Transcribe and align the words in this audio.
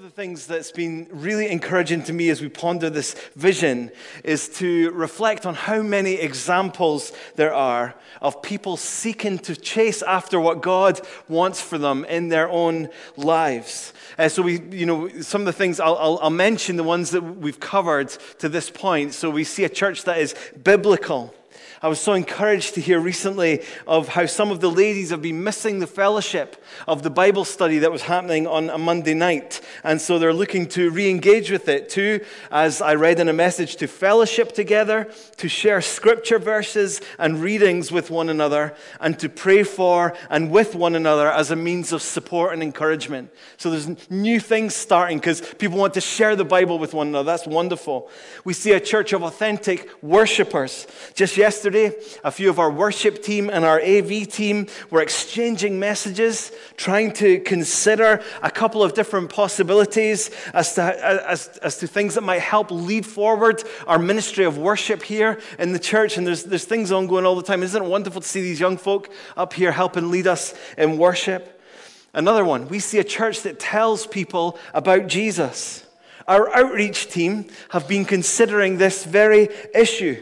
of 0.00 0.04
the 0.04 0.22
things 0.22 0.46
that's 0.46 0.72
been 0.72 1.06
really 1.10 1.50
encouraging 1.50 2.02
to 2.02 2.14
me 2.14 2.30
as 2.30 2.40
we 2.40 2.48
ponder 2.48 2.88
this 2.88 3.12
vision 3.36 3.90
is 4.24 4.48
to 4.48 4.90
reflect 4.92 5.44
on 5.44 5.52
how 5.54 5.82
many 5.82 6.14
examples 6.14 7.12
there 7.36 7.52
are 7.52 7.94
of 8.22 8.40
people 8.40 8.78
seeking 8.78 9.38
to 9.38 9.54
chase 9.54 10.00
after 10.00 10.40
what 10.40 10.62
God 10.62 10.98
wants 11.28 11.60
for 11.60 11.76
them 11.76 12.06
in 12.06 12.30
their 12.30 12.48
own 12.48 12.88
lives. 13.18 13.92
So 14.28 14.40
we, 14.40 14.62
you 14.70 14.86
know, 14.86 15.10
some 15.20 15.42
of 15.42 15.46
the 15.46 15.52
things 15.52 15.78
I'll, 15.78 15.98
I'll, 15.98 16.18
I'll 16.22 16.30
mention 16.30 16.76
the 16.76 16.82
ones 16.82 17.10
that 17.10 17.20
we've 17.20 17.60
covered 17.60 18.08
to 18.38 18.48
this 18.48 18.70
point. 18.70 19.12
So 19.12 19.28
we 19.28 19.44
see 19.44 19.64
a 19.64 19.68
church 19.68 20.04
that 20.04 20.16
is 20.16 20.34
biblical. 20.64 21.34
I 21.82 21.88
was 21.88 21.98
so 21.98 22.12
encouraged 22.12 22.74
to 22.74 22.80
hear 22.82 23.00
recently 23.00 23.62
of 23.86 24.08
how 24.08 24.26
some 24.26 24.50
of 24.50 24.60
the 24.60 24.70
ladies 24.70 25.08
have 25.08 25.22
been 25.22 25.42
missing 25.42 25.78
the 25.78 25.86
fellowship 25.86 26.62
of 26.86 27.02
the 27.02 27.08
Bible 27.08 27.46
study 27.46 27.78
that 27.78 27.90
was 27.90 28.02
happening 28.02 28.46
on 28.46 28.68
a 28.68 28.76
Monday 28.76 29.14
night. 29.14 29.62
And 29.82 29.98
so 29.98 30.18
they're 30.18 30.34
looking 30.34 30.68
to 30.70 30.90
re 30.90 31.08
engage 31.08 31.50
with 31.50 31.70
it 31.70 31.88
too, 31.88 32.20
as 32.50 32.82
I 32.82 32.96
read 32.96 33.18
in 33.18 33.30
a 33.30 33.32
message, 33.32 33.76
to 33.76 33.86
fellowship 33.86 34.52
together, 34.52 35.10
to 35.38 35.48
share 35.48 35.80
scripture 35.80 36.38
verses 36.38 37.00
and 37.18 37.40
readings 37.40 37.90
with 37.90 38.10
one 38.10 38.28
another, 38.28 38.74
and 39.00 39.18
to 39.18 39.30
pray 39.30 39.62
for 39.62 40.14
and 40.28 40.50
with 40.50 40.74
one 40.74 40.94
another 40.94 41.30
as 41.32 41.50
a 41.50 41.56
means 41.56 41.94
of 41.94 42.02
support 42.02 42.52
and 42.52 42.62
encouragement. 42.62 43.30
So 43.56 43.70
there's 43.70 44.10
new 44.10 44.38
things 44.38 44.74
starting 44.74 45.16
because 45.16 45.40
people 45.40 45.78
want 45.78 45.94
to 45.94 46.02
share 46.02 46.36
the 46.36 46.44
Bible 46.44 46.78
with 46.78 46.92
one 46.92 47.08
another. 47.08 47.32
That's 47.32 47.46
wonderful. 47.46 48.10
We 48.44 48.52
see 48.52 48.72
a 48.72 48.80
church 48.80 49.14
of 49.14 49.22
authentic 49.22 49.88
worshipers. 50.02 50.86
Just 51.14 51.38
yesterday, 51.38 51.69
yesterday, 51.72 51.96
a 52.24 52.30
few 52.30 52.50
of 52.50 52.58
our 52.58 52.70
worship 52.70 53.22
team 53.22 53.48
and 53.48 53.64
our 53.64 53.80
AV 53.80 54.26
team 54.26 54.66
were 54.90 55.00
exchanging 55.00 55.78
messages, 55.78 56.52
trying 56.76 57.12
to 57.12 57.38
consider 57.40 58.22
a 58.42 58.50
couple 58.50 58.82
of 58.82 58.94
different 58.94 59.30
possibilities 59.30 60.30
as 60.52 60.74
to, 60.74 60.82
as, 60.82 61.46
as 61.62 61.78
to 61.78 61.86
things 61.86 62.14
that 62.14 62.22
might 62.22 62.40
help 62.40 62.70
lead 62.70 63.06
forward 63.06 63.62
our 63.86 63.98
ministry 63.98 64.44
of 64.44 64.58
worship 64.58 65.02
here 65.02 65.38
in 65.58 65.72
the 65.72 65.78
church. 65.78 66.16
And 66.16 66.26
there's, 66.26 66.44
there's 66.44 66.64
things 66.64 66.90
ongoing 66.90 67.24
all 67.24 67.36
the 67.36 67.42
time. 67.42 67.62
Isn't 67.62 67.82
it 67.82 67.88
wonderful 67.88 68.20
to 68.20 68.28
see 68.28 68.42
these 68.42 68.60
young 68.60 68.76
folk 68.76 69.10
up 69.36 69.52
here 69.52 69.72
helping 69.72 70.10
lead 70.10 70.26
us 70.26 70.54
in 70.76 70.98
worship? 70.98 71.60
Another 72.12 72.44
one, 72.44 72.66
we 72.66 72.80
see 72.80 72.98
a 72.98 73.04
church 73.04 73.42
that 73.42 73.60
tells 73.60 74.06
people 74.06 74.58
about 74.74 75.06
Jesus. 75.06 75.86
Our 76.26 76.52
outreach 76.54 77.08
team 77.08 77.46
have 77.68 77.86
been 77.86 78.04
considering 78.04 78.78
this 78.78 79.04
very 79.04 79.48
issue. 79.72 80.20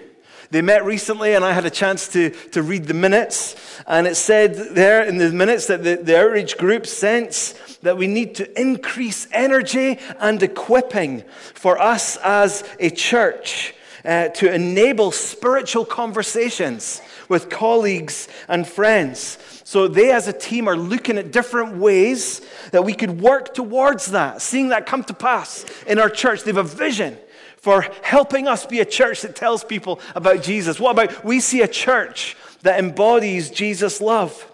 They 0.50 0.62
met 0.62 0.84
recently, 0.84 1.34
and 1.34 1.44
I 1.44 1.52
had 1.52 1.66
a 1.66 1.70
chance 1.70 2.08
to, 2.08 2.30
to 2.52 2.62
read 2.62 2.84
the 2.86 2.94
minutes. 2.94 3.54
And 3.86 4.06
it 4.06 4.14
said 4.14 4.54
there 4.74 5.04
in 5.04 5.18
the 5.18 5.30
minutes 5.30 5.66
that 5.66 5.84
the, 5.84 5.96
the 5.96 6.18
outreach 6.18 6.56
group 6.56 6.86
sense 6.86 7.52
that 7.82 7.98
we 7.98 8.06
need 8.06 8.34
to 8.36 8.60
increase 8.60 9.28
energy 9.30 9.98
and 10.18 10.42
equipping 10.42 11.22
for 11.52 11.78
us 11.78 12.16
as 12.18 12.64
a 12.80 12.88
church 12.88 13.74
uh, 14.06 14.28
to 14.28 14.52
enable 14.52 15.12
spiritual 15.12 15.84
conversations 15.84 17.02
with 17.28 17.50
colleagues 17.50 18.26
and 18.48 18.66
friends. 18.66 19.36
So 19.64 19.86
they, 19.86 20.12
as 20.12 20.28
a 20.28 20.32
team, 20.32 20.66
are 20.66 20.78
looking 20.78 21.18
at 21.18 21.30
different 21.30 21.76
ways 21.76 22.40
that 22.70 22.86
we 22.86 22.94
could 22.94 23.20
work 23.20 23.52
towards 23.52 24.12
that, 24.12 24.40
seeing 24.40 24.70
that 24.70 24.86
come 24.86 25.04
to 25.04 25.14
pass 25.14 25.66
in 25.86 25.98
our 25.98 26.08
church. 26.08 26.42
They 26.42 26.52
have 26.52 26.56
a 26.56 26.62
vision 26.62 27.18
for 27.60 27.86
helping 28.02 28.48
us 28.48 28.66
be 28.66 28.80
a 28.80 28.84
church 28.84 29.22
that 29.22 29.36
tells 29.36 29.64
people 29.64 30.00
about 30.14 30.42
Jesus. 30.42 30.80
What 30.80 30.92
about 30.92 31.24
we 31.24 31.40
see 31.40 31.62
a 31.62 31.68
church 31.68 32.36
that 32.62 32.78
embodies 32.78 33.50
Jesus' 33.50 34.00
love? 34.00 34.50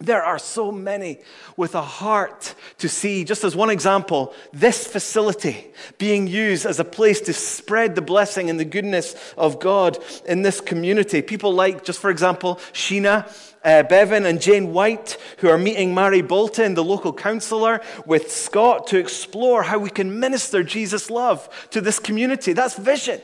There 0.00 0.22
are 0.22 0.38
so 0.38 0.70
many 0.70 1.18
with 1.56 1.74
a 1.74 1.82
heart 1.82 2.54
to 2.78 2.88
see, 2.88 3.24
just 3.24 3.42
as 3.42 3.56
one 3.56 3.68
example, 3.68 4.32
this 4.52 4.86
facility 4.86 5.66
being 5.98 6.28
used 6.28 6.66
as 6.66 6.78
a 6.78 6.84
place 6.84 7.20
to 7.22 7.32
spread 7.32 7.96
the 7.96 8.02
blessing 8.02 8.48
and 8.48 8.60
the 8.60 8.64
goodness 8.64 9.16
of 9.36 9.58
God 9.58 9.98
in 10.24 10.42
this 10.42 10.60
community. 10.60 11.20
People 11.20 11.52
like, 11.52 11.84
just 11.84 11.98
for 11.98 12.10
example, 12.10 12.56
Sheena 12.72 13.28
uh, 13.64 13.82
Bevan 13.82 14.24
and 14.24 14.40
Jane 14.40 14.72
White, 14.72 15.18
who 15.38 15.48
are 15.48 15.58
meeting 15.58 15.94
Mary 15.94 16.22
Bolton, 16.22 16.74
the 16.74 16.84
local 16.84 17.12
councillor, 17.12 17.80
with 18.06 18.30
Scott 18.30 18.86
to 18.88 18.98
explore 18.98 19.64
how 19.64 19.78
we 19.78 19.90
can 19.90 20.20
minister 20.20 20.62
Jesus' 20.62 21.10
love 21.10 21.48
to 21.70 21.80
this 21.80 21.98
community. 21.98 22.52
That's 22.52 22.78
vision 22.78 23.20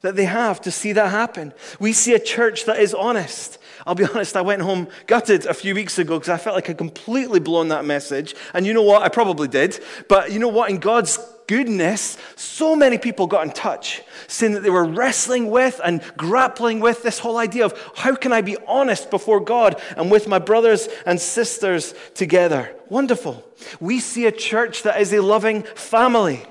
that 0.00 0.16
they 0.16 0.24
have 0.24 0.60
to 0.62 0.70
see 0.70 0.92
that 0.92 1.10
happen. 1.10 1.52
We 1.80 1.92
see 1.92 2.14
a 2.14 2.20
church 2.20 2.64
that 2.66 2.80
is 2.80 2.94
honest. 2.94 3.57
I'll 3.88 3.94
be 3.94 4.04
honest, 4.14 4.36
I 4.36 4.42
went 4.42 4.62
home 4.62 4.86
gutted 5.06 5.46
a 5.46 5.54
few 5.54 5.74
weeks 5.74 5.98
ago 5.98 6.18
because 6.18 6.28
I 6.28 6.36
felt 6.36 6.54
like 6.54 6.68
I'd 6.68 6.78
completely 6.78 7.40
blown 7.40 7.68
that 7.68 7.84
message. 7.84 8.36
And 8.52 8.66
you 8.66 8.74
know 8.74 8.82
what? 8.82 9.02
I 9.02 9.08
probably 9.08 9.48
did. 9.48 9.80
But 10.08 10.30
you 10.30 10.38
know 10.38 10.48
what? 10.48 10.70
In 10.70 10.78
God's 10.78 11.18
goodness, 11.46 12.18
so 12.36 12.76
many 12.76 12.98
people 12.98 13.26
got 13.26 13.46
in 13.46 13.52
touch 13.52 14.02
saying 14.26 14.52
that 14.52 14.62
they 14.62 14.68
were 14.68 14.84
wrestling 14.84 15.50
with 15.50 15.80
and 15.82 16.02
grappling 16.18 16.80
with 16.80 17.02
this 17.02 17.18
whole 17.18 17.38
idea 17.38 17.64
of 17.64 17.92
how 17.96 18.14
can 18.14 18.32
I 18.34 18.42
be 18.42 18.58
honest 18.66 19.10
before 19.10 19.40
God 19.40 19.80
and 19.96 20.10
with 20.10 20.28
my 20.28 20.38
brothers 20.38 20.88
and 21.06 21.18
sisters 21.18 21.94
together. 22.14 22.76
Wonderful. 22.90 23.42
We 23.80 23.98
see 24.00 24.26
a 24.26 24.32
church 24.32 24.82
that 24.82 25.00
is 25.00 25.12
a 25.14 25.22
loving 25.22 25.62
family. 25.62 26.44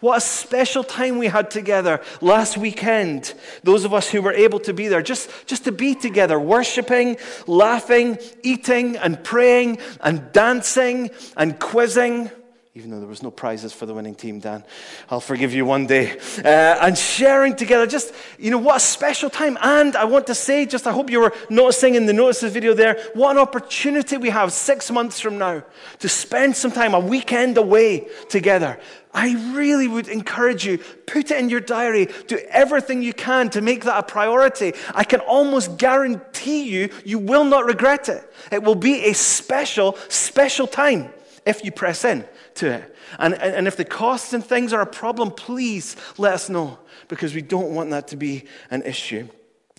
What 0.00 0.18
a 0.18 0.20
special 0.20 0.84
time 0.84 1.18
we 1.18 1.26
had 1.26 1.50
together 1.50 2.00
last 2.20 2.56
weekend. 2.56 3.34
Those 3.64 3.84
of 3.84 3.92
us 3.92 4.08
who 4.08 4.22
were 4.22 4.32
able 4.32 4.60
to 4.60 4.72
be 4.72 4.86
there, 4.86 5.02
just, 5.02 5.28
just 5.46 5.64
to 5.64 5.72
be 5.72 5.96
together, 5.96 6.38
worshiping, 6.38 7.16
laughing, 7.48 8.18
eating, 8.44 8.96
and 8.96 9.22
praying, 9.24 9.78
and 10.00 10.30
dancing, 10.32 11.10
and 11.36 11.58
quizzing 11.58 12.30
even 12.78 12.92
though 12.92 13.00
there 13.00 13.08
was 13.08 13.24
no 13.24 13.30
prizes 13.32 13.72
for 13.72 13.86
the 13.86 13.94
winning 13.94 14.14
team, 14.14 14.38
Dan. 14.38 14.62
I'll 15.10 15.18
forgive 15.18 15.52
you 15.52 15.66
one 15.66 15.88
day. 15.88 16.16
Uh, 16.44 16.78
and 16.80 16.96
sharing 16.96 17.56
together, 17.56 17.88
just, 17.88 18.14
you 18.38 18.52
know, 18.52 18.58
what 18.58 18.76
a 18.76 18.80
special 18.80 19.28
time. 19.28 19.58
And 19.60 19.96
I 19.96 20.04
want 20.04 20.28
to 20.28 20.34
say, 20.36 20.64
just 20.64 20.86
I 20.86 20.92
hope 20.92 21.10
you 21.10 21.18
were 21.18 21.32
noticing 21.50 21.96
in 21.96 22.06
the 22.06 22.12
notices 22.12 22.52
video 22.52 22.74
there, 22.74 22.96
what 23.14 23.32
an 23.32 23.38
opportunity 23.38 24.16
we 24.16 24.30
have 24.30 24.52
six 24.52 24.92
months 24.92 25.18
from 25.18 25.38
now 25.38 25.64
to 25.98 26.08
spend 26.08 26.54
some 26.54 26.70
time, 26.70 26.94
a 26.94 27.00
weekend 27.00 27.58
away 27.58 28.06
together. 28.28 28.78
I 29.12 29.32
really 29.56 29.88
would 29.88 30.06
encourage 30.06 30.64
you, 30.64 30.78
put 30.78 31.32
it 31.32 31.36
in 31.36 31.50
your 31.50 31.58
diary, 31.58 32.06
do 32.28 32.38
everything 32.48 33.02
you 33.02 33.12
can 33.12 33.50
to 33.50 33.60
make 33.60 33.82
that 33.86 33.98
a 33.98 34.04
priority. 34.04 34.72
I 34.94 35.02
can 35.02 35.18
almost 35.18 35.78
guarantee 35.78 36.70
you, 36.70 36.90
you 37.04 37.18
will 37.18 37.44
not 37.44 37.66
regret 37.66 38.08
it. 38.08 38.32
It 38.52 38.62
will 38.62 38.76
be 38.76 39.06
a 39.06 39.14
special, 39.14 39.96
special 40.08 40.68
time 40.68 41.10
if 41.44 41.64
you 41.64 41.72
press 41.72 42.04
in 42.04 42.24
to 42.58 42.70
it. 42.70 42.96
And, 43.18 43.34
and 43.34 43.66
if 43.66 43.76
the 43.76 43.84
costs 43.84 44.32
and 44.32 44.44
things 44.44 44.72
are 44.72 44.80
a 44.80 44.86
problem, 44.86 45.30
please 45.30 45.96
let 46.18 46.34
us 46.34 46.48
know 46.48 46.78
because 47.08 47.34
we 47.34 47.42
don't 47.42 47.74
want 47.74 47.90
that 47.90 48.08
to 48.08 48.16
be 48.16 48.44
an 48.70 48.82
issue. 48.82 49.28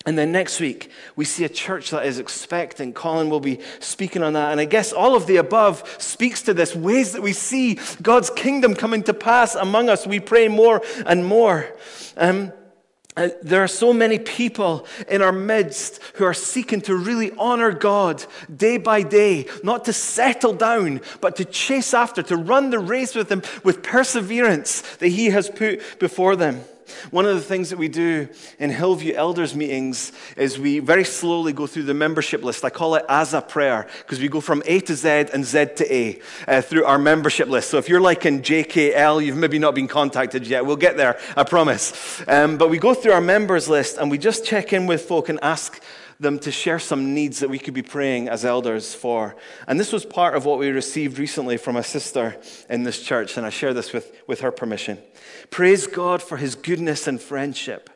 And 0.06 0.18
then 0.18 0.32
next 0.32 0.62
week, 0.62 0.92
we 1.18 1.26
see 1.26 1.44
a 1.44 1.50
church 1.50 1.92
that 1.92 2.06
is 2.06 2.20
expecting. 2.20 2.94
Colin 2.94 3.30
will 3.30 3.42
be 3.42 3.60
speaking 3.80 4.24
on 4.24 4.34
that. 4.34 4.52
And 4.52 4.60
I 4.60 4.66
guess 4.66 4.94
all 4.94 5.14
of 5.16 5.28
the 5.28 5.36
above 5.38 5.84
speaks 5.98 6.42
to 6.44 6.54
this 6.54 6.74
ways 6.74 7.12
that 7.12 7.22
we 7.22 7.34
see 7.34 7.80
God's 8.02 8.30
kingdom 8.30 8.76
coming 8.76 9.04
to 9.04 9.14
pass 9.14 9.56
among 9.56 9.90
us. 9.90 10.08
We 10.08 10.22
pray 10.22 10.48
more 10.48 10.82
and 11.06 11.26
more. 11.26 11.68
Um, 12.16 12.54
uh, 13.20 13.30
there 13.42 13.62
are 13.62 13.68
so 13.68 13.92
many 13.92 14.18
people 14.18 14.88
in 15.10 15.22
our 15.22 15.34
midst 15.34 16.00
who 16.14 16.24
are 16.24 16.34
seeking 16.34 16.80
to 16.80 16.96
really 16.96 17.32
honor 17.38 17.72
God 17.74 18.24
day 18.56 18.78
by 18.78 19.02
day, 19.02 19.46
not 19.62 19.84
to 19.86 19.94
settle 19.94 20.54
down, 20.54 21.02
but 21.20 21.36
to 21.36 21.44
chase 21.44 21.94
after, 21.94 22.24
to 22.24 22.38
run 22.38 22.70
the 22.70 22.80
race 22.80 23.16
with 23.16 23.30
Him 23.30 23.44
with 23.66 23.84
perseverance 23.84 24.82
that 24.98 25.10
He 25.10 25.32
has 25.32 25.50
put 25.50 26.00
before 26.00 26.38
them. 26.38 26.64
One 27.12 27.26
of 27.26 27.36
the 27.36 27.42
things 27.42 27.70
that 27.70 27.78
we 27.78 27.88
do 27.88 28.28
in 28.58 28.70
Hillview 28.70 29.14
elders 29.14 29.56
meetings 29.56 30.12
is 30.38 30.60
we 30.60 30.80
very 30.80 31.04
slowly 31.04 31.54
go 31.54 31.68
through 31.68 31.84
the 31.84 31.94
membership 31.94 32.44
list. 32.44 32.64
I 32.66 32.70
call 32.70 32.96
it 32.96 33.06
as 33.10 33.34
a 33.34 33.42
prayer 33.42 33.88
because 34.00 34.20
we 34.20 34.28
go 34.28 34.42
from 34.42 34.64
A 34.66 34.80
to 34.82 34.96
Z 34.96 35.10
and 35.34 35.46
Z 35.46 35.66
to 35.78 35.94
A 35.94 36.20
uh, 36.48 36.62
through 36.62 36.86
our 36.86 36.98
membership 36.98 37.48
list. 37.48 37.70
So 37.70 37.78
if 37.78 37.90
you're 37.90 38.02
like 38.02 38.26
in 38.26 38.42
JKL, 38.42 39.26
you've 39.26 39.38
maybe 39.38 39.60
not 39.60 39.76
been 39.76 39.88
contacted 39.88 40.48
yet. 40.48 40.66
We'll 40.66 40.76
get 40.76 40.98
there, 40.98 41.20
I 41.36 41.44
promise. 41.44 42.24
Um, 42.28 42.58
but 42.58 42.70
we 42.70 42.78
go 42.78 42.94
through 42.94 43.14
our 43.14 43.22
members 43.22 43.68
list 43.68 43.98
and 43.98 44.12
we 44.12 44.18
just 44.18 44.46
check 44.46 44.74
in 44.74 44.88
with 44.88 45.02
folk 45.02 45.30
and 45.30 45.40
ask 45.42 45.82
them 46.20 46.38
to 46.40 46.52
share 46.52 46.80
some 46.80 47.14
needs 47.14 47.40
that 47.40 47.50
we 47.50 47.58
could 47.58 47.74
be 47.74 47.82
praying 47.82 48.28
as 48.28 48.44
elders 48.44 48.94
for. 48.94 49.36
And 49.68 49.80
this 49.80 49.94
was 49.94 50.06
part 50.06 50.36
of 50.36 50.44
what 50.46 50.60
we 50.60 50.70
received 50.70 51.18
recently 51.18 51.56
from 51.56 51.78
a 51.78 51.84
sister 51.84 52.36
in 52.70 52.84
this 52.84 53.02
church, 53.02 53.38
and 53.38 53.46
I 53.46 53.50
share 53.50 53.74
this 53.74 53.94
with, 53.94 54.12
with 54.28 54.42
her 54.42 54.52
permission. 54.52 54.98
Praise 55.50 55.88
God 55.88 56.22
for 56.22 56.36
his 56.36 56.56
goodness 56.56 57.08
and 57.08 57.22
friendship. 57.22 57.90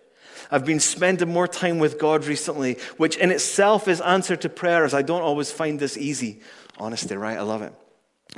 I've 0.50 0.66
been 0.66 0.80
spending 0.80 1.34
more 1.34 1.48
time 1.48 1.80
with 1.80 2.00
God 2.00 2.25
recently, 2.25 2.78
which 2.98 3.18
in 3.18 3.31
itself 3.31 3.88
is 3.88 4.00
answer 4.00 4.36
to 4.38 4.50
prayer, 4.50 4.86
as 4.86 4.94
I 4.94 5.02
don't 5.02 5.22
always 5.22 5.52
find 5.52 5.80
this 5.80 5.98
easy. 5.98 6.42
Honesty, 6.78 7.16
right? 7.18 7.38
I 7.38 7.42
love 7.42 7.62
it. 7.62 7.74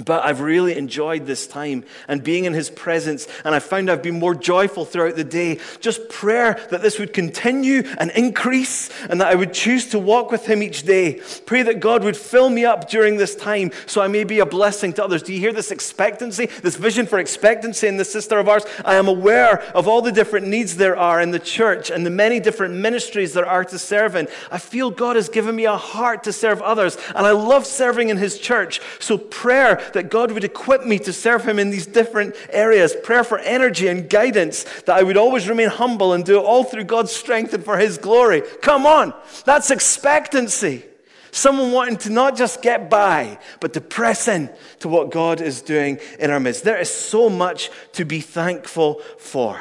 But 0.04 0.26
I've 0.26 0.42
really 0.42 0.78
enjoyed 0.78 1.26
this 1.26 1.48
time 1.48 1.86
and 2.10 2.22
being 2.22 2.44
in 2.44 2.54
his 2.54 2.70
presence, 2.70 3.30
and 3.46 3.56
I 3.56 3.60
found 3.60 3.90
I've 3.90 4.04
been 4.04 4.20
more 4.20 4.36
joyful 4.36 4.84
throughout 4.84 5.16
the 5.16 5.24
day. 5.24 5.60
Just 5.80 6.10
prayer 6.10 6.60
that 6.70 6.82
this 6.82 7.00
would 7.00 7.14
continue 7.14 7.84
and 7.98 8.12
increase, 8.12 8.90
and 9.06 9.22
that 9.22 9.30
I 9.30 9.36
would 9.36 9.54
choose 9.54 9.88
to 9.92 10.00
walk 10.00 10.32
with 10.32 10.48
him 10.48 10.62
each 10.62 10.84
day. 10.84 11.22
Pray 11.46 11.64
that 11.64 11.80
God 11.80 12.04
would 12.04 12.18
fill 12.18 12.50
me 12.50 12.66
up 12.66 12.90
during 12.90 13.16
this 13.16 13.36
time 13.36 13.72
so 13.86 14.02
I 14.02 14.10
may 14.10 14.26
be 14.26 14.40
a 14.40 14.46
blessing 14.46 14.92
to 14.94 15.04
others. 15.04 15.24
Do 15.24 15.34
you 15.34 15.40
hear 15.40 15.54
this 15.54 15.72
expectancy, 15.72 16.48
this 16.48 16.76
vision 16.76 17.06
for 17.06 17.18
expectancy 17.18 17.88
in 17.88 17.96
this 17.96 18.12
sister 18.12 18.38
of 18.38 18.50
ours? 18.50 18.66
I 18.84 18.96
am 18.96 19.08
aware 19.08 19.62
of 19.74 19.88
all 19.88 20.02
the 20.02 20.12
different 20.12 20.48
needs 20.48 20.76
there 20.76 20.98
are 20.98 21.22
in 21.22 21.32
the 21.32 21.40
church 21.40 21.90
and 21.90 22.06
the 22.06 22.10
many 22.10 22.42
different 22.42 22.76
ministries 22.76 23.34
there 23.34 23.48
are 23.48 23.64
to 23.64 23.80
serve 23.80 24.16
in. 24.16 24.28
I 24.52 24.58
feel 24.58 24.92
God 24.92 25.16
has 25.16 25.30
given 25.30 25.56
me 25.56 25.66
a 25.66 25.78
heart 25.78 26.26
to 26.26 26.34
serve 26.34 26.62
others, 26.62 26.98
and 27.16 27.26
I 27.26 27.32
love 27.32 27.66
serving 27.66 28.10
in 28.10 28.18
his 28.18 28.38
church. 28.38 28.82
So, 29.00 29.18
prayer 29.18 29.85
that 29.94 30.10
God 30.10 30.32
would 30.32 30.44
equip 30.44 30.86
me 30.86 31.00
to 31.00 31.14
serve 31.14 31.46
Him 31.46 31.60
in 31.60 31.70
these 31.70 31.86
different 31.86 32.36
areas. 32.50 32.96
Prayer 33.04 33.24
for 33.24 33.40
energy 33.40 33.88
and 33.88 34.10
guidance, 34.10 34.64
that 34.82 34.98
I 34.98 35.04
would 35.04 35.18
always 35.18 35.48
remain 35.48 35.70
humble 35.70 36.14
and 36.14 36.24
do 36.24 36.40
it 36.40 36.44
all 36.44 36.64
through 36.64 36.86
God's 36.86 37.12
strength 37.12 37.54
and 37.54 37.64
for 37.64 37.78
His 37.78 37.98
glory. 37.98 38.42
Come 38.62 38.86
on, 38.86 39.14
that's 39.46 39.72
expectancy. 39.72 40.84
Someone 41.32 41.74
wanting 41.74 41.98
to 41.98 42.10
not 42.10 42.38
just 42.38 42.62
get 42.62 42.90
by, 42.90 43.40
but 43.60 43.74
to 43.74 43.82
press 43.82 44.30
in 44.30 44.50
to 44.80 44.88
what 44.88 45.12
God 45.12 45.42
is 45.42 45.62
doing 45.62 46.00
in 46.18 46.32
our 46.32 46.40
midst. 46.40 46.64
There 46.64 46.80
is 46.80 46.90
so 46.90 47.30
much 47.30 47.70
to 47.94 48.06
be 48.06 48.22
thankful 48.22 49.02
for. 49.18 49.60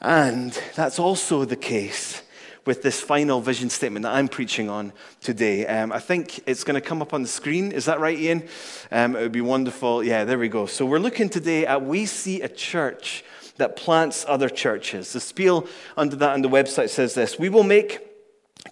And 0.00 0.52
that's 0.76 1.00
also 1.00 1.44
the 1.44 1.56
case 1.56 2.22
with 2.64 2.82
this 2.82 3.00
final 3.00 3.40
vision 3.40 3.70
statement 3.70 4.04
that 4.04 4.14
I'm 4.14 4.28
preaching 4.28 4.70
on 4.70 4.92
today. 5.20 5.66
Um, 5.66 5.92
I 5.92 5.98
think 5.98 6.40
it's 6.46 6.64
going 6.64 6.80
to 6.80 6.86
come 6.86 7.02
up 7.02 7.12
on 7.12 7.22
the 7.22 7.28
screen. 7.28 7.72
Is 7.72 7.86
that 7.86 8.00
right, 8.00 8.18
Ian? 8.18 8.48
Um, 8.90 9.16
it 9.16 9.20
would 9.20 9.32
be 9.32 9.40
wonderful. 9.40 10.04
Yeah, 10.04 10.24
there 10.24 10.38
we 10.38 10.48
go. 10.48 10.66
So 10.66 10.86
we're 10.86 10.98
looking 10.98 11.28
today 11.28 11.66
at 11.66 11.84
We 11.84 12.06
See 12.06 12.40
a 12.40 12.48
Church 12.48 13.24
that 13.56 13.76
plants 13.76 14.24
other 14.28 14.48
churches. 14.48 15.12
The 15.12 15.20
spiel 15.20 15.66
under 15.96 16.16
that 16.16 16.34
on 16.34 16.42
the 16.42 16.48
website 16.48 16.90
says 16.90 17.14
this 17.14 17.38
We 17.38 17.48
will 17.48 17.64
make 17.64 18.00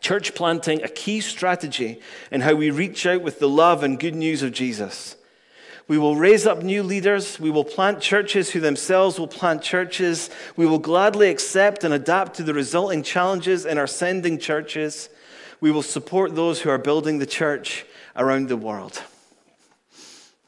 church 0.01 0.35
planting 0.35 0.83
a 0.83 0.89
key 0.89 1.21
strategy 1.21 2.01
in 2.31 2.43
how 2.43 2.55
we 2.55 2.71
reach 2.71 3.07
out 3.07 3.23
with 3.23 3.39
the 3.39 3.49
love 3.49 3.83
and 3.83 3.99
good 3.99 4.15
news 4.15 4.43
of 4.43 4.53
Jesus. 4.53 5.17
We 5.91 5.99
will 5.99 6.15
raise 6.15 6.47
up 6.47 6.63
new 6.63 6.85
leaders. 6.85 7.41
We 7.41 7.51
will 7.51 7.65
plant 7.65 8.01
churches 8.01 8.51
who 8.51 8.61
themselves 8.61 9.19
will 9.19 9.27
plant 9.27 9.61
churches. 9.61 10.31
We 10.55 10.65
will 10.65 10.79
gladly 10.79 11.31
accept 11.31 11.83
and 11.83 11.93
adapt 11.93 12.37
to 12.37 12.45
the 12.45 12.55
resulting 12.55 13.03
challenges 13.03 13.67
in 13.67 13.77
our 13.77 13.89
sending 13.89 14.39
churches. 14.39 15.09
We 15.61 15.73
will 15.73 15.83
support 15.83 16.37
those 16.37 16.61
who 16.61 16.71
are 16.71 16.79
building 16.79 17.19
the 17.19 17.27
church 17.27 17.85
around 18.15 18.49
the 18.49 18.57
world. 18.57 19.03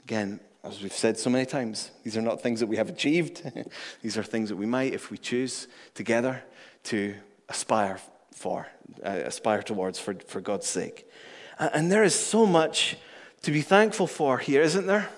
Again, 0.04 0.38
as 0.62 0.80
we've 0.80 0.92
said 0.92 1.18
so 1.18 1.28
many 1.28 1.44
times, 1.44 1.90
these 2.04 2.16
are 2.16 2.22
not 2.22 2.40
things 2.40 2.60
that 2.60 2.68
we 2.68 2.76
have 2.76 2.88
achieved. 2.88 3.42
these 4.00 4.16
are 4.16 4.22
things 4.22 4.48
that 4.48 4.56
we 4.56 4.66
might, 4.66 4.92
if 4.92 5.10
we 5.10 5.18
choose 5.18 5.66
together, 5.94 6.40
to 6.84 7.16
aspire 7.48 7.98
for, 8.32 8.68
uh, 9.04 9.08
aspire 9.08 9.64
towards 9.64 9.98
for, 9.98 10.14
for 10.14 10.40
God's 10.40 10.68
sake. 10.68 11.10
And 11.58 11.90
there 11.90 12.04
is 12.04 12.14
so 12.14 12.46
much 12.46 12.96
to 13.42 13.50
be 13.50 13.60
thankful 13.60 14.06
for 14.06 14.38
here, 14.38 14.62
isn't 14.62 14.86
there? 14.86 15.10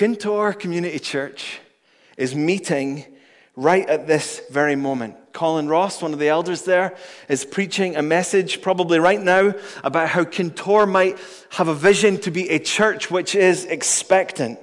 Kintore 0.00 0.58
Community 0.58 0.98
Church 0.98 1.60
is 2.16 2.34
meeting 2.34 3.04
right 3.54 3.86
at 3.86 4.06
this 4.06 4.40
very 4.50 4.74
moment. 4.74 5.14
Colin 5.34 5.68
Ross, 5.68 6.00
one 6.00 6.14
of 6.14 6.18
the 6.18 6.28
elders 6.28 6.62
there, 6.62 6.96
is 7.28 7.44
preaching 7.44 7.96
a 7.96 8.00
message 8.00 8.62
probably 8.62 8.98
right 8.98 9.20
now 9.20 9.52
about 9.84 10.08
how 10.08 10.24
Kintore 10.24 10.90
might 10.90 11.18
have 11.50 11.68
a 11.68 11.74
vision 11.74 12.16
to 12.20 12.30
be 12.30 12.48
a 12.48 12.58
church 12.58 13.10
which 13.10 13.34
is 13.34 13.66
expectant. 13.66 14.58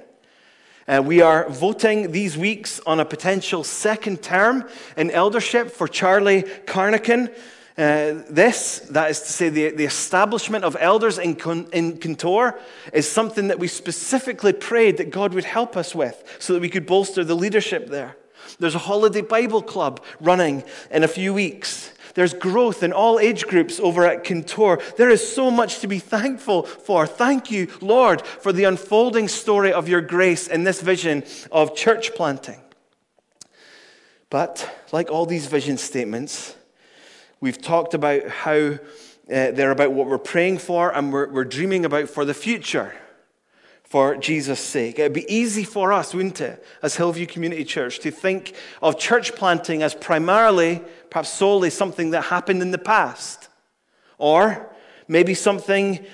Uh, 0.88 1.04
we 1.06 1.20
are 1.20 1.48
voting 1.48 2.10
these 2.10 2.36
weeks 2.36 2.80
on 2.84 2.98
a 2.98 3.04
potential 3.04 3.62
second 3.62 4.20
term 4.20 4.68
in 4.96 5.08
eldership 5.12 5.70
for 5.70 5.86
Charlie 5.86 6.42
Carnican. 6.42 7.32
Uh, 7.78 8.24
this, 8.28 8.80
that 8.90 9.08
is 9.08 9.20
to 9.20 9.32
say, 9.32 9.48
the, 9.48 9.70
the 9.70 9.84
establishment 9.84 10.64
of 10.64 10.76
elders 10.80 11.16
in, 11.16 11.36
in 11.72 11.96
Kintore, 11.98 12.58
is 12.92 13.08
something 13.08 13.46
that 13.48 13.60
we 13.60 13.68
specifically 13.68 14.52
prayed 14.52 14.96
that 14.96 15.10
God 15.10 15.32
would 15.32 15.44
help 15.44 15.76
us 15.76 15.94
with 15.94 16.36
so 16.40 16.54
that 16.54 16.60
we 16.60 16.68
could 16.68 16.86
bolster 16.86 17.22
the 17.22 17.36
leadership 17.36 17.86
there. 17.86 18.16
There's 18.58 18.74
a 18.74 18.80
holiday 18.80 19.20
Bible 19.20 19.62
club 19.62 20.04
running 20.18 20.64
in 20.90 21.04
a 21.04 21.08
few 21.08 21.32
weeks. 21.32 21.92
There's 22.14 22.34
growth 22.34 22.82
in 22.82 22.92
all 22.92 23.20
age 23.20 23.46
groups 23.46 23.78
over 23.78 24.04
at 24.04 24.24
Kintore. 24.24 24.82
There 24.96 25.10
is 25.10 25.32
so 25.32 25.48
much 25.48 25.78
to 25.78 25.86
be 25.86 26.00
thankful 26.00 26.64
for. 26.64 27.06
Thank 27.06 27.52
you, 27.52 27.68
Lord, 27.80 28.26
for 28.26 28.52
the 28.52 28.64
unfolding 28.64 29.28
story 29.28 29.72
of 29.72 29.88
your 29.88 30.00
grace 30.00 30.48
in 30.48 30.64
this 30.64 30.80
vision 30.80 31.22
of 31.52 31.76
church 31.76 32.16
planting. 32.16 32.60
But, 34.30 34.68
like 34.90 35.12
all 35.12 35.26
these 35.26 35.46
vision 35.46 35.78
statements, 35.78 36.56
We've 37.40 37.60
talked 37.60 37.94
about 37.94 38.28
how 38.28 38.56
uh, 38.56 38.78
they're 39.26 39.70
about 39.70 39.92
what 39.92 40.06
we're 40.06 40.18
praying 40.18 40.58
for 40.58 40.94
and 40.94 41.12
we're, 41.12 41.28
we're 41.28 41.44
dreaming 41.44 41.84
about 41.84 42.08
for 42.08 42.24
the 42.24 42.34
future 42.34 42.94
for 43.84 44.16
Jesus' 44.16 44.60
sake. 44.60 44.98
It'd 44.98 45.12
be 45.12 45.32
easy 45.32 45.64
for 45.64 45.92
us, 45.92 46.12
wouldn't 46.12 46.40
it, 46.40 46.64
as 46.82 46.96
Hillview 46.96 47.26
Community 47.26 47.64
Church, 47.64 48.00
to 48.00 48.10
think 48.10 48.54
of 48.82 48.98
church 48.98 49.34
planting 49.34 49.82
as 49.82 49.94
primarily, 49.94 50.82
perhaps 51.10 51.30
solely, 51.30 51.70
something 51.70 52.10
that 52.10 52.22
happened 52.22 52.60
in 52.60 52.70
the 52.70 52.78
past. 52.78 53.48
Or 54.18 54.70
maybe 55.06 55.32
something, 55.32 56.04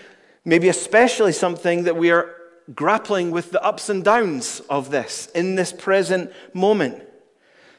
maybe 0.45 0.69
especially 0.69 1.33
something 1.33 1.85
that 1.85 1.97
we 1.97 2.13
are 2.13 2.31
grappling 2.75 3.31
with 3.31 3.51
the 3.51 3.63
ups 3.63 3.89
and 3.89 4.05
downs 4.05 4.61
of 4.71 4.91
this 4.91 5.27
in 5.35 5.57
this 5.57 5.73
present 5.73 6.33
moment. 6.53 7.03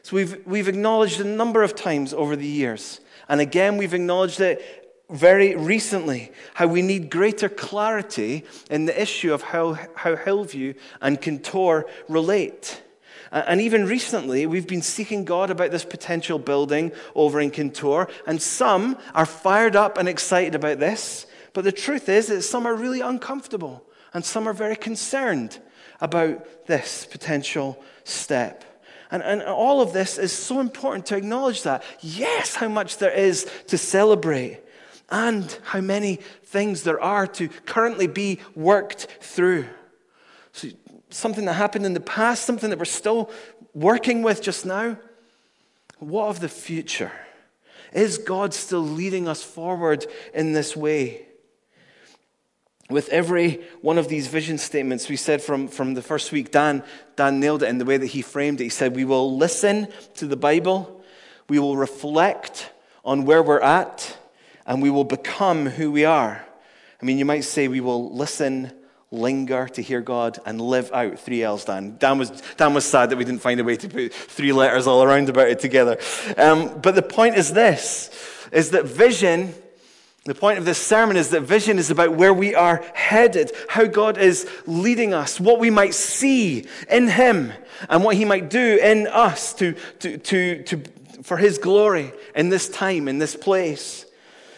So 0.03 0.17
we've, 0.17 0.45
we've 0.45 0.67
acknowledged 0.67 1.21
a 1.21 1.25
number 1.25 1.63
of 1.63 1.73
times 1.73 2.13
over 2.13 2.35
the 2.35 2.45
years 2.45 2.99
and 3.27 3.41
again, 3.41 3.77
we've 3.77 3.93
acknowledged 3.93 4.39
it 4.39 4.85
very 5.09 5.55
recently 5.55 6.31
how 6.55 6.67
we 6.67 6.81
need 6.81 7.11
greater 7.11 7.49
clarity 7.49 8.43
in 8.69 8.85
the 8.85 9.01
issue 9.01 9.33
of 9.33 9.41
how, 9.41 9.77
how 9.95 10.15
Hillview 10.15 10.73
and 11.01 11.21
Kintore 11.21 11.85
relate. 12.09 12.81
And 13.31 13.59
even 13.59 13.85
recently, 13.85 14.45
we've 14.45 14.67
been 14.67 14.81
seeking 14.81 15.25
God 15.25 15.49
about 15.49 15.71
this 15.71 15.83
potential 15.83 16.39
building 16.39 16.91
over 17.15 17.41
in 17.41 17.51
Kintore, 17.51 18.09
and 18.25 18.41
some 18.41 18.97
are 19.13 19.25
fired 19.25 19.75
up 19.75 19.97
and 19.97 20.07
excited 20.07 20.55
about 20.55 20.79
this. 20.79 21.25
But 21.53 21.65
the 21.65 21.71
truth 21.71 22.07
is 22.07 22.27
that 22.27 22.43
some 22.43 22.65
are 22.65 22.75
really 22.75 23.01
uncomfortable, 23.01 23.83
and 24.13 24.23
some 24.23 24.47
are 24.47 24.53
very 24.53 24.75
concerned 24.75 25.59
about 25.99 26.67
this 26.67 27.05
potential 27.05 27.81
step. 28.03 28.63
And, 29.11 29.23
and 29.23 29.43
all 29.43 29.81
of 29.81 29.93
this 29.93 30.17
is 30.17 30.31
so 30.31 30.59
important 30.59 31.05
to 31.07 31.17
acknowledge 31.17 31.63
that. 31.63 31.83
Yes, 32.01 32.55
how 32.55 32.67
much 32.67 32.97
there 32.97 33.11
is 33.11 33.49
to 33.67 33.77
celebrate, 33.77 34.61
and 35.09 35.57
how 35.63 35.81
many 35.81 36.15
things 36.43 36.83
there 36.83 37.01
are 37.01 37.27
to 37.27 37.47
currently 37.47 38.07
be 38.07 38.39
worked 38.55 39.07
through. 39.21 39.65
So, 40.53 40.69
something 41.09 41.45
that 41.45 41.53
happened 41.53 41.85
in 41.85 41.93
the 41.93 41.99
past, 41.99 42.45
something 42.45 42.69
that 42.69 42.79
we're 42.79 42.85
still 42.85 43.29
working 43.73 44.23
with 44.23 44.41
just 44.41 44.65
now. 44.65 44.97
What 45.99 46.27
of 46.29 46.39
the 46.39 46.49
future? 46.49 47.11
Is 47.93 48.17
God 48.17 48.53
still 48.53 48.81
leading 48.81 49.27
us 49.27 49.41
forward 49.43 50.05
in 50.33 50.53
this 50.53 50.75
way? 50.75 51.25
With 52.89 53.09
every 53.09 53.63
one 53.81 53.97
of 53.97 54.09
these 54.09 54.27
vision 54.27 54.57
statements, 54.57 55.09
we 55.09 55.15
said 55.15 55.41
from, 55.41 55.67
from 55.67 55.95
the 55.95 56.01
first 56.01 56.31
week, 56.31 56.51
Dan, 56.51 56.83
Dan 57.15 57.39
nailed 57.39 57.63
it 57.63 57.69
in 57.69 57.79
the 57.79 57.85
way 57.85 57.97
that 57.97 58.07
he 58.07 58.21
framed 58.21 58.61
it. 58.61 58.65
He 58.65 58.69
said, 58.69 58.95
We 58.95 59.05
will 59.05 59.37
listen 59.37 59.87
to 60.15 60.27
the 60.27 60.37
Bible, 60.37 61.03
we 61.49 61.59
will 61.59 61.77
reflect 61.77 62.71
on 63.03 63.25
where 63.25 63.41
we're 63.41 63.59
at, 63.59 64.17
and 64.65 64.81
we 64.81 64.89
will 64.89 65.03
become 65.03 65.67
who 65.67 65.91
we 65.91 66.05
are. 66.05 66.45
I 67.01 67.05
mean, 67.05 67.17
you 67.17 67.25
might 67.25 67.43
say 67.43 67.67
we 67.67 67.81
will 67.81 68.15
listen, 68.15 68.71
linger 69.11 69.67
to 69.69 69.81
hear 69.81 70.01
God, 70.01 70.39
and 70.45 70.61
live 70.61 70.91
out. 70.91 71.19
Three 71.19 71.43
L's, 71.43 71.65
Dan. 71.65 71.97
Dan 71.97 72.17
was, 72.17 72.31
Dan 72.57 72.73
was 72.73 72.85
sad 72.85 73.09
that 73.09 73.17
we 73.17 73.25
didn't 73.25 73.41
find 73.41 73.59
a 73.59 73.63
way 73.63 73.77
to 73.77 73.89
put 73.89 74.13
three 74.13 74.53
letters 74.53 74.87
all 74.87 75.03
around 75.03 75.29
about 75.29 75.49
it 75.49 75.59
together. 75.59 75.97
Um, 76.37 76.81
but 76.81 76.95
the 76.95 77.01
point 77.01 77.35
is 77.35 77.53
this, 77.53 78.09
is 78.51 78.71
that 78.71 78.85
vision 78.85 79.53
the 80.25 80.33
point 80.33 80.57
of 80.57 80.65
this 80.65 80.79
sermon 80.79 81.17
is 81.17 81.29
that 81.29 81.41
vision 81.41 81.77
is 81.77 81.91
about 81.91 82.13
where 82.13 82.33
we 82.33 82.55
are 82.55 82.83
headed, 82.95 83.51
how 83.69 83.85
God 83.85 84.17
is 84.17 84.49
leading 84.65 85.13
us, 85.13 85.39
what 85.39 85.59
we 85.59 85.69
might 85.69 85.93
see 85.93 86.65
in 86.89 87.07
Him, 87.07 87.53
and 87.89 88.03
what 88.03 88.15
He 88.15 88.25
might 88.25 88.49
do 88.49 88.79
in 88.81 89.05
us 89.05 89.53
to, 89.53 89.73
to, 89.99 90.17
to, 90.17 90.63
to, 90.63 90.83
for 91.21 91.37
His 91.37 91.59
glory 91.59 92.11
in 92.35 92.49
this 92.49 92.67
time, 92.67 93.07
in 93.07 93.19
this 93.19 93.35
place. 93.35 94.07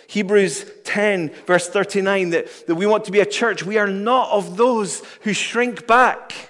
Hebrews 0.08 0.72
10, 0.86 1.32
verse 1.46 1.68
39, 1.68 2.30
that, 2.30 2.68
that 2.68 2.76
we 2.76 2.86
want 2.86 3.04
to 3.04 3.12
be 3.12 3.20
a 3.20 3.26
church. 3.26 3.66
We 3.66 3.78
are 3.78 3.90
not 3.90 4.32
of 4.32 4.56
those 4.56 5.04
who 5.24 5.34
shrink 5.34 5.86
back 5.86 6.50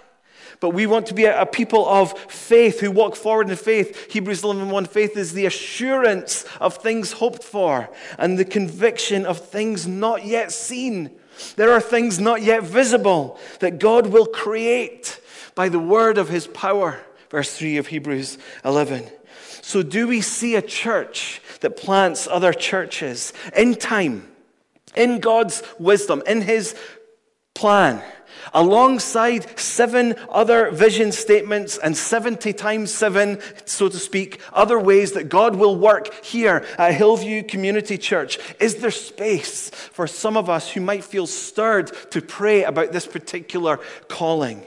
but 0.60 0.72
we 0.72 0.88
want 0.88 1.06
to 1.08 1.14
be 1.14 1.26
a, 1.26 1.46
people 1.46 1.88
of 1.88 2.18
faith 2.18 2.80
who 2.80 2.92
walk 2.92 3.16
forward 3.16 3.50
in 3.50 3.56
faith. 3.56 4.12
Hebrews 4.12 4.42
11:1 4.42 4.88
faith 4.88 5.16
is 5.16 5.34
the 5.34 5.46
assurance 5.46 6.46
of 6.60 6.78
things 6.78 7.14
hoped 7.14 7.44
for 7.44 7.90
and 8.18 8.38
the 8.38 8.46
conviction 8.46 9.26
of 9.26 9.40
things 9.40 9.88
not 9.88 10.26
yet 10.26 10.52
seen. 10.52 11.12
There 11.56 11.72
are 11.72 11.82
things 11.82 12.20
not 12.20 12.42
yet 12.42 12.64
visible 12.64 13.40
that 13.60 13.80
God 13.80 14.08
will 14.08 14.26
create 14.26 15.20
by 15.54 15.70
the 15.70 15.80
word 15.80 16.18
of 16.18 16.30
his 16.30 16.48
power. 16.48 17.00
Verse 17.30 17.56
3 17.56 17.78
of 17.78 17.88
Hebrews 17.88 18.38
11. 18.64 19.10
So, 19.62 19.84
do 19.84 20.08
we 20.08 20.22
see 20.22 20.56
a 20.56 20.62
church 20.62 21.42
that 21.60 21.76
plants 21.78 22.26
other 22.26 22.54
churches 22.54 23.34
in 23.56 23.76
time, 23.76 24.28
in 24.96 25.20
God's 25.20 25.62
wisdom, 25.78 26.24
in 26.26 26.42
his 26.42 26.74
plan? 27.54 28.02
Alongside 28.54 29.60
seven 29.60 30.16
other 30.30 30.72
vision 30.72 31.12
statements 31.12 31.78
and 31.78 31.96
70 31.96 32.54
times 32.54 32.94
seven, 32.94 33.40
so 33.66 33.90
to 33.90 33.98
speak, 33.98 34.40
other 34.54 34.80
ways 34.80 35.14
that 35.14 35.30
God 35.30 35.56
will 35.56 35.76
work 35.76 36.24
here 36.24 36.66
at 36.78 36.94
Hillview 36.94 37.44
Community 37.44 37.98
Church, 37.98 38.40
is 38.60 38.76
there 38.76 38.92
space 38.92 39.70
for 39.70 40.08
some 40.08 40.38
of 40.38 40.50
us 40.50 40.72
who 40.72 40.82
might 40.82 41.04
feel 41.04 41.28
stirred 41.28 41.92
to 42.12 42.22
pray 42.22 42.64
about 42.64 42.92
this 42.92 43.08
particular 43.08 43.80
calling? 44.08 44.64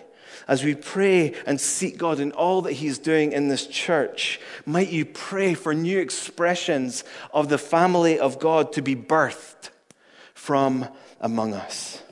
As 0.48 0.64
we 0.64 0.74
pray 0.74 1.34
and 1.46 1.60
seek 1.60 1.96
God 1.96 2.18
in 2.18 2.32
all 2.32 2.62
that 2.62 2.72
He's 2.72 2.98
doing 2.98 3.30
in 3.30 3.46
this 3.46 3.68
church, 3.68 4.40
might 4.66 4.90
you 4.90 5.04
pray 5.04 5.54
for 5.54 5.74
new 5.74 6.00
expressions 6.00 7.04
of 7.32 7.48
the 7.48 7.58
family 7.58 8.18
of 8.18 8.40
God 8.40 8.72
to 8.72 8.82
be 8.82 8.96
birthed 8.96 9.70
from 10.34 10.88
among 11.20 11.54
us. 11.54 12.02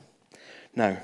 Now, 0.73 0.99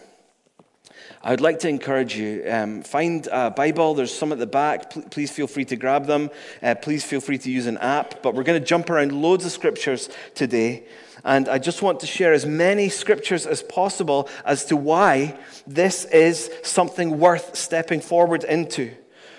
I 1.25 1.31
would 1.31 1.41
like 1.41 1.57
to 1.61 1.69
encourage 1.69 2.15
you 2.15 2.43
um, 2.47 2.83
find 2.83 3.27
a 3.31 3.49
Bible. 3.49 3.95
There's 3.95 4.15
some 4.15 4.31
at 4.31 4.37
the 4.37 4.45
back. 4.45 4.93
P- 4.93 5.01
please 5.09 5.31
feel 5.31 5.47
free 5.47 5.65
to 5.65 5.75
grab 5.75 6.05
them. 6.05 6.29
Uh, 6.61 6.75
please 6.75 7.03
feel 7.03 7.19
free 7.19 7.39
to 7.39 7.49
use 7.49 7.65
an 7.65 7.79
app. 7.79 8.21
But 8.21 8.35
we're 8.35 8.43
going 8.43 8.61
to 8.61 8.65
jump 8.65 8.91
around 8.91 9.11
loads 9.11 9.43
of 9.43 9.51
scriptures 9.51 10.07
today. 10.35 10.83
And 11.23 11.49
I 11.49 11.57
just 11.57 11.81
want 11.81 12.01
to 12.01 12.05
share 12.05 12.31
as 12.31 12.45
many 12.45 12.89
scriptures 12.89 13.47
as 13.47 13.63
possible 13.63 14.29
as 14.45 14.65
to 14.65 14.75
why 14.75 15.35
this 15.65 16.05
is 16.05 16.51
something 16.61 17.17
worth 17.17 17.55
stepping 17.55 18.01
forward 18.01 18.43
into. 18.43 18.91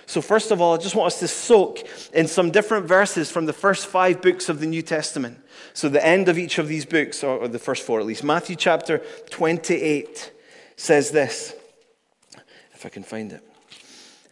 So, 0.07 0.21
first 0.21 0.51
of 0.51 0.61
all, 0.61 0.75
I 0.75 0.79
just 0.79 0.97
want 0.97 1.13
us 1.13 1.21
to 1.21 1.29
soak 1.29 1.87
in 2.13 2.27
some 2.27 2.51
different 2.51 2.87
verses 2.87 3.31
from 3.31 3.47
the 3.47 3.53
first 3.53 3.87
five 3.87 4.21
books 4.21 4.49
of 4.49 4.59
the 4.59 4.67
New 4.67 4.83
Testament. 4.83 5.39
So, 5.73 5.89
the 5.89 6.05
end 6.05 6.29
of 6.29 6.37
each 6.37 6.59
of 6.59 6.67
these 6.67 6.85
books, 6.85 7.23
or 7.23 7.47
the 7.47 7.61
first 7.61 7.85
four 7.85 8.01
at 8.01 8.07
least, 8.07 8.25
Matthew 8.25 8.57
chapter 8.57 9.03
28 9.31 10.33
says 10.75 11.13
this 11.13 11.56
I 12.87 12.89
can 12.89 13.03
find 13.03 13.33
it. 13.33 13.43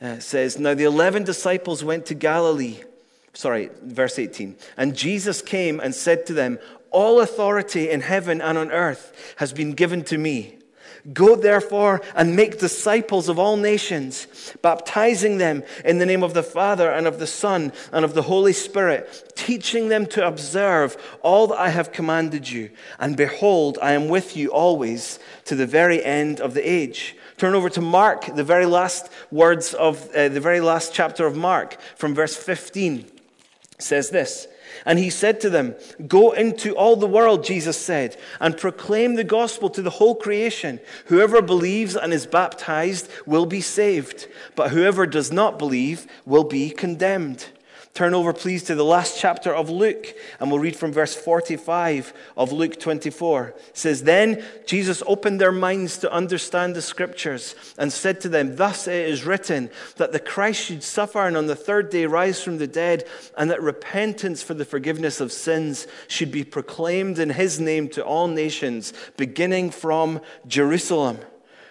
Uh, 0.00 0.06
it 0.06 0.22
says, 0.22 0.60
Now 0.60 0.74
the 0.74 0.84
11 0.84 1.24
disciples 1.24 1.82
went 1.82 2.06
to 2.06 2.14
Galilee. 2.14 2.78
Sorry, 3.32 3.68
verse 3.82 4.16
18. 4.16 4.54
And 4.76 4.96
Jesus 4.96 5.42
came 5.42 5.80
and 5.80 5.92
said 5.92 6.24
to 6.26 6.32
them, 6.32 6.60
All 6.92 7.20
authority 7.20 7.90
in 7.90 8.00
heaven 8.00 8.40
and 8.40 8.56
on 8.56 8.70
earth 8.70 9.34
has 9.38 9.52
been 9.52 9.72
given 9.72 10.04
to 10.04 10.18
me. 10.18 10.58
Go 11.12 11.34
therefore 11.34 12.00
and 12.14 12.36
make 12.36 12.60
disciples 12.60 13.28
of 13.28 13.40
all 13.40 13.56
nations, 13.56 14.54
baptizing 14.62 15.38
them 15.38 15.64
in 15.84 15.98
the 15.98 16.06
name 16.06 16.22
of 16.22 16.32
the 16.32 16.44
Father 16.44 16.90
and 16.90 17.08
of 17.08 17.18
the 17.18 17.26
Son 17.26 17.72
and 17.92 18.04
of 18.04 18.14
the 18.14 18.22
Holy 18.22 18.52
Spirit, 18.52 19.32
teaching 19.34 19.88
them 19.88 20.06
to 20.06 20.24
observe 20.24 20.96
all 21.22 21.48
that 21.48 21.58
I 21.58 21.70
have 21.70 21.90
commanded 21.90 22.48
you. 22.48 22.70
And 23.00 23.16
behold, 23.16 23.78
I 23.82 23.92
am 23.94 24.06
with 24.06 24.36
you 24.36 24.52
always 24.52 25.18
to 25.46 25.56
the 25.56 25.66
very 25.66 26.02
end 26.04 26.40
of 26.40 26.54
the 26.54 26.62
age. 26.62 27.16
Turn 27.36 27.54
over 27.54 27.68
to 27.70 27.80
Mark, 27.80 28.34
the 28.34 28.44
very 28.44 28.66
last 28.66 29.10
words 29.30 29.74
of 29.74 30.08
uh, 30.14 30.28
the 30.28 30.40
very 30.40 30.60
last 30.60 30.94
chapter 30.94 31.26
of 31.26 31.36
Mark, 31.36 31.76
from 31.96 32.14
verse 32.14 32.36
15. 32.36 33.10
Says 33.78 34.10
this. 34.10 34.46
And 34.86 34.98
he 34.98 35.10
said 35.10 35.40
to 35.40 35.50
them, 35.50 35.74
Go 36.06 36.32
into 36.32 36.74
all 36.74 36.96
the 36.96 37.06
world, 37.06 37.44
Jesus 37.44 37.76
said, 37.76 38.16
and 38.40 38.56
proclaim 38.56 39.14
the 39.14 39.24
gospel 39.24 39.70
to 39.70 39.82
the 39.82 39.90
whole 39.90 40.14
creation. 40.14 40.80
Whoever 41.06 41.42
believes 41.42 41.96
and 41.96 42.12
is 42.12 42.26
baptized 42.26 43.08
will 43.26 43.46
be 43.46 43.60
saved, 43.60 44.26
but 44.54 44.70
whoever 44.70 45.06
does 45.06 45.32
not 45.32 45.58
believe 45.58 46.06
will 46.24 46.44
be 46.44 46.70
condemned. 46.70 47.48
Turn 47.94 48.12
over, 48.12 48.32
please, 48.32 48.64
to 48.64 48.74
the 48.74 48.84
last 48.84 49.20
chapter 49.20 49.54
of 49.54 49.70
Luke, 49.70 50.16
and 50.40 50.50
we'll 50.50 50.58
read 50.58 50.74
from 50.74 50.92
verse 50.92 51.14
45 51.14 52.12
of 52.36 52.50
Luke 52.50 52.80
24. 52.80 53.54
It 53.56 53.76
says, 53.76 54.02
Then 54.02 54.44
Jesus 54.66 55.00
opened 55.06 55.40
their 55.40 55.52
minds 55.52 55.98
to 55.98 56.12
understand 56.12 56.74
the 56.74 56.82
scriptures 56.82 57.54
and 57.78 57.92
said 57.92 58.20
to 58.22 58.28
them, 58.28 58.56
Thus 58.56 58.88
it 58.88 59.08
is 59.08 59.24
written 59.24 59.70
that 59.94 60.10
the 60.10 60.18
Christ 60.18 60.64
should 60.64 60.82
suffer 60.82 61.24
and 61.24 61.36
on 61.36 61.46
the 61.46 61.54
third 61.54 61.88
day 61.88 62.06
rise 62.06 62.42
from 62.42 62.58
the 62.58 62.66
dead, 62.66 63.06
and 63.38 63.48
that 63.48 63.62
repentance 63.62 64.42
for 64.42 64.54
the 64.54 64.64
forgiveness 64.64 65.20
of 65.20 65.30
sins 65.30 65.86
should 66.08 66.32
be 66.32 66.42
proclaimed 66.42 67.20
in 67.20 67.30
his 67.30 67.60
name 67.60 67.88
to 67.90 68.04
all 68.04 68.26
nations, 68.26 68.92
beginning 69.16 69.70
from 69.70 70.20
Jerusalem. 70.48 71.20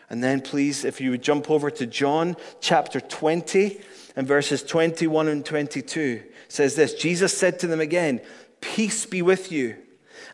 And 0.09 0.23
then, 0.23 0.39
please, 0.39 0.85
if 0.85 1.01
you 1.01 1.11
would 1.11 1.21
jump 1.21 1.51
over 1.51 1.69
to 1.71 1.85
John 1.85 2.37
chapter 2.61 3.01
20 3.01 3.81
and 4.15 4.27
verses 4.27 4.63
21 4.63 5.27
and 5.27 5.45
22 5.45 6.23
says 6.47 6.75
this 6.75 6.93
Jesus 6.93 7.35
said 7.35 7.59
to 7.59 7.67
them 7.67 7.79
again, 7.79 8.21
Peace 8.61 9.05
be 9.05 9.21
with 9.21 9.51
you. 9.51 9.77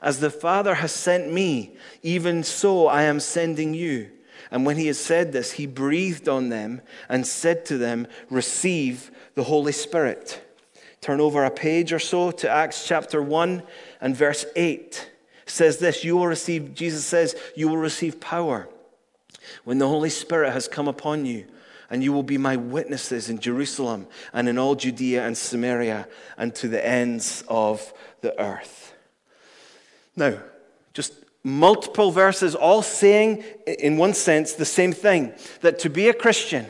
As 0.01 0.19
the 0.19 0.29
Father 0.29 0.75
has 0.75 0.91
sent 0.91 1.31
me, 1.31 1.75
even 2.03 2.43
so 2.43 2.87
I 2.87 3.03
am 3.03 3.19
sending 3.19 3.73
you. 3.73 4.11
And 4.51 4.65
when 4.65 4.77
he 4.77 4.87
had 4.87 4.95
said 4.95 5.31
this, 5.31 5.53
he 5.53 5.65
breathed 5.65 6.29
on 6.29 6.49
them 6.49 6.81
and 7.07 7.25
said 7.25 7.65
to 7.65 7.77
them, 7.77 8.07
Receive 8.29 9.11
the 9.35 9.43
Holy 9.43 9.71
Spirit. 9.71 10.41
Turn 11.01 11.21
over 11.21 11.43
a 11.43 11.51
page 11.51 11.93
or 11.93 11.99
so 11.99 12.31
to 12.31 12.49
Acts 12.49 12.87
chapter 12.87 13.21
1 13.21 13.63
and 14.01 14.15
verse 14.15 14.45
8 14.55 15.09
says 15.45 15.77
this 15.77 16.03
You 16.03 16.17
will 16.17 16.27
receive, 16.27 16.73
Jesus 16.73 17.05
says, 17.05 17.35
you 17.55 17.67
will 17.67 17.77
receive 17.77 18.19
power 18.19 18.67
when 19.63 19.79
the 19.79 19.87
Holy 19.87 20.09
Spirit 20.09 20.51
has 20.51 20.67
come 20.67 20.87
upon 20.87 21.25
you 21.25 21.45
and 21.89 22.03
you 22.03 22.13
will 22.13 22.23
be 22.23 22.37
my 22.37 22.55
witnesses 22.55 23.29
in 23.29 23.39
Jerusalem 23.39 24.07
and 24.33 24.47
in 24.47 24.57
all 24.57 24.75
Judea 24.75 25.25
and 25.25 25.37
Samaria 25.37 26.07
and 26.37 26.53
to 26.55 26.67
the 26.67 26.85
ends 26.85 27.43
of 27.47 27.93
the 28.21 28.39
earth. 28.39 28.93
Now, 30.15 30.39
just 30.93 31.13
multiple 31.43 32.11
verses, 32.11 32.55
all 32.55 32.81
saying, 32.81 33.43
in 33.65 33.97
one 33.97 34.13
sense, 34.13 34.53
the 34.53 34.65
same 34.65 34.91
thing 34.91 35.33
that 35.61 35.79
to 35.79 35.89
be 35.89 36.09
a 36.09 36.13
Christian, 36.13 36.67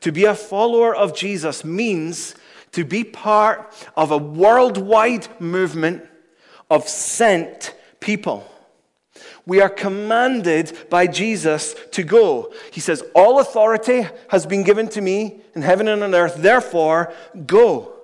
to 0.00 0.12
be 0.12 0.24
a 0.24 0.34
follower 0.34 0.94
of 0.94 1.14
Jesus, 1.14 1.64
means 1.64 2.34
to 2.72 2.84
be 2.84 3.04
part 3.04 3.72
of 3.96 4.10
a 4.10 4.18
worldwide 4.18 5.28
movement 5.40 6.04
of 6.70 6.88
sent 6.88 7.74
people. 8.00 8.50
We 9.46 9.60
are 9.60 9.68
commanded 9.68 10.76
by 10.90 11.06
Jesus 11.06 11.76
to 11.92 12.02
go. 12.02 12.52
He 12.72 12.80
says, 12.80 13.04
All 13.14 13.38
authority 13.38 14.08
has 14.28 14.44
been 14.44 14.64
given 14.64 14.88
to 14.88 15.00
me 15.00 15.40
in 15.54 15.62
heaven 15.62 15.86
and 15.86 16.02
on 16.02 16.14
earth, 16.14 16.36
therefore, 16.36 17.12
go. 17.46 17.95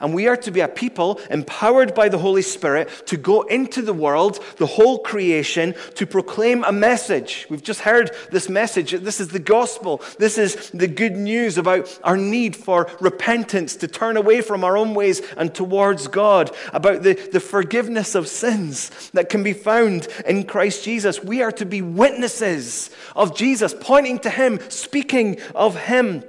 And 0.00 0.14
we 0.14 0.26
are 0.26 0.36
to 0.38 0.50
be 0.50 0.60
a 0.60 0.68
people 0.68 1.20
empowered 1.30 1.94
by 1.94 2.08
the 2.08 2.18
Holy 2.18 2.42
Spirit 2.42 2.88
to 3.06 3.16
go 3.16 3.42
into 3.42 3.82
the 3.82 3.92
world, 3.92 4.42
the 4.56 4.66
whole 4.66 4.98
creation, 4.98 5.74
to 5.94 6.06
proclaim 6.06 6.64
a 6.64 6.72
message. 6.72 7.46
We've 7.50 7.62
just 7.62 7.80
heard 7.80 8.10
this 8.30 8.48
message. 8.48 8.92
This 8.92 9.20
is 9.20 9.28
the 9.28 9.38
gospel. 9.38 10.02
This 10.18 10.38
is 10.38 10.70
the 10.70 10.88
good 10.88 11.16
news 11.16 11.58
about 11.58 11.98
our 12.02 12.16
need 12.16 12.56
for 12.56 12.90
repentance, 13.00 13.76
to 13.76 13.88
turn 13.88 14.16
away 14.16 14.40
from 14.40 14.64
our 14.64 14.76
own 14.76 14.94
ways 14.94 15.20
and 15.36 15.54
towards 15.54 16.08
God, 16.08 16.54
about 16.72 17.02
the, 17.02 17.14
the 17.32 17.40
forgiveness 17.40 18.14
of 18.14 18.28
sins 18.28 19.10
that 19.10 19.28
can 19.28 19.42
be 19.42 19.52
found 19.52 20.08
in 20.26 20.44
Christ 20.44 20.84
Jesus. 20.84 21.22
We 21.22 21.42
are 21.42 21.52
to 21.52 21.66
be 21.66 21.82
witnesses 21.82 22.90
of 23.14 23.36
Jesus, 23.36 23.74
pointing 23.78 24.18
to 24.20 24.30
Him, 24.30 24.60
speaking 24.68 25.38
of 25.54 25.76
Him 25.76 26.24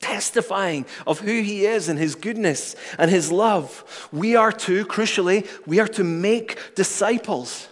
testifying 0.00 0.86
of 1.06 1.20
who 1.20 1.42
he 1.42 1.66
is 1.66 1.88
and 1.88 1.98
his 1.98 2.14
goodness 2.14 2.76
and 2.98 3.10
his 3.10 3.32
love. 3.32 4.08
We 4.12 4.36
are 4.36 4.52
to, 4.52 4.86
crucially, 4.86 5.48
we 5.66 5.80
are 5.80 5.88
to 5.88 6.04
make 6.04 6.74
disciples. 6.74 7.68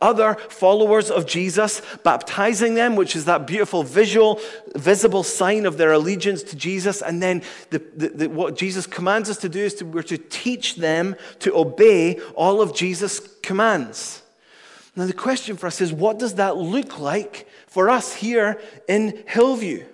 Other 0.00 0.34
followers 0.34 1.10
of 1.10 1.26
Jesus, 1.26 1.82
baptizing 2.04 2.74
them, 2.74 2.96
which 2.96 3.16
is 3.16 3.24
that 3.24 3.46
beautiful 3.46 3.82
visual, 3.82 4.40
visible 4.76 5.22
sign 5.22 5.66
of 5.66 5.78
their 5.78 5.92
allegiance 5.92 6.42
to 6.44 6.56
Jesus. 6.56 7.02
And 7.02 7.22
then 7.22 7.42
the, 7.70 7.78
the, 7.96 8.08
the, 8.08 8.28
what 8.28 8.56
Jesus 8.56 8.86
commands 8.86 9.30
us 9.30 9.38
to 9.38 9.48
do 9.48 9.60
is 9.60 9.74
to, 9.76 9.86
we're 9.86 10.02
to 10.02 10.18
teach 10.18 10.76
them 10.76 11.16
to 11.40 11.56
obey 11.56 12.20
all 12.34 12.60
of 12.60 12.74
Jesus' 12.74 13.20
commands. 13.42 14.22
Now, 14.96 15.06
the 15.06 15.12
question 15.12 15.56
for 15.56 15.66
us 15.66 15.80
is 15.80 15.92
what 15.92 16.18
does 16.18 16.34
that 16.34 16.56
look 16.56 16.98
like 16.98 17.48
for 17.66 17.88
us 17.88 18.14
here 18.14 18.60
in 18.88 19.22
Hillview? 19.26 19.84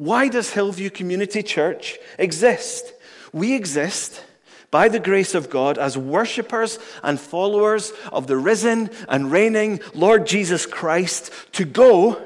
Why 0.00 0.28
does 0.28 0.52
Hillview 0.52 0.88
Community 0.88 1.42
Church 1.42 1.98
exist? 2.18 2.94
We 3.34 3.54
exist 3.54 4.24
by 4.70 4.88
the 4.88 4.98
grace 4.98 5.34
of 5.34 5.50
God 5.50 5.76
as 5.76 5.98
worshippers 5.98 6.78
and 7.02 7.20
followers 7.20 7.92
of 8.10 8.26
the 8.26 8.38
risen 8.38 8.88
and 9.10 9.30
reigning 9.30 9.78
Lord 9.92 10.26
Jesus 10.26 10.64
Christ 10.64 11.30
to 11.52 11.66
go 11.66 12.18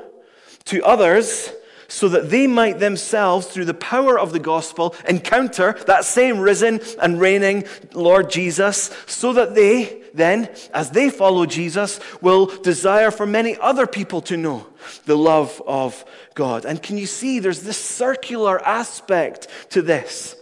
to 0.66 0.84
others 0.84 1.50
so 1.88 2.06
that 2.10 2.30
they 2.30 2.46
might 2.46 2.78
themselves, 2.78 3.48
through 3.48 3.64
the 3.64 3.74
power 3.74 4.16
of 4.16 4.30
the 4.30 4.38
gospel, 4.38 4.94
encounter 5.08 5.72
that 5.88 6.04
same 6.04 6.38
risen 6.38 6.80
and 7.02 7.20
reigning 7.20 7.64
Lord 7.92 8.30
Jesus, 8.30 8.96
so 9.08 9.32
that 9.32 9.56
they 9.56 10.03
then, 10.14 10.48
as 10.72 10.90
they 10.90 11.10
follow 11.10 11.44
Jesus, 11.44 12.00
will 12.20 12.46
desire 12.46 13.10
for 13.10 13.26
many 13.26 13.58
other 13.58 13.86
people 13.86 14.20
to 14.22 14.36
know 14.36 14.66
the 15.06 15.16
love 15.16 15.60
of 15.66 16.04
God. 16.34 16.64
And 16.64 16.82
can 16.82 16.96
you 16.96 17.06
see 17.06 17.40
there's 17.40 17.62
this 17.62 17.78
circular 17.78 18.64
aspect 18.64 19.48
to 19.70 19.82
this? 19.82 20.36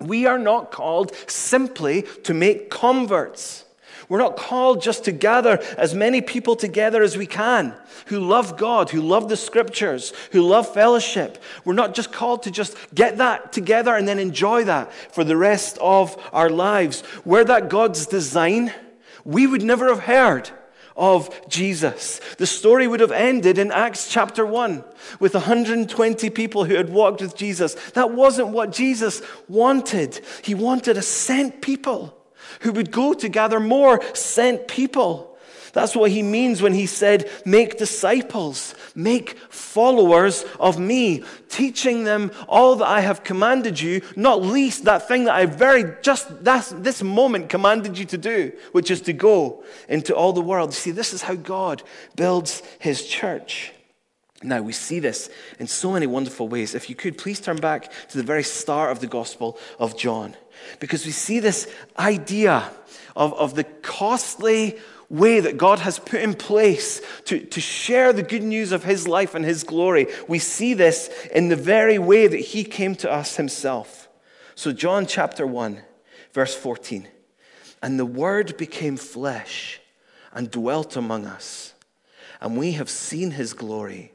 We 0.00 0.26
are 0.26 0.38
not 0.38 0.72
called 0.72 1.14
simply 1.26 2.02
to 2.24 2.32
make 2.32 2.70
converts. 2.70 3.66
We're 4.08 4.18
not 4.18 4.36
called 4.36 4.82
just 4.82 5.04
to 5.04 5.12
gather 5.12 5.62
as 5.78 5.94
many 5.94 6.20
people 6.20 6.56
together 6.56 7.02
as 7.02 7.16
we 7.16 7.26
can 7.26 7.74
who 8.06 8.18
love 8.18 8.56
God, 8.56 8.90
who 8.90 9.02
love 9.02 9.28
the 9.28 9.36
scriptures, 9.36 10.12
who 10.32 10.42
love 10.42 10.72
fellowship. 10.74 11.40
We're 11.64 11.74
not 11.74 11.94
just 11.94 12.10
called 12.10 12.42
to 12.42 12.50
just 12.50 12.76
get 12.92 13.18
that 13.18 13.52
together 13.52 13.94
and 13.94 14.08
then 14.08 14.18
enjoy 14.18 14.64
that 14.64 14.92
for 14.92 15.22
the 15.22 15.36
rest 15.36 15.78
of 15.78 16.16
our 16.32 16.50
lives. 16.50 17.04
Were 17.24 17.44
that 17.44 17.68
God's 17.68 18.06
design, 18.06 18.72
we 19.24 19.46
would 19.46 19.62
never 19.62 19.88
have 19.88 20.04
heard 20.04 20.50
of 20.96 21.48
Jesus. 21.48 22.20
The 22.36 22.46
story 22.46 22.86
would 22.86 23.00
have 23.00 23.12
ended 23.12 23.58
in 23.58 23.72
Acts 23.72 24.10
chapter 24.10 24.44
1 24.44 24.84
with 25.18 25.34
120 25.34 26.30
people 26.30 26.64
who 26.64 26.74
had 26.74 26.90
walked 26.90 27.22
with 27.22 27.36
Jesus. 27.36 27.74
That 27.92 28.12
wasn't 28.12 28.48
what 28.48 28.72
Jesus 28.72 29.22
wanted. 29.48 30.20
He 30.42 30.54
wanted 30.54 30.96
a 30.96 31.02
sent 31.02 31.62
people 31.62 32.16
who 32.60 32.72
would 32.72 32.90
go 32.90 33.14
to 33.14 33.28
gather 33.28 33.60
more 33.60 34.02
sent 34.14 34.68
people. 34.68 35.29
That's 35.72 35.94
what 35.94 36.10
he 36.10 36.22
means 36.22 36.62
when 36.62 36.74
he 36.74 36.86
said, 36.86 37.30
Make 37.44 37.78
disciples, 37.78 38.74
make 38.94 39.38
followers 39.48 40.44
of 40.58 40.78
me, 40.78 41.22
teaching 41.48 42.04
them 42.04 42.32
all 42.48 42.76
that 42.76 42.88
I 42.88 43.00
have 43.00 43.24
commanded 43.24 43.80
you, 43.80 44.02
not 44.16 44.42
least 44.42 44.84
that 44.84 45.06
thing 45.06 45.24
that 45.24 45.34
I 45.34 45.46
very 45.46 45.84
just 46.02 46.44
this 46.44 47.02
moment 47.02 47.48
commanded 47.48 47.98
you 47.98 48.04
to 48.06 48.18
do, 48.18 48.52
which 48.72 48.90
is 48.90 49.00
to 49.02 49.12
go 49.12 49.62
into 49.88 50.14
all 50.14 50.32
the 50.32 50.40
world. 50.40 50.74
See, 50.74 50.90
this 50.90 51.12
is 51.12 51.22
how 51.22 51.34
God 51.34 51.82
builds 52.16 52.62
his 52.78 53.06
church. 53.06 53.72
Now, 54.42 54.62
we 54.62 54.72
see 54.72 55.00
this 55.00 55.28
in 55.58 55.66
so 55.66 55.92
many 55.92 56.06
wonderful 56.06 56.48
ways. 56.48 56.74
If 56.74 56.88
you 56.88 56.96
could, 56.96 57.18
please 57.18 57.40
turn 57.40 57.58
back 57.58 57.92
to 58.08 58.16
the 58.16 58.24
very 58.24 58.42
start 58.42 58.90
of 58.90 59.00
the 59.00 59.06
Gospel 59.06 59.58
of 59.78 59.98
John. 59.98 60.34
Because 60.78 61.04
we 61.04 61.12
see 61.12 61.40
this 61.40 61.70
idea 61.98 62.70
of, 63.14 63.34
of 63.34 63.54
the 63.54 63.64
costly 63.64 64.78
way 65.10 65.40
that 65.40 65.58
God 65.58 65.80
has 65.80 65.98
put 65.98 66.20
in 66.20 66.34
place 66.34 67.02
to, 67.24 67.44
to 67.44 67.60
share 67.60 68.12
the 68.12 68.22
good 68.22 68.44
news 68.44 68.72
of 68.72 68.84
His 68.84 69.08
life 69.08 69.34
and 69.34 69.44
His 69.44 69.64
glory. 69.64 70.06
We 70.28 70.38
see 70.38 70.72
this 70.72 71.10
in 71.34 71.48
the 71.48 71.56
very 71.56 71.98
way 71.98 72.28
that 72.28 72.38
He 72.38 72.64
came 72.64 72.94
to 72.96 73.10
us 73.10 73.36
Himself. 73.36 74.08
So, 74.54 74.72
John 74.72 75.06
chapter 75.06 75.46
1, 75.46 75.82
verse 76.32 76.54
14. 76.54 77.08
And 77.82 77.98
the 77.98 78.06
Word 78.06 78.56
became 78.56 78.96
flesh 78.96 79.80
and 80.32 80.50
dwelt 80.50 80.96
among 80.96 81.26
us, 81.26 81.74
and 82.40 82.56
we 82.56 82.72
have 82.72 82.88
seen 82.88 83.32
His 83.32 83.52
glory. 83.52 84.12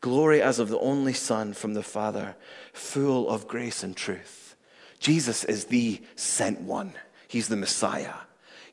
Glory 0.00 0.42
as 0.42 0.58
of 0.58 0.70
the 0.70 0.78
only 0.78 1.12
Son 1.12 1.52
from 1.52 1.74
the 1.74 1.82
Father, 1.82 2.34
full 2.72 3.28
of 3.28 3.46
grace 3.46 3.84
and 3.84 3.94
truth. 3.94 4.56
Jesus 4.98 5.44
is 5.44 5.66
the 5.66 6.00
sent 6.16 6.62
one, 6.62 6.94
He's 7.28 7.48
the 7.48 7.56
Messiah. 7.56 8.14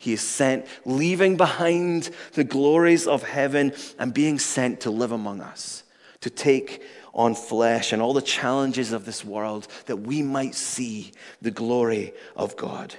He 0.08 0.14
is 0.14 0.22
sent, 0.22 0.66
leaving 0.86 1.36
behind 1.36 2.12
the 2.32 2.46
glories 2.46 3.08
of 3.08 3.24
heaven 3.24 3.74
and 4.00 4.14
being 4.14 4.40
sent 4.40 4.80
to 4.82 4.90
live 4.90 5.12
among 5.12 5.42
us, 5.42 5.84
to 6.22 6.30
take 6.30 6.82
on 7.14 7.36
flesh 7.36 7.92
and 7.92 8.02
all 8.02 8.14
the 8.14 8.22
challenges 8.22 8.94
of 8.94 9.04
this 9.04 9.26
world 9.26 9.68
that 9.88 9.98
we 9.98 10.22
might 10.22 10.56
see 10.56 11.12
the 11.42 11.52
glory 11.52 12.14
of 12.38 12.56
God. 12.56 12.96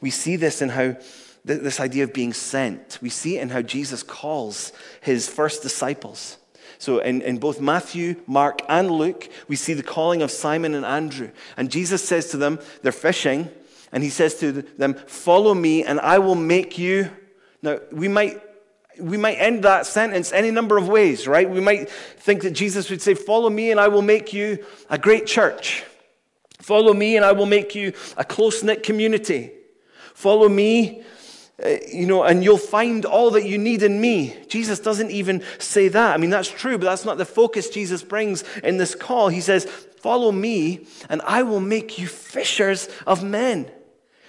We 0.00 0.08
see 0.08 0.36
this 0.36 0.62
in 0.62 0.70
how 0.70 0.96
this 1.44 1.80
idea 1.80 2.04
of 2.04 2.14
being 2.14 2.32
sent, 2.32 2.98
we 3.02 3.10
see 3.10 3.36
it 3.36 3.42
in 3.42 3.50
how 3.50 3.60
Jesus 3.60 4.02
calls 4.02 4.72
his 5.02 5.28
first 5.28 5.60
disciples. 5.62 6.38
So 6.78 7.00
in, 7.00 7.20
in 7.20 7.40
both 7.40 7.60
Matthew, 7.60 8.22
Mark, 8.26 8.62
and 8.70 8.90
Luke, 8.90 9.28
we 9.48 9.56
see 9.56 9.74
the 9.74 9.82
calling 9.82 10.22
of 10.22 10.30
Simon 10.30 10.74
and 10.74 10.86
Andrew. 10.86 11.30
And 11.58 11.70
Jesus 11.70 12.02
says 12.02 12.30
to 12.30 12.38
them, 12.38 12.58
they're 12.80 12.90
fishing, 12.90 13.50
and 13.92 14.02
he 14.02 14.10
says 14.10 14.34
to 14.36 14.52
them, 14.52 14.94
Follow 14.94 15.54
me, 15.54 15.84
and 15.84 16.00
I 16.00 16.18
will 16.18 16.34
make 16.34 16.78
you. 16.78 17.10
Now, 17.62 17.78
we 17.92 18.08
might 18.08 18.40
we 19.00 19.16
might 19.16 19.36
end 19.36 19.64
that 19.64 19.86
sentence 19.86 20.32
any 20.32 20.50
number 20.50 20.76
of 20.76 20.88
ways, 20.88 21.26
right? 21.26 21.48
We 21.48 21.60
might 21.60 21.88
think 21.88 22.42
that 22.42 22.50
Jesus 22.50 22.90
would 22.90 23.02
say, 23.02 23.14
Follow 23.14 23.50
me, 23.50 23.70
and 23.70 23.80
I 23.80 23.88
will 23.88 24.02
make 24.02 24.32
you 24.32 24.64
a 24.90 24.98
great 24.98 25.26
church. 25.26 25.84
Follow 26.60 26.94
me, 26.94 27.16
and 27.16 27.24
I 27.24 27.32
will 27.32 27.46
make 27.46 27.74
you 27.74 27.92
a 28.16 28.24
close 28.24 28.62
knit 28.62 28.82
community. 28.82 29.52
Follow 30.14 30.48
me, 30.48 31.02
uh, 31.64 31.70
you 31.92 32.06
know, 32.06 32.22
and 32.22 32.44
you'll 32.44 32.58
find 32.58 33.04
all 33.04 33.30
that 33.32 33.44
you 33.44 33.58
need 33.58 33.82
in 33.82 34.00
me. 34.00 34.36
Jesus 34.48 34.78
doesn't 34.78 35.10
even 35.10 35.42
say 35.58 35.88
that. 35.88 36.14
I 36.14 36.18
mean, 36.18 36.30
that's 36.30 36.50
true, 36.50 36.78
but 36.78 36.84
that's 36.84 37.04
not 37.04 37.18
the 37.18 37.24
focus 37.24 37.70
Jesus 37.70 38.02
brings 38.02 38.44
in 38.62 38.76
this 38.76 38.94
call. 38.94 39.28
He 39.28 39.40
says, 39.40 39.64
Follow 39.64 40.32
me, 40.32 40.86
and 41.08 41.22
I 41.22 41.42
will 41.44 41.60
make 41.60 41.98
you 41.98 42.06
fishers 42.06 42.88
of 43.06 43.22
men. 43.24 43.70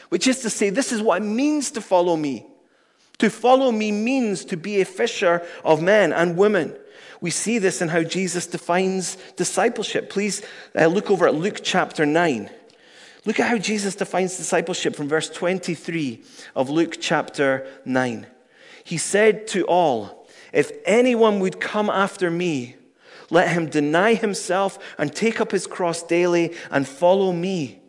Which 0.09 0.27
is 0.27 0.39
to 0.41 0.49
say, 0.49 0.69
this 0.69 0.91
is 0.91 1.01
what 1.01 1.21
it 1.21 1.25
means 1.25 1.71
to 1.71 1.81
follow 1.81 2.15
me. 2.15 2.45
To 3.19 3.29
follow 3.29 3.71
me 3.71 3.91
means 3.91 4.45
to 4.45 4.57
be 4.57 4.81
a 4.81 4.85
fisher 4.85 5.45
of 5.63 5.81
men 5.81 6.11
and 6.11 6.37
women. 6.37 6.75
We 7.21 7.29
see 7.29 7.57
this 7.57 7.81
in 7.81 7.87
how 7.87 8.03
Jesus 8.03 8.47
defines 8.47 9.17
discipleship. 9.37 10.09
Please 10.09 10.41
uh, 10.75 10.87
look 10.87 11.09
over 11.09 11.27
at 11.27 11.35
Luke 11.35 11.61
chapter 11.63 12.05
9. 12.05 12.49
Look 13.25 13.39
at 13.39 13.47
how 13.47 13.57
Jesus 13.57 13.95
defines 13.95 14.35
discipleship 14.35 14.95
from 14.95 15.07
verse 15.07 15.29
23 15.29 16.21
of 16.55 16.69
Luke 16.69 16.97
chapter 16.99 17.65
9. 17.85 18.27
He 18.83 18.97
said 18.97 19.47
to 19.47 19.63
all, 19.65 20.27
If 20.51 20.71
anyone 20.85 21.39
would 21.39 21.61
come 21.61 21.89
after 21.89 22.29
me, 22.29 22.75
let 23.29 23.49
him 23.49 23.69
deny 23.69 24.15
himself 24.15 24.77
and 24.97 25.15
take 25.15 25.39
up 25.39 25.51
his 25.51 25.65
cross 25.65 26.03
daily 26.03 26.53
and 26.69 26.85
follow 26.85 27.31
me. 27.31 27.79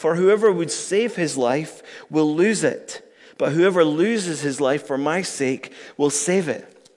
For 0.00 0.14
whoever 0.14 0.50
would 0.50 0.70
save 0.70 1.14
his 1.14 1.36
life 1.36 1.82
will 2.08 2.34
lose 2.34 2.64
it, 2.64 3.06
but 3.36 3.52
whoever 3.52 3.84
loses 3.84 4.40
his 4.40 4.58
life 4.58 4.86
for 4.86 4.96
my 4.96 5.20
sake 5.20 5.74
will 5.98 6.08
save 6.08 6.48
it. 6.48 6.88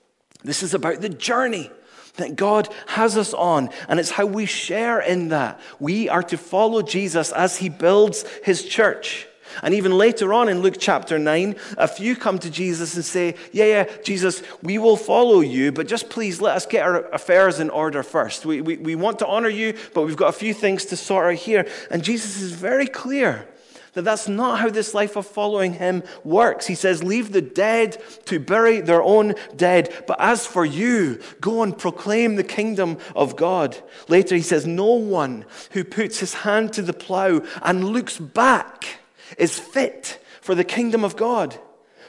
This 0.42 0.64
is 0.64 0.74
about 0.74 1.02
the 1.02 1.10
journey 1.10 1.70
that 2.16 2.38
God 2.38 2.70
has 2.88 3.18
us 3.18 3.34
on, 3.34 3.72
and 3.90 4.00
it's 4.00 4.12
how 4.12 4.26
we 4.26 4.46
share 4.46 5.02
in 5.02 5.28
that. 5.28 5.60
We 5.82 6.08
are 6.08 6.24
to 6.24 6.38
follow 6.38 6.82
Jesus 6.82 7.34
as 7.34 7.58
he 7.58 7.68
builds 7.68 8.24
his 8.42 8.64
church. 8.64 9.28
And 9.62 9.74
even 9.74 9.98
later 9.98 10.34
on 10.34 10.50
in 10.50 10.62
Luke 10.62 10.78
chapter 10.80 11.20
9, 11.20 11.56
a 11.78 11.88
few 11.88 12.16
come 12.16 12.40
to 12.40 12.50
Jesus 12.50 12.96
and 12.96 13.06
say, 13.06 13.36
Yeah, 13.52 13.66
yeah, 13.66 13.98
Jesus, 14.04 14.42
we 14.62 14.78
will 14.78 14.98
follow 14.98 15.42
you, 15.42 15.72
but 15.72 15.88
just 15.88 16.10
please 16.10 16.42
let 16.42 16.56
us 16.56 16.66
get 16.66 16.84
our 16.84 17.06
affairs 17.10 17.60
in 17.60 17.70
order 17.70 18.04
first. 18.04 18.46
We, 18.46 18.62
we, 18.62 18.78
we 18.78 18.96
want 18.96 19.20
to 19.20 19.28
honor 19.28 19.50
you, 19.50 19.78
but 19.94 20.04
we've 20.04 20.18
got 20.18 20.30
a 20.30 20.38
few 20.38 20.54
things 20.54 20.86
to 20.86 20.98
sort 20.98 21.34
out 21.34 21.40
here. 21.40 21.68
And 21.92 22.04
Jesus 22.04 22.42
is 22.42 22.52
very 22.52 22.88
clear 22.88 23.48
that 23.94 24.04
that's 24.04 24.28
not 24.28 24.60
how 24.60 24.70
this 24.70 24.94
life 24.94 25.16
of 25.16 25.26
following 25.26 25.74
him 25.74 26.04
works. 26.24 26.68
He 26.68 26.76
says, 26.76 27.04
Leave 27.04 27.32
the 27.32 27.42
dead 27.42 28.02
to 28.26 28.40
bury 28.40 28.82
their 28.82 29.02
own 29.02 29.36
dead. 29.56 29.94
But 30.08 30.20
as 30.20 30.46
for 30.46 30.66
you, 30.66 31.20
go 31.40 31.64
and 31.64 31.78
proclaim 31.78 32.36
the 32.36 32.44
kingdom 32.44 32.98
of 33.16 33.36
God. 33.36 33.78
Later, 34.08 34.36
he 34.36 34.42
says, 34.42 34.66
No 34.66 34.94
one 34.94 35.46
who 35.72 35.84
puts 35.84 36.20
his 36.20 36.34
hand 36.34 36.74
to 36.74 36.82
the 36.82 36.94
plow 36.94 37.42
and 37.62 37.90
looks 37.90 38.18
back 38.18 39.00
is 39.38 39.60
fit 39.60 40.24
for 40.42 40.56
the 40.56 40.64
kingdom 40.64 41.04
of 41.04 41.16
God. 41.16 41.58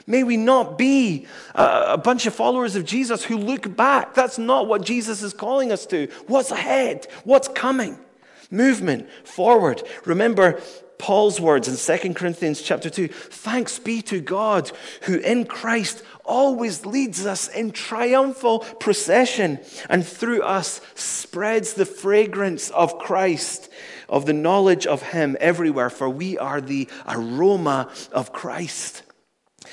May 0.07 0.23
we 0.23 0.37
not 0.37 0.77
be 0.77 1.25
a, 1.55 1.97
bunch 1.97 2.25
of 2.27 2.35
followers 2.35 2.75
of 2.75 2.85
Jesus 2.85 3.23
who 3.23 3.37
look 3.37 3.75
back. 3.75 4.13
That's 4.13 4.37
not 4.37 4.67
what 4.67 4.83
Jesus 4.83 5.23
is 5.23 5.33
calling 5.33 5.71
us 5.71 5.85
to. 5.87 6.07
What's 6.27 6.51
ahead? 6.51 7.07
What's 7.23 7.47
coming? 7.47 7.97
Movement 8.51 9.09
forward. 9.23 9.81
Remember, 10.05 10.61
Paul's 10.97 11.41
words 11.41 11.67
in 11.67 11.99
2 11.99 12.13
Corinthians 12.13 12.61
chapter 12.61 12.89
2 12.89 13.07
Thanks 13.07 13.79
be 13.79 14.01
to 14.03 14.21
God 14.21 14.71
who 15.03 15.17
in 15.17 15.45
Christ 15.45 16.03
always 16.23 16.85
leads 16.85 17.25
us 17.25 17.47
in 17.47 17.71
triumphal 17.71 18.59
procession 18.59 19.59
and 19.89 20.05
through 20.05 20.41
us 20.43 20.81
spreads 20.93 21.73
the 21.73 21.85
fragrance 21.85 22.69
of 22.69 22.97
Christ, 22.97 23.69
of 24.09 24.25
the 24.25 24.33
knowledge 24.33 24.85
of 24.87 25.01
Him 25.01 25.37
everywhere, 25.39 25.89
for 25.89 26.09
we 26.09 26.37
are 26.37 26.61
the 26.61 26.87
aroma 27.07 27.91
of 28.11 28.31
Christ. 28.31 29.03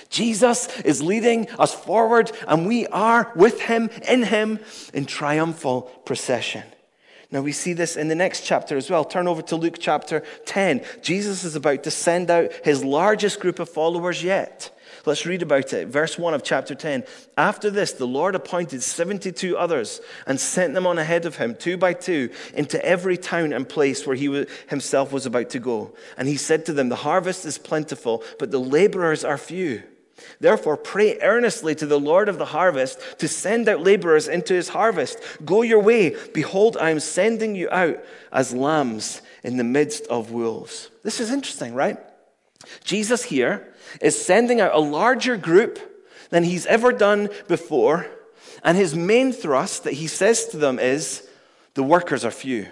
Jesus 0.08 0.68
is 0.80 1.02
leading 1.02 1.48
us 1.50 1.74
forward, 1.74 2.32
and 2.46 2.66
we 2.66 2.86
are 2.88 3.32
with 3.36 3.60
Him, 3.60 3.90
in 4.08 4.22
Him, 4.22 4.58
in 4.94 5.06
triumphal 5.06 5.82
procession. 6.04 6.64
Now, 7.32 7.40
we 7.40 7.52
see 7.52 7.72
this 7.72 7.96
in 7.96 8.08
the 8.08 8.14
next 8.14 8.42
chapter 8.42 8.76
as 8.76 8.90
well. 8.90 9.06
Turn 9.06 9.26
over 9.26 9.40
to 9.40 9.56
Luke 9.56 9.78
chapter 9.80 10.22
10. 10.44 10.84
Jesus 11.00 11.44
is 11.44 11.56
about 11.56 11.82
to 11.84 11.90
send 11.90 12.30
out 12.30 12.52
his 12.62 12.84
largest 12.84 13.40
group 13.40 13.58
of 13.58 13.70
followers 13.70 14.22
yet. 14.22 14.70
Let's 15.06 15.24
read 15.24 15.40
about 15.40 15.72
it. 15.72 15.88
Verse 15.88 16.18
1 16.18 16.34
of 16.34 16.44
chapter 16.44 16.74
10. 16.74 17.04
After 17.38 17.70
this, 17.70 17.92
the 17.92 18.06
Lord 18.06 18.34
appointed 18.34 18.82
72 18.82 19.56
others 19.56 20.02
and 20.26 20.38
sent 20.38 20.74
them 20.74 20.86
on 20.86 20.98
ahead 20.98 21.24
of 21.24 21.36
him, 21.36 21.54
two 21.54 21.78
by 21.78 21.94
two, 21.94 22.30
into 22.52 22.84
every 22.84 23.16
town 23.16 23.54
and 23.54 23.66
place 23.66 24.06
where 24.06 24.14
he 24.14 24.46
himself 24.68 25.10
was 25.10 25.24
about 25.24 25.48
to 25.50 25.58
go. 25.58 25.94
And 26.18 26.28
he 26.28 26.36
said 26.36 26.66
to 26.66 26.74
them, 26.74 26.90
The 26.90 26.96
harvest 26.96 27.46
is 27.46 27.56
plentiful, 27.56 28.22
but 28.38 28.50
the 28.50 28.60
laborers 28.60 29.24
are 29.24 29.38
few. 29.38 29.82
Therefore, 30.40 30.76
pray 30.76 31.18
earnestly 31.20 31.74
to 31.76 31.86
the 31.86 32.00
Lord 32.00 32.28
of 32.28 32.38
the 32.38 32.46
harvest 32.46 32.98
to 33.18 33.28
send 33.28 33.68
out 33.68 33.82
laborers 33.82 34.28
into 34.28 34.54
his 34.54 34.70
harvest. 34.70 35.18
Go 35.44 35.62
your 35.62 35.80
way. 35.80 36.16
Behold, 36.34 36.76
I 36.76 36.90
am 36.90 37.00
sending 37.00 37.54
you 37.54 37.68
out 37.70 38.02
as 38.32 38.54
lambs 38.54 39.22
in 39.42 39.56
the 39.56 39.64
midst 39.64 40.06
of 40.06 40.30
wolves. 40.30 40.90
This 41.02 41.20
is 41.20 41.30
interesting, 41.30 41.74
right? 41.74 41.98
Jesus 42.84 43.24
here 43.24 43.72
is 44.00 44.24
sending 44.24 44.60
out 44.60 44.74
a 44.74 44.80
larger 44.80 45.36
group 45.36 45.78
than 46.30 46.44
he's 46.44 46.66
ever 46.66 46.92
done 46.92 47.28
before. 47.48 48.06
And 48.64 48.76
his 48.76 48.94
main 48.94 49.32
thrust 49.32 49.84
that 49.84 49.94
he 49.94 50.06
says 50.06 50.46
to 50.48 50.56
them 50.56 50.78
is 50.78 51.28
the 51.74 51.82
workers 51.82 52.24
are 52.24 52.30
few. 52.30 52.68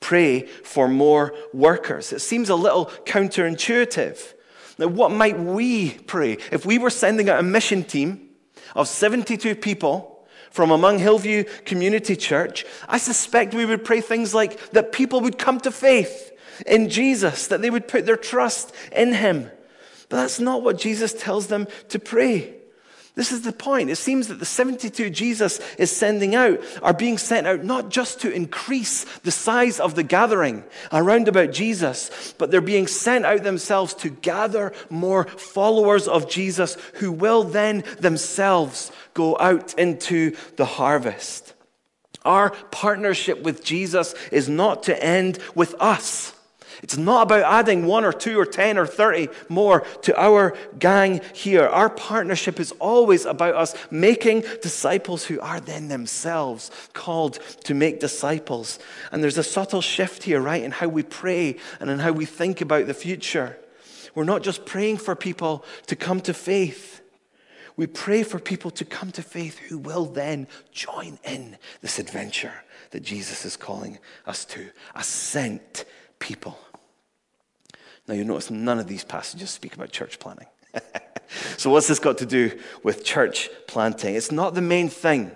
Pray 0.00 0.42
for 0.46 0.88
more 0.88 1.34
workers. 1.52 2.12
It 2.12 2.20
seems 2.20 2.48
a 2.48 2.54
little 2.54 2.86
counterintuitive. 3.04 4.34
Now, 4.78 4.88
what 4.88 5.10
might 5.10 5.38
we 5.38 5.90
pray 5.90 6.38
if 6.52 6.66
we 6.66 6.78
were 6.78 6.90
sending 6.90 7.28
out 7.28 7.40
a 7.40 7.42
mission 7.42 7.82
team 7.84 8.28
of 8.74 8.88
72 8.88 9.54
people 9.56 10.26
from 10.50 10.70
among 10.70 10.98
Hillview 10.98 11.44
Community 11.64 12.16
Church? 12.16 12.66
I 12.88 12.98
suspect 12.98 13.54
we 13.54 13.64
would 13.64 13.84
pray 13.84 14.00
things 14.00 14.34
like 14.34 14.70
that 14.70 14.92
people 14.92 15.20
would 15.22 15.38
come 15.38 15.60
to 15.60 15.70
faith 15.70 16.32
in 16.66 16.88
Jesus, 16.90 17.46
that 17.48 17.62
they 17.62 17.70
would 17.70 17.88
put 17.88 18.06
their 18.06 18.16
trust 18.16 18.74
in 18.92 19.14
Him. 19.14 19.50
But 20.08 20.18
that's 20.18 20.40
not 20.40 20.62
what 20.62 20.78
Jesus 20.78 21.14
tells 21.14 21.46
them 21.46 21.66
to 21.88 21.98
pray. 21.98 22.55
This 23.16 23.32
is 23.32 23.40
the 23.40 23.52
point. 23.52 23.88
It 23.88 23.96
seems 23.96 24.28
that 24.28 24.40
the 24.40 24.44
72 24.44 25.08
Jesus 25.08 25.58
is 25.78 25.90
sending 25.90 26.34
out 26.34 26.60
are 26.82 26.92
being 26.92 27.16
sent 27.16 27.46
out 27.46 27.64
not 27.64 27.88
just 27.88 28.20
to 28.20 28.30
increase 28.30 29.04
the 29.20 29.30
size 29.30 29.80
of 29.80 29.94
the 29.94 30.02
gathering 30.02 30.64
around 30.92 31.26
about 31.26 31.50
Jesus, 31.50 32.34
but 32.36 32.50
they're 32.50 32.60
being 32.60 32.86
sent 32.86 33.24
out 33.24 33.42
themselves 33.42 33.94
to 33.94 34.10
gather 34.10 34.74
more 34.90 35.24
followers 35.24 36.06
of 36.06 36.28
Jesus 36.28 36.76
who 36.96 37.10
will 37.10 37.42
then 37.42 37.84
themselves 37.98 38.92
go 39.14 39.38
out 39.40 39.72
into 39.78 40.36
the 40.56 40.66
harvest. 40.66 41.54
Our 42.22 42.50
partnership 42.50 43.42
with 43.42 43.64
Jesus 43.64 44.14
is 44.30 44.46
not 44.46 44.82
to 44.84 45.02
end 45.02 45.38
with 45.54 45.74
us. 45.80 46.35
It's 46.82 46.96
not 46.96 47.22
about 47.22 47.42
adding 47.42 47.86
one 47.86 48.04
or 48.04 48.12
two 48.12 48.38
or 48.38 48.46
10 48.46 48.78
or 48.78 48.86
30 48.86 49.28
more 49.48 49.80
to 50.02 50.20
our 50.20 50.56
gang 50.78 51.20
here. 51.32 51.66
Our 51.66 51.88
partnership 51.88 52.60
is 52.60 52.72
always 52.72 53.24
about 53.24 53.54
us 53.54 53.74
making 53.90 54.42
disciples 54.62 55.24
who 55.24 55.40
are 55.40 55.60
then 55.60 55.88
themselves 55.88 56.70
called 56.92 57.38
to 57.64 57.74
make 57.74 58.00
disciples. 58.00 58.78
And 59.10 59.22
there's 59.22 59.38
a 59.38 59.42
subtle 59.42 59.82
shift 59.82 60.24
here, 60.24 60.40
right, 60.40 60.62
in 60.62 60.70
how 60.70 60.88
we 60.88 61.02
pray 61.02 61.56
and 61.80 61.90
in 61.90 61.98
how 61.98 62.12
we 62.12 62.26
think 62.26 62.60
about 62.60 62.86
the 62.86 62.94
future. 62.94 63.58
We're 64.14 64.24
not 64.24 64.42
just 64.42 64.64
praying 64.64 64.98
for 64.98 65.14
people 65.14 65.64
to 65.86 65.96
come 65.96 66.20
to 66.22 66.34
faith. 66.34 67.02
We 67.76 67.86
pray 67.86 68.22
for 68.22 68.38
people 68.38 68.70
to 68.72 68.84
come 68.84 69.12
to 69.12 69.22
faith 69.22 69.58
who 69.58 69.76
will 69.76 70.06
then 70.06 70.48
join 70.72 71.18
in 71.24 71.58
this 71.82 71.98
adventure 71.98 72.64
that 72.90 73.02
Jesus 73.02 73.44
is 73.44 73.56
calling 73.56 73.98
us 74.26 74.46
to. 74.46 74.70
A 74.94 75.04
people. 76.18 76.58
Now, 78.08 78.14
you'll 78.14 78.26
notice 78.26 78.50
none 78.50 78.78
of 78.78 78.86
these 78.86 79.04
passages 79.04 79.50
speak 79.50 79.74
about 79.74 79.90
church 79.90 80.18
planting. 80.18 80.46
so, 81.56 81.70
what's 81.70 81.88
this 81.88 81.98
got 81.98 82.18
to 82.18 82.26
do 82.26 82.56
with 82.82 83.04
church 83.04 83.50
planting? 83.66 84.14
It's 84.14 84.30
not 84.30 84.54
the 84.54 84.62
main 84.62 84.88
thing. 84.88 85.32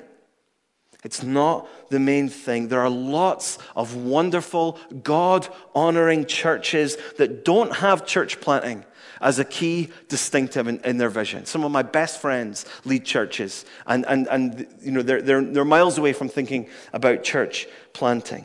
It's 1.02 1.22
not 1.22 1.66
the 1.88 1.98
main 1.98 2.28
thing. 2.28 2.68
There 2.68 2.80
are 2.80 2.90
lots 2.90 3.58
of 3.74 3.96
wonderful, 3.96 4.78
God 5.02 5.48
honoring 5.74 6.26
churches 6.26 6.96
that 7.16 7.44
don't 7.44 7.74
have 7.76 8.06
church 8.06 8.40
planting 8.40 8.84
as 9.20 9.38
a 9.38 9.44
key 9.44 9.90
distinctive 10.08 10.68
in, 10.68 10.78
in, 10.80 10.98
their 10.98 11.08
vision. 11.08 11.46
Some 11.46 11.64
of 11.64 11.72
my 11.72 11.82
best 11.82 12.20
friends 12.20 12.66
lead 12.84 13.04
churches, 13.04 13.64
and, 13.86 14.04
and, 14.08 14.28
and 14.28 14.66
you 14.82 14.92
know, 14.92 15.02
they're, 15.02 15.22
they're, 15.22 15.42
they're 15.42 15.64
miles 15.64 15.98
away 15.98 16.12
from 16.12 16.28
thinking 16.28 16.68
about 16.92 17.22
church 17.22 17.66
planting. 17.92 18.44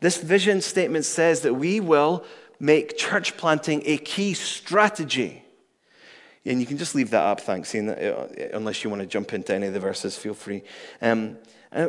This 0.00 0.16
vision 0.16 0.62
statement 0.62 1.04
says 1.04 1.42
that 1.42 1.54
we 1.54 1.80
will 1.80 2.24
make 2.60 2.96
church 2.96 3.36
planting 3.36 3.82
a 3.86 3.96
key 3.96 4.34
strategy. 4.34 5.42
And 6.44 6.60
you 6.60 6.66
can 6.66 6.78
just 6.78 6.94
leave 6.94 7.10
that 7.10 7.22
up, 7.22 7.40
thanks, 7.40 7.74
Ian, 7.74 7.90
uh, 7.90 8.28
unless 8.52 8.84
you 8.84 8.90
want 8.90 9.00
to 9.00 9.06
jump 9.06 9.32
into 9.32 9.54
any 9.54 9.66
of 9.66 9.74
the 9.74 9.80
verses, 9.80 10.16
feel 10.16 10.34
free. 10.34 10.62
Um, 11.02 11.36
uh, 11.72 11.88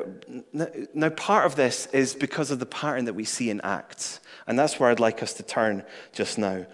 now, 0.94 1.10
part 1.10 1.46
of 1.46 1.56
this 1.56 1.88
is 1.88 2.14
because 2.14 2.52
of 2.52 2.60
the 2.60 2.66
pattern 2.66 3.06
that 3.06 3.14
we 3.14 3.24
see 3.24 3.50
in 3.50 3.62
Acts. 3.62 4.20
And 4.48 4.58
that's 4.58 4.80
where 4.80 4.90
I'd 4.90 5.00
like 5.00 5.24
us 5.24 5.34
to 5.36 5.44
turn 5.44 5.84
just 6.14 6.38
now. 6.38 6.66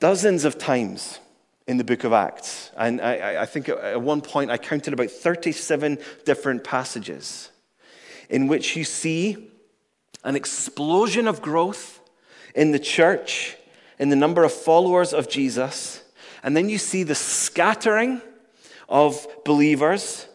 Dozens 0.00 0.44
of 0.44 0.58
times 0.58 1.20
in 1.66 1.78
the 1.78 1.84
book 1.84 2.04
of 2.04 2.12
Acts, 2.12 2.70
and 2.76 3.00
I, 3.00 3.42
I 3.42 3.46
think 3.46 3.68
at 3.68 4.00
one 4.00 4.20
point 4.20 4.50
I 4.50 4.58
counted 4.58 4.92
about 4.92 5.10
37 5.10 5.98
different 6.24 6.62
passages 6.62 7.50
in 8.28 8.46
which 8.46 8.76
you 8.76 8.84
see 8.84 9.50
an 10.22 10.36
explosion 10.36 11.26
of 11.26 11.40
growth 11.40 11.95
in 12.56 12.72
the 12.72 12.78
church, 12.80 13.56
in 13.98 14.08
the 14.08 14.16
number 14.16 14.42
of 14.42 14.52
followers 14.52 15.12
of 15.12 15.28
Jesus. 15.28 16.02
And 16.42 16.56
then 16.56 16.68
you 16.68 16.78
see 16.78 17.04
the 17.04 17.14
scattering 17.14 18.20
of 18.88 19.26
believers 19.44 20.26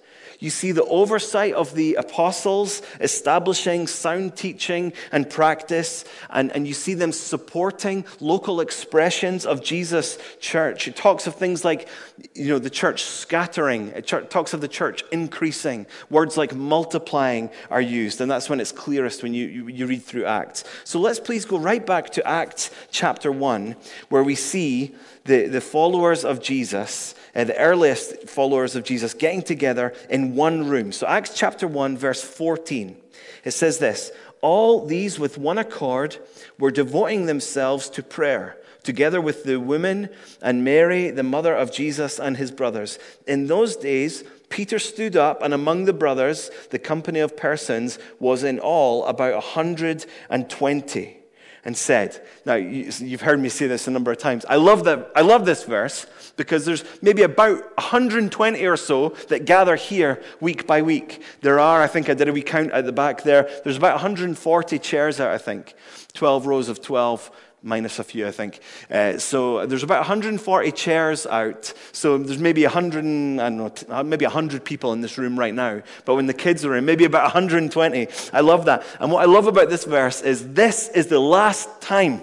you 0.41 0.49
see 0.49 0.71
the 0.71 0.83
oversight 0.85 1.53
of 1.53 1.75
the 1.75 1.95
apostles 1.95 2.81
establishing 2.99 3.85
sound 3.85 4.35
teaching 4.35 4.91
and 5.11 5.29
practice, 5.29 6.03
and, 6.31 6.51
and 6.51 6.67
you 6.67 6.73
see 6.73 6.95
them 6.95 7.11
supporting 7.11 8.03
local 8.19 8.59
expressions 8.59 9.45
of 9.45 9.63
Jesus' 9.63 10.17
church. 10.39 10.87
It 10.87 10.95
talks 10.95 11.27
of 11.27 11.35
things 11.35 11.63
like, 11.63 11.87
you 12.33 12.47
know, 12.47 12.57
the 12.57 12.71
church 12.71 13.03
scattering, 13.03 13.89
it 13.89 14.07
talks 14.07 14.53
of 14.53 14.61
the 14.61 14.67
church 14.67 15.03
increasing. 15.11 15.85
Words 16.09 16.37
like 16.37 16.55
multiplying 16.55 17.51
are 17.69 17.79
used, 17.79 18.19
and 18.19 18.29
that's 18.29 18.49
when 18.49 18.59
it's 18.59 18.71
clearest 18.71 19.21
when 19.21 19.35
you, 19.35 19.45
you, 19.45 19.67
you 19.67 19.85
read 19.85 20.01
through 20.01 20.25
Acts. 20.25 20.63
So 20.85 20.99
let's 20.99 21.19
please 21.19 21.45
go 21.45 21.59
right 21.59 21.85
back 21.85 22.09
to 22.13 22.27
Acts 22.27 22.71
chapter 22.89 23.31
1, 23.31 23.75
where 24.09 24.23
we 24.23 24.33
see 24.33 24.95
the, 25.25 25.47
the 25.47 25.61
followers 25.61 26.25
of 26.25 26.41
Jesus 26.41 27.15
uh, 27.33 27.43
the 27.45 27.57
earliest 27.57 28.27
followers 28.27 28.75
of 28.75 28.83
Jesus 28.83 29.13
getting 29.13 29.41
together 29.41 29.93
in 30.09 30.35
one 30.35 30.67
room. 30.67 30.91
So, 30.91 31.07
Acts 31.07 31.33
chapter 31.33 31.67
1, 31.67 31.97
verse 31.97 32.21
14, 32.21 32.97
it 33.45 33.51
says 33.51 33.79
this 33.79 34.11
All 34.41 34.85
these 34.85 35.17
with 35.17 35.37
one 35.37 35.57
accord 35.57 36.17
were 36.59 36.71
devoting 36.71 37.25
themselves 37.25 37.89
to 37.91 38.03
prayer, 38.03 38.57
together 38.83 39.21
with 39.21 39.45
the 39.45 39.59
women 39.59 40.09
and 40.41 40.65
Mary, 40.65 41.09
the 41.09 41.23
mother 41.23 41.55
of 41.55 41.71
Jesus, 41.71 42.19
and 42.19 42.35
his 42.35 42.51
brothers. 42.51 42.99
In 43.27 43.47
those 43.47 43.77
days, 43.77 44.25
Peter 44.49 44.79
stood 44.79 45.15
up, 45.15 45.41
and 45.41 45.53
among 45.53 45.85
the 45.85 45.93
brothers, 45.93 46.51
the 46.71 46.79
company 46.79 47.21
of 47.21 47.37
persons 47.37 47.97
was 48.19 48.43
in 48.43 48.59
all 48.59 49.05
about 49.05 49.35
120 49.35 51.20
and 51.63 51.77
said, 51.77 52.25
Now, 52.45 52.55
you've 52.55 53.21
heard 53.21 53.39
me 53.39 53.49
say 53.49 53.67
this 53.67 53.87
a 53.87 53.91
number 53.91 54.11
of 54.11 54.17
times. 54.17 54.45
I 54.49 54.55
love, 54.55 54.83
that, 54.85 55.11
I 55.15 55.21
love 55.21 55.45
this 55.45 55.63
verse 55.63 56.07
because 56.35 56.65
there's 56.65 56.83
maybe 57.01 57.21
about 57.21 57.59
120 57.77 58.65
or 58.65 58.77
so 58.77 59.09
that 59.29 59.45
gather 59.45 59.75
here 59.75 60.21
week 60.39 60.65
by 60.65 60.81
week. 60.81 61.21
There 61.41 61.59
are, 61.59 61.81
I 61.81 61.87
think 61.87 62.09
I 62.09 62.13
did 62.13 62.27
a 62.27 62.33
wee 62.33 62.41
count 62.41 62.71
at 62.71 62.85
the 62.85 62.91
back 62.91 63.23
there, 63.23 63.49
there's 63.63 63.77
about 63.77 63.93
140 63.93 64.79
chairs 64.79 65.19
out, 65.19 65.31
I 65.31 65.37
think. 65.37 65.75
12 66.13 66.45
rows 66.45 66.67
of 66.67 66.81
12 66.81 67.31
minus 67.63 67.99
a 67.99 68.03
few, 68.03 68.27
I 68.27 68.31
think. 68.31 68.59
Uh, 68.89 69.17
so 69.17 69.65
there's 69.65 69.83
about 69.83 69.99
140 69.99 70.71
chairs 70.71 71.25
out. 71.25 71.73
So 71.91 72.17
there's 72.17 72.39
maybe 72.39 72.63
100, 72.63 72.99
I 72.99 73.01
don't 73.01 73.57
know, 73.57 73.73
uh, 73.89 74.03
maybe 74.03 74.25
100 74.25 74.63
people 74.63 74.93
in 74.93 75.01
this 75.01 75.17
room 75.17 75.37
right 75.37 75.53
now. 75.53 75.81
But 76.05 76.15
when 76.15 76.25
the 76.25 76.33
kids 76.33 76.65
are 76.65 76.75
in, 76.75 76.85
maybe 76.85 77.05
about 77.05 77.23
120. 77.23 78.07
I 78.33 78.39
love 78.41 78.65
that. 78.65 78.85
And 78.99 79.11
what 79.11 79.21
I 79.21 79.25
love 79.25 79.47
about 79.47 79.69
this 79.69 79.85
verse 79.85 80.21
is 80.21 80.53
this 80.53 80.89
is 80.89 81.07
the 81.07 81.19
last 81.19 81.81
time 81.81 82.21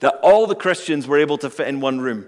that 0.00 0.18
all 0.22 0.46
the 0.46 0.54
Christians 0.54 1.06
were 1.06 1.18
able 1.18 1.38
to 1.38 1.50
fit 1.50 1.68
in 1.68 1.80
one 1.80 2.00
room. 2.00 2.26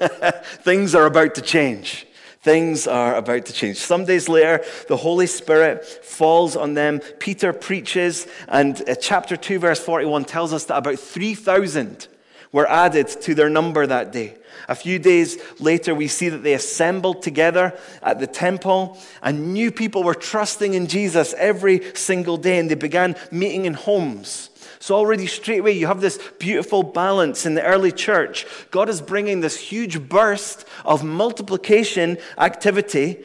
Things 0.62 0.94
are 0.94 1.06
about 1.06 1.34
to 1.36 1.42
change. 1.42 2.07
Things 2.48 2.86
are 2.86 3.14
about 3.14 3.44
to 3.44 3.52
change. 3.52 3.76
Some 3.76 4.06
days 4.06 4.26
later, 4.26 4.64
the 4.88 4.96
Holy 4.96 5.26
Spirit 5.26 5.84
falls 5.84 6.56
on 6.56 6.72
them. 6.72 7.00
Peter 7.18 7.52
preaches, 7.52 8.26
and 8.48 8.88
uh, 8.88 8.94
chapter 8.94 9.36
2, 9.36 9.58
verse 9.58 9.78
41 9.78 10.24
tells 10.24 10.54
us 10.54 10.64
that 10.64 10.78
about 10.78 10.98
3,000 10.98 12.08
were 12.50 12.66
added 12.66 13.06
to 13.06 13.34
their 13.34 13.50
number 13.50 13.86
that 13.86 14.12
day. 14.12 14.38
A 14.66 14.74
few 14.74 14.98
days 14.98 15.36
later, 15.60 15.94
we 15.94 16.08
see 16.08 16.30
that 16.30 16.42
they 16.42 16.54
assembled 16.54 17.20
together 17.20 17.78
at 18.02 18.18
the 18.18 18.26
temple, 18.26 18.96
and 19.22 19.52
new 19.52 19.70
people 19.70 20.02
were 20.02 20.14
trusting 20.14 20.72
in 20.72 20.86
Jesus 20.86 21.34
every 21.34 21.94
single 21.94 22.38
day, 22.38 22.58
and 22.58 22.70
they 22.70 22.76
began 22.76 23.14
meeting 23.30 23.66
in 23.66 23.74
homes 23.74 24.48
so, 24.80 24.94
already 24.94 25.26
straight 25.26 25.58
away, 25.60 25.72
you 25.72 25.88
have 25.88 26.00
this 26.00 26.18
beautiful 26.38 26.82
balance 26.82 27.46
in 27.46 27.54
the 27.54 27.64
early 27.64 27.90
church. 27.90 28.46
God 28.70 28.88
is 28.88 29.00
bringing 29.00 29.40
this 29.40 29.58
huge 29.58 30.08
burst 30.08 30.66
of 30.84 31.02
multiplication 31.02 32.18
activity, 32.38 33.24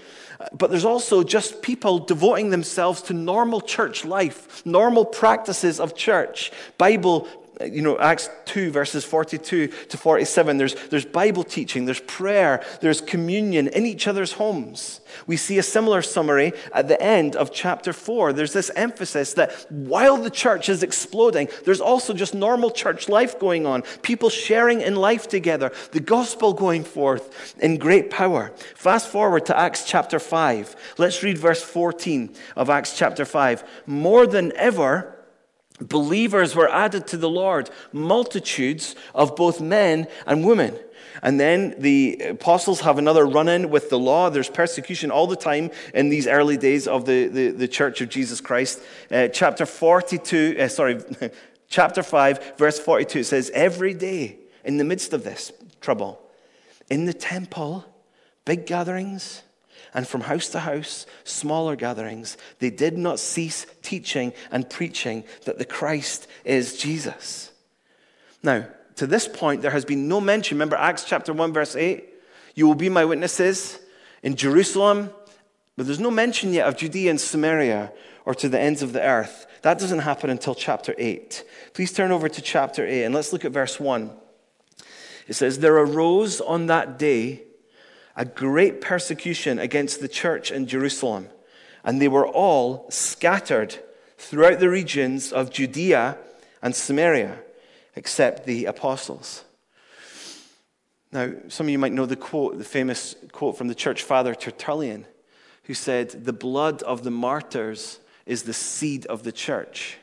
but 0.52 0.72
there's 0.72 0.86
also 0.86 1.24
just 1.24 1.62
people 1.62 2.00
devoting 2.00 2.50
themselves 2.50 3.02
to 3.04 3.14
normal 3.14 3.62
church 3.62 4.04
life, 4.04 4.66
normal 4.66 5.06
practices 5.06 5.80
of 5.80 5.96
church, 5.96 6.52
Bible 6.78 7.28
you 7.62 7.82
know, 7.82 7.98
Acts 8.00 8.30
2, 8.46 8.72
verses 8.72 9.06
42 9.06 9.68
to 9.68 9.98
47, 9.98 10.58
there's, 10.58 10.76
there's 10.90 11.06
Bible 11.06 11.44
teaching, 11.44 11.86
there's 11.86 12.00
prayer, 12.02 12.64
there's 12.82 13.02
communion 13.02 13.68
in 13.68 13.86
each 13.86 14.08
other's 14.08 14.34
homes. 14.34 15.02
We 15.28 15.38
see 15.38 15.58
a 15.60 15.64
similar 15.64 16.02
summary 16.02 16.54
at 16.74 16.88
the 16.88 17.02
end 17.02 17.36
of 17.36 17.54
chapter 17.54 17.94
4. 17.94 18.34
There's 18.34 18.54
this 18.54 18.72
emphasis 18.76 19.34
that 19.36 19.52
while 19.70 20.18
the 20.18 20.30
church 20.30 20.70
is 20.70 20.84
exploding, 20.84 21.48
there's 21.66 21.82
also 21.82 22.14
just 22.14 22.34
normal 22.34 22.72
church 22.72 23.08
life 23.08 23.40
going 23.40 23.66
on, 23.66 23.84
people 24.02 24.30
sharing 24.30 24.82
in 24.82 24.96
life 24.96 25.28
together, 25.28 25.72
the 25.92 26.00
gospel 26.00 26.54
going 26.54 26.84
forth 26.84 27.56
in 27.60 27.78
great 27.78 28.10
power. 28.10 28.52
Fast 28.76 29.10
forward 29.10 29.46
to 29.46 29.58
Acts 29.58 29.86
chapter 29.86 30.20
5. 30.20 30.76
Let's 30.98 31.22
read 31.22 31.38
verse 31.38 31.62
14 31.62 32.34
of 32.56 32.70
Acts 32.70 32.98
chapter 32.98 33.26
5. 33.26 33.64
More 33.86 34.26
than 34.26 34.52
ever, 34.56 35.13
believers 35.80 36.56
were 36.56 36.70
added 36.70 37.08
to 37.08 37.18
the 37.18 37.30
Lord, 37.30 37.70
multitudes 37.92 38.96
of 39.14 39.36
both 39.36 39.62
men 39.62 40.08
and 40.26 40.46
women. 40.46 40.78
And 41.22 41.40
then 41.40 41.76
the 41.80 42.20
apostles 42.30 42.82
have 42.82 42.98
another 42.98 43.26
run 43.26 43.48
in 43.48 43.70
with 43.70 43.90
the 43.90 44.00
law. 44.00 44.30
There's 44.30 44.50
persecution 44.50 45.12
all 45.12 45.28
the 45.28 45.36
time 45.36 45.72
in 45.94 46.10
these 46.10 46.28
early 46.28 46.58
days 46.58 46.88
of 46.88 47.06
the, 47.06 47.28
the, 47.28 47.50
the 47.50 47.68
church 47.68 48.02
of 48.02 48.10
Jesus 48.10 48.42
Christ. 48.42 48.82
Uh, 49.12 49.28
chapter 49.28 49.66
42, 49.66 50.58
uh, 50.60 50.68
sorry, 50.68 51.00
chapter 51.70 52.04
5, 52.04 52.58
verse 52.58 52.80
42, 52.80 53.20
it 53.20 53.24
says, 53.26 53.52
Every 53.54 53.94
day 53.94 54.38
in 54.64 54.78
the 54.78 54.84
midst 54.84 55.14
of 55.14 55.24
this 55.24 55.52
trouble, 55.82 56.20
in 56.90 57.06
the 57.06 57.14
temple, 57.14 57.86
big 58.46 58.66
gatherings, 58.66 59.44
and 59.94 60.08
from 60.08 60.22
house 60.22 60.50
to 60.50 60.60
house, 60.60 61.06
smaller 61.24 61.76
gatherings, 61.76 62.38
they 62.60 62.70
did 62.70 62.98
not 62.98 63.20
cease 63.20 63.66
teaching 63.82 64.34
and 64.52 64.70
preaching 64.70 65.24
that 65.46 65.58
the 65.58 65.66
Christ 65.66 66.28
is 66.44 66.78
Jesus. 66.78 67.52
Now, 68.42 68.68
to 68.96 69.08
this 69.08 69.28
point, 69.28 69.62
there 69.62 69.72
has 69.72 69.86
been 69.86 70.08
no 70.08 70.22
mention. 70.22 70.58
Remember 70.58 70.76
Acts 70.76 71.04
chapter 71.04 71.34
1, 71.34 71.54
verse 71.54 71.76
8? 71.76 72.10
You 72.56 72.68
will 72.68 72.76
be 72.76 72.90
my 72.90 73.06
witnesses 73.06 73.80
in 74.22 74.36
Jerusalem, 74.36 75.10
but 75.76 75.86
there's 75.86 76.00
no 76.00 76.12
mention 76.12 76.54
yet 76.54 76.68
of 76.68 76.78
Judea 76.78 77.10
and 77.10 77.20
Samaria 77.20 77.92
or 78.26 78.36
to 78.36 78.50
the 78.50 78.60
ends 78.60 78.82
of 78.82 78.94
the 78.94 79.02
earth. 79.02 79.48
That 79.64 79.80
doesn't 79.80 80.00
happen 80.00 80.30
until 80.30 80.56
chapter 80.56 80.94
8. 80.98 81.44
Please 81.74 81.92
turn 81.92 82.12
over 82.12 82.30
to 82.30 82.42
chapter 82.42 82.86
8 82.86 83.06
and 83.06 83.16
let's 83.16 83.34
look 83.34 83.46
at 83.46 83.52
verse 83.52 83.80
1. 83.80 84.12
It 85.28 85.34
says, 85.34 85.60
There 85.60 85.76
arose 85.76 86.42
on 86.42 86.68
that 86.68 87.00
day 87.00 87.44
a 88.16 88.26
great 88.26 88.82
persecution 88.82 89.60
against 89.60 90.00
the 90.00 90.08
church 90.08 90.52
in 90.52 90.68
Jerusalem, 90.68 91.30
and 91.84 92.02
they 92.02 92.08
were 92.08 92.28
all 92.28 92.86
scattered 92.90 93.78
throughout 94.18 94.60
the 94.60 94.70
regions 94.70 95.32
of 95.32 95.52
Judea 95.52 96.18
and 96.62 96.76
Samaria, 96.76 97.40
except 97.96 98.46
the 98.46 98.66
apostles. 98.66 99.44
Now, 101.12 101.32
some 101.48 101.68
of 101.68 101.72
you 101.72 101.78
might 101.78 101.94
know 101.94 102.06
the 102.06 102.16
quote, 102.16 102.58
the 102.58 102.64
famous 102.64 103.16
quote 103.32 103.58
from 103.58 103.68
the 103.68 103.76
church 103.76 104.02
father 104.02 104.34
Tertullian, 104.34 105.06
who 105.66 105.74
said, 105.74 106.10
The 106.10 106.34
blood 106.34 106.82
of 106.84 107.04
the 107.04 107.12
martyrs 107.12 108.00
is 108.26 108.44
the 108.44 108.54
seed 108.54 109.06
of 109.08 109.24
the 109.24 109.32
church, 109.32 109.98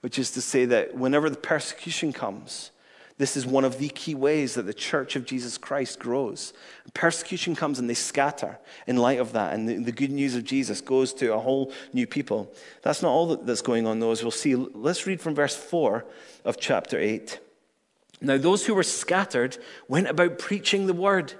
which 0.00 0.18
is 0.18 0.30
to 0.32 0.40
say 0.40 0.64
that 0.64 0.94
whenever 0.94 1.28
the 1.28 1.36
persecution 1.36 2.12
comes, 2.12 2.70
this 3.18 3.36
is 3.36 3.44
one 3.44 3.64
of 3.64 3.78
the 3.78 3.88
key 3.88 4.14
ways 4.14 4.54
that 4.54 4.62
the 4.62 4.72
church 4.72 5.16
of 5.16 5.26
Jesus 5.26 5.58
Christ 5.58 5.98
grows. 5.98 6.52
Persecution 6.94 7.56
comes 7.56 7.80
and 7.80 7.90
they 7.90 7.94
scatter 7.94 8.58
in 8.86 8.96
light 8.96 9.18
of 9.18 9.32
that, 9.32 9.54
and 9.54 9.68
the, 9.68 9.76
the 9.76 9.92
good 9.92 10.12
news 10.12 10.36
of 10.36 10.44
Jesus 10.44 10.80
goes 10.80 11.12
to 11.14 11.34
a 11.34 11.38
whole 11.38 11.72
new 11.92 12.06
people. 12.06 12.52
That's 12.82 13.02
not 13.02 13.10
all 13.10 13.36
that's 13.36 13.60
going 13.60 13.88
on, 13.88 13.98
though, 13.98 14.12
as 14.12 14.22
we'll 14.22 14.30
see. 14.30 14.54
Let's 14.54 15.06
read 15.06 15.20
from 15.20 15.34
verse 15.34 15.56
4 15.56 16.04
of 16.44 16.58
chapter 16.58 16.98
8. 16.98 17.40
Now, 18.20 18.38
those 18.38 18.66
who 18.66 18.74
were 18.74 18.84
scattered 18.84 19.58
went 19.88 20.08
about 20.08 20.38
preaching 20.38 20.86
the 20.86 20.94
word. 20.94 21.34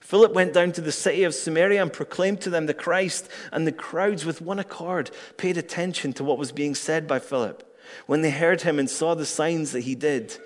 Philip 0.00 0.32
went 0.32 0.54
down 0.54 0.72
to 0.72 0.80
the 0.80 0.92
city 0.92 1.24
of 1.24 1.34
Samaria 1.34 1.82
and 1.82 1.92
proclaimed 1.92 2.40
to 2.40 2.50
them 2.50 2.64
the 2.64 2.72
Christ, 2.72 3.28
and 3.52 3.66
the 3.66 3.72
crowds 3.72 4.24
with 4.24 4.40
one 4.40 4.58
accord 4.58 5.10
paid 5.36 5.58
attention 5.58 6.14
to 6.14 6.24
what 6.24 6.38
was 6.38 6.52
being 6.52 6.74
said 6.74 7.06
by 7.06 7.18
Philip. 7.18 7.64
When 8.06 8.22
they 8.22 8.30
heard 8.30 8.62
him 8.62 8.78
and 8.78 8.88
saw 8.88 9.14
the 9.14 9.26
signs 9.26 9.72
that 9.72 9.82
he 9.82 9.94
did, 9.94 10.38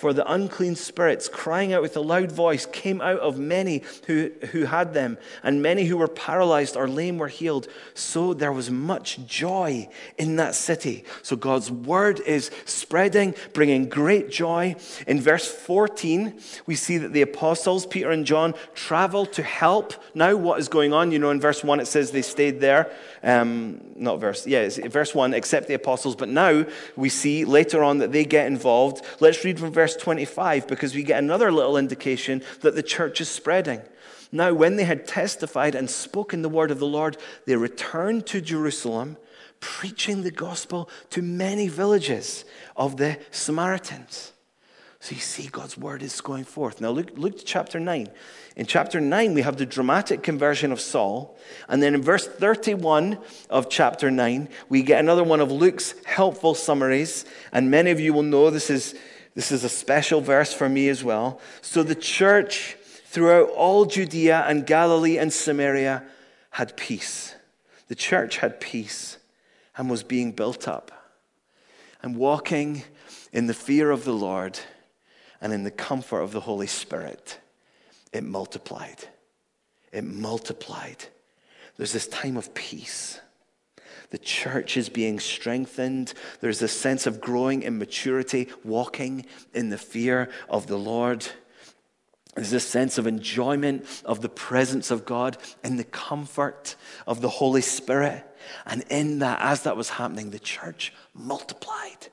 for 0.00 0.14
the 0.14 0.32
unclean 0.32 0.74
spirits, 0.74 1.28
crying 1.28 1.74
out 1.74 1.82
with 1.82 1.94
a 1.94 2.00
loud 2.00 2.32
voice, 2.32 2.64
came 2.64 3.02
out 3.02 3.20
of 3.20 3.38
many 3.38 3.82
who, 4.06 4.30
who 4.50 4.64
had 4.64 4.94
them, 4.94 5.18
and 5.42 5.60
many 5.60 5.84
who 5.84 5.98
were 5.98 6.08
paralyzed 6.08 6.74
or 6.74 6.88
lame 6.88 7.18
were 7.18 7.28
healed. 7.28 7.68
So 7.92 8.32
there 8.32 8.50
was 8.50 8.70
much 8.70 9.26
joy 9.26 9.90
in 10.16 10.36
that 10.36 10.54
city. 10.54 11.04
So 11.22 11.36
God's 11.36 11.70
word 11.70 12.18
is 12.20 12.50
spreading, 12.64 13.34
bringing 13.52 13.90
great 13.90 14.30
joy. 14.30 14.74
In 15.06 15.20
verse 15.20 15.46
14, 15.46 16.40
we 16.64 16.76
see 16.76 16.96
that 16.96 17.12
the 17.12 17.20
apostles, 17.20 17.84
Peter 17.84 18.10
and 18.10 18.24
John, 18.24 18.54
travel 18.74 19.26
to 19.26 19.42
help. 19.42 19.92
Now, 20.14 20.34
what 20.34 20.60
is 20.60 20.68
going 20.68 20.94
on? 20.94 21.12
You 21.12 21.18
know, 21.18 21.30
in 21.30 21.42
verse 21.42 21.62
1, 21.62 21.78
it 21.78 21.86
says 21.86 22.10
they 22.10 22.22
stayed 22.22 22.60
there. 22.60 22.90
Um, 23.22 23.82
not 23.96 24.18
verse, 24.18 24.46
yeah, 24.46 24.66
verse 24.88 25.14
1, 25.14 25.34
except 25.34 25.68
the 25.68 25.74
apostles. 25.74 26.16
But 26.16 26.30
now 26.30 26.64
we 26.96 27.10
see 27.10 27.44
later 27.44 27.84
on 27.84 27.98
that 27.98 28.12
they 28.12 28.24
get 28.24 28.46
involved. 28.46 29.04
Let's 29.20 29.44
read 29.44 29.60
from 29.60 29.72
verse 29.72 29.90
verse 29.90 30.02
25 30.02 30.66
because 30.66 30.94
we 30.94 31.02
get 31.02 31.22
another 31.22 31.50
little 31.50 31.76
indication 31.76 32.42
that 32.60 32.74
the 32.74 32.82
church 32.82 33.20
is 33.20 33.28
spreading. 33.28 33.80
Now, 34.32 34.52
when 34.52 34.76
they 34.76 34.84
had 34.84 35.06
testified 35.06 35.74
and 35.74 35.90
spoken 35.90 36.42
the 36.42 36.48
word 36.48 36.70
of 36.70 36.78
the 36.78 36.86
Lord, 36.86 37.16
they 37.46 37.56
returned 37.56 38.26
to 38.26 38.40
Jerusalem, 38.40 39.16
preaching 39.58 40.22
the 40.22 40.30
gospel 40.30 40.88
to 41.10 41.22
many 41.22 41.68
villages 41.68 42.44
of 42.76 42.96
the 42.96 43.18
Samaritans. 43.30 44.32
So 45.02 45.14
you 45.14 45.20
see, 45.20 45.46
God's 45.46 45.78
word 45.78 46.02
is 46.02 46.20
going 46.20 46.44
forth. 46.44 46.82
Now, 46.82 46.90
look, 46.90 47.16
look 47.16 47.38
to 47.38 47.44
chapter 47.44 47.80
9. 47.80 48.08
In 48.56 48.66
chapter 48.66 49.00
9, 49.00 49.32
we 49.32 49.40
have 49.40 49.56
the 49.56 49.64
dramatic 49.64 50.22
conversion 50.22 50.72
of 50.72 50.80
Saul. 50.80 51.38
And 51.68 51.82
then 51.82 51.94
in 51.94 52.02
verse 52.02 52.28
31 52.28 53.18
of 53.48 53.70
chapter 53.70 54.10
9, 54.10 54.50
we 54.68 54.82
get 54.82 55.00
another 55.00 55.24
one 55.24 55.40
of 55.40 55.50
Luke's 55.50 55.94
helpful 56.04 56.54
summaries. 56.54 57.24
And 57.50 57.70
many 57.70 57.90
of 57.90 57.98
you 57.98 58.12
will 58.12 58.22
know 58.22 58.50
this 58.50 58.68
is 58.68 58.94
this 59.34 59.52
is 59.52 59.64
a 59.64 59.68
special 59.68 60.20
verse 60.20 60.52
for 60.52 60.68
me 60.68 60.88
as 60.88 61.04
well. 61.04 61.40
So 61.62 61.82
the 61.82 61.94
church 61.94 62.76
throughout 63.06 63.48
all 63.50 63.86
Judea 63.86 64.44
and 64.46 64.66
Galilee 64.66 65.18
and 65.18 65.32
Samaria 65.32 66.02
had 66.50 66.76
peace. 66.76 67.34
The 67.88 67.94
church 67.94 68.38
had 68.38 68.60
peace 68.60 69.18
and 69.76 69.88
was 69.88 70.02
being 70.02 70.32
built 70.32 70.68
up 70.68 70.90
and 72.02 72.16
walking 72.16 72.82
in 73.32 73.46
the 73.46 73.54
fear 73.54 73.90
of 73.90 74.04
the 74.04 74.12
Lord 74.12 74.58
and 75.40 75.52
in 75.52 75.64
the 75.64 75.70
comfort 75.70 76.20
of 76.20 76.32
the 76.32 76.40
Holy 76.40 76.66
Spirit. 76.66 77.38
It 78.12 78.24
multiplied. 78.24 79.04
It 79.92 80.04
multiplied. 80.04 81.04
There's 81.76 81.92
this 81.92 82.08
time 82.08 82.36
of 82.36 82.54
peace. 82.54 83.20
The 84.10 84.18
church 84.18 84.76
is 84.76 84.88
being 84.88 85.20
strengthened. 85.20 86.12
There's 86.40 86.62
a 86.62 86.68
sense 86.68 87.06
of 87.06 87.20
growing 87.20 87.62
in 87.62 87.78
maturity, 87.78 88.48
walking 88.64 89.26
in 89.54 89.70
the 89.70 89.78
fear 89.78 90.30
of 90.48 90.66
the 90.66 90.78
Lord. 90.78 91.26
There's 92.34 92.50
this 92.50 92.66
sense 92.66 92.98
of 92.98 93.06
enjoyment 93.06 93.86
of 94.04 94.20
the 94.20 94.28
presence 94.28 94.90
of 94.90 95.04
God 95.04 95.36
and 95.64 95.78
the 95.78 95.84
comfort 95.84 96.76
of 97.06 97.20
the 97.20 97.28
Holy 97.28 97.62
Spirit. 97.62 98.24
And 98.66 98.84
in 98.90 99.20
that, 99.20 99.40
as 99.40 99.62
that 99.62 99.76
was 99.76 99.90
happening, 99.90 100.30
the 100.30 100.38
church 100.38 100.92
multiplied. 101.14 102.08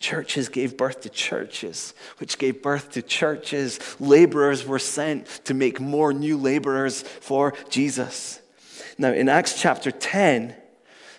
Churches 0.00 0.48
gave 0.48 0.76
birth 0.76 1.00
to 1.02 1.08
churches, 1.08 1.94
which 2.18 2.38
gave 2.38 2.62
birth 2.62 2.92
to 2.92 3.02
churches. 3.02 3.80
Laborers 3.98 4.66
were 4.66 4.78
sent 4.78 5.26
to 5.44 5.54
make 5.54 5.80
more 5.80 6.12
new 6.12 6.36
laborers 6.36 7.02
for 7.02 7.54
Jesus. 7.68 8.40
Now, 8.96 9.12
in 9.12 9.28
Acts 9.28 9.60
chapter 9.60 9.90
10, 9.90 10.54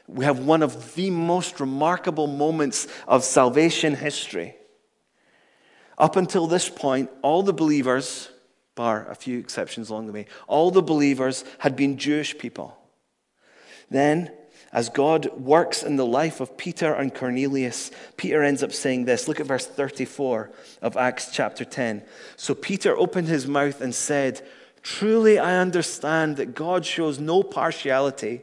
we 0.08 0.26
have 0.26 0.40
one 0.40 0.64
of 0.64 0.96
the 0.96 1.10
most 1.10 1.60
remarkable 1.60 2.28
moments 2.28 2.88
of 3.08 3.24
salvation 3.24 3.96
history. 3.96 4.56
Up 5.98 6.16
until 6.16 6.48
this 6.48 6.70
point, 6.70 7.10
all 7.22 7.44
the 7.44 7.54
believers, 7.54 8.30
bar 8.76 9.08
a 9.10 9.16
few 9.16 9.38
exceptions 9.40 9.90
along 9.90 10.08
the 10.08 10.14
way, 10.14 10.26
all 10.48 10.72
the 10.72 10.82
believers 10.82 11.44
had 11.60 11.76
been 11.76 11.98
Jewish 11.98 12.38
people. 12.38 12.78
Then, 13.90 14.32
as 14.72 14.90
God 14.90 15.32
works 15.38 15.84
in 15.84 15.96
the 15.96 16.06
life 16.06 16.40
of 16.40 16.58
Peter 16.58 16.94
and 16.94 17.14
Cornelius, 17.14 17.92
Peter 18.18 18.44
ends 18.44 18.64
up 18.64 18.72
saying 18.72 19.06
this. 19.06 19.28
Look 19.28 19.40
at 19.40 19.48
verse 19.48 19.66
34 19.66 20.52
of 20.82 20.98
Acts 20.98 21.32
chapter 21.32 21.66
10. 21.66 22.04
So 22.36 22.54
Peter 22.54 22.96
opened 22.96 23.28
his 23.28 23.48
mouth 23.48 23.82
and 23.82 23.96
said, 23.96 24.46
Truly 24.82 25.40
I 25.40 25.58
understand 25.58 26.38
that 26.38 26.56
God 26.56 26.86
shows 26.86 27.20
no 27.20 27.44
partiality 27.44 28.42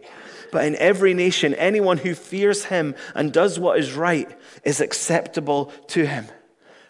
but 0.53 0.65
in 0.65 0.77
every 0.77 1.15
nation, 1.15 1.55
anyone 1.55 1.99
who 1.99 2.15
fears 2.15 2.65
him 2.65 2.95
and 3.15 3.33
does 3.33 3.59
what 3.59 3.79
is 3.79 3.95
right 3.95 4.31
is 4.65 4.81
acceptable 4.81 5.67
to 5.89 6.07
him. 6.07 6.27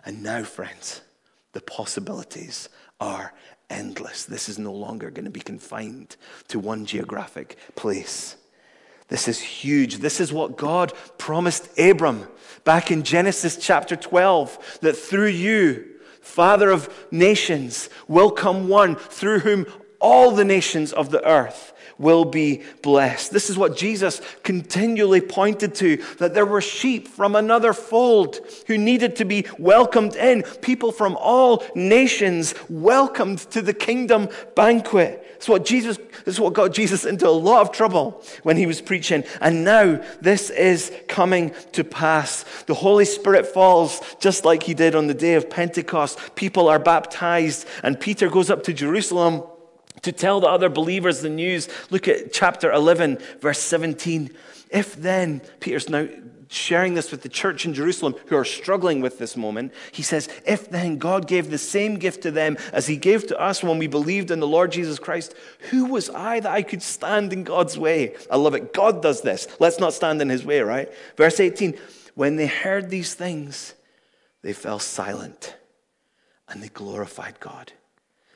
And 0.05 0.23
now, 0.23 0.45
friends, 0.45 1.01
the 1.53 1.61
possibilities 1.61 2.69
are 3.01 3.33
endless. 3.69 4.25
This 4.25 4.49
is 4.49 4.59
no 4.59 4.73
longer 4.73 5.11
going 5.11 5.25
to 5.25 5.31
be 5.31 5.41
confined 5.41 6.17
to 6.49 6.59
one 6.59 6.87
geographic 6.87 7.57
place. 7.75 8.37
This 9.09 9.29
is 9.29 9.41
huge. 9.41 9.99
This 9.99 10.21
is 10.21 10.33
what 10.33 10.57
God 10.57 10.93
promised 11.19 11.79
Abram 11.79 12.27
back 12.65 12.91
in 12.91 13.05
Genesis 13.05 13.57
chapter 13.57 13.95
12 13.95 14.79
that 14.83 14.97
through 14.97 15.29
you, 15.29 15.87
Father 16.21 16.71
of 16.71 16.93
nations, 17.13 17.89
will 18.09 18.31
come 18.31 18.69
one 18.69 18.97
through 18.97 19.41
whom 19.41 19.67
all 20.01 20.33
the 20.33 20.45
nations 20.45 20.93
of 20.93 21.11
the 21.11 21.25
earth 21.27 21.73
will 21.99 22.25
be 22.25 22.63
blessed. 22.83 23.33
This 23.33 23.49
is 23.49 23.57
what 23.57 23.77
Jesus 23.77 24.21
continually 24.43 25.21
pointed 25.21 25.75
to 25.77 25.97
that 26.19 26.35
there 26.35 26.45
were 26.45 26.61
sheep 26.61 27.09
from 27.09 27.35
another 27.35 27.73
fold 27.73 28.39
who 28.67 28.77
needed 28.77 29.17
to 29.17 29.25
be 29.25 29.47
welcomed 29.59 30.15
in, 30.17 30.43
people 30.61 30.93
from 30.93 31.17
all 31.19 31.65
nations 31.75 32.55
welcomed 32.69 33.39
to 33.51 33.63
the 33.63 33.75
kingdom 33.75 34.29
banquet. 34.55 35.26
It's 35.37 35.49
what 35.49 35.65
Jesus, 35.65 35.99
is 36.25 36.41
what 36.41 36.55
got 36.55 36.73
Jesus 36.73 37.05
into 37.05 37.29
a 37.29 37.31
lot 37.31 37.61
of 37.61 37.73
trouble 37.73 38.23
when 38.43 38.57
he 38.57 38.67
was 38.67 38.81
preaching. 38.81 39.25
And 39.41 39.65
now 39.65 40.03
this 40.21 40.51
is 40.51 40.93
coming 41.09 41.55
to 41.73 41.85
pass. 41.85 42.45
The 42.67 42.75
Holy 42.75 43.05
Spirit 43.05 43.47
falls 43.47 44.01
just 44.19 44.45
like 44.45 44.65
he 44.65 44.75
did 44.75 44.95
on 44.95 45.07
the 45.07 45.15
day 45.15 45.35
of 45.35 45.49
Pentecost. 45.49 46.19
People 46.35 46.69
are 46.69 46.79
baptized, 46.79 47.67
and 47.83 48.01
Peter 48.01 48.29
goes 48.29 48.51
up 48.51 48.65
to 48.65 48.73
Jerusalem 48.73 49.43
to 50.03 50.13
tell 50.13 50.41
the 50.41 50.49
other 50.49 50.69
believers 50.69 51.21
the 51.21 51.29
news. 51.29 51.69
Look 51.91 52.09
at 52.09 52.33
chapter 52.33 52.73
11, 52.73 53.19
verse 53.41 53.59
17. 53.59 54.31
If 54.71 54.97
then, 54.97 55.43
Peter's 55.61 55.89
now 55.89 56.09
sharing 56.49 56.95
this 56.95 57.11
with 57.11 57.23
the 57.23 57.29
church 57.29 57.65
in 57.65 57.75
Jerusalem 57.75 58.15
who 58.27 58.37
are 58.37 58.45
struggling 58.45 59.01
with 59.01 59.19
this 59.19 59.37
moment. 59.37 59.73
He 59.93 60.03
says, 60.03 60.29
If 60.47 60.71
then 60.71 60.99
God 60.99 61.27
gave 61.27 61.51
the 61.51 61.59
same 61.59 61.99
gift 61.99 62.23
to 62.23 62.31
them 62.31 62.57
as 62.73 62.87
he 62.87 62.97
gave 62.97 63.27
to 63.29 63.41
us 63.41 63.63
when 63.63 63.79
we 63.79 63.87
believed 63.87 64.31
in 64.31 64.41
the 64.41 64.47
Lord 64.47 64.73
Jesus 64.73 64.99
Christ, 64.99 65.35
who 65.71 65.87
was 65.87 66.11
I 66.11 66.41
that 66.41 66.53
I 66.53 66.63
could 66.63 66.83
stand 66.83 67.33
in 67.33 67.45
God's 67.45 67.79
way? 67.79 68.15
I 68.31 68.37
love 68.37 68.55
it. 68.55 68.73
God 68.73 69.03
does 69.03 69.23
this. 69.23 69.49
Let's 69.59 69.81
not 69.81 69.93
stand 69.93 70.23
in 70.23 70.29
his 70.29 70.45
way, 70.45 70.61
right? 70.61 70.93
Verse 71.17 71.41
18 71.41 71.77
When 72.15 72.37
they 72.37 72.47
heard 72.47 72.91
these 72.91 73.15
things, 73.15 73.75
they 74.43 74.53
fell 74.53 74.79
silent 74.79 75.57
and 76.49 76.63
they 76.63 76.69
glorified 76.69 77.41
God, 77.41 77.73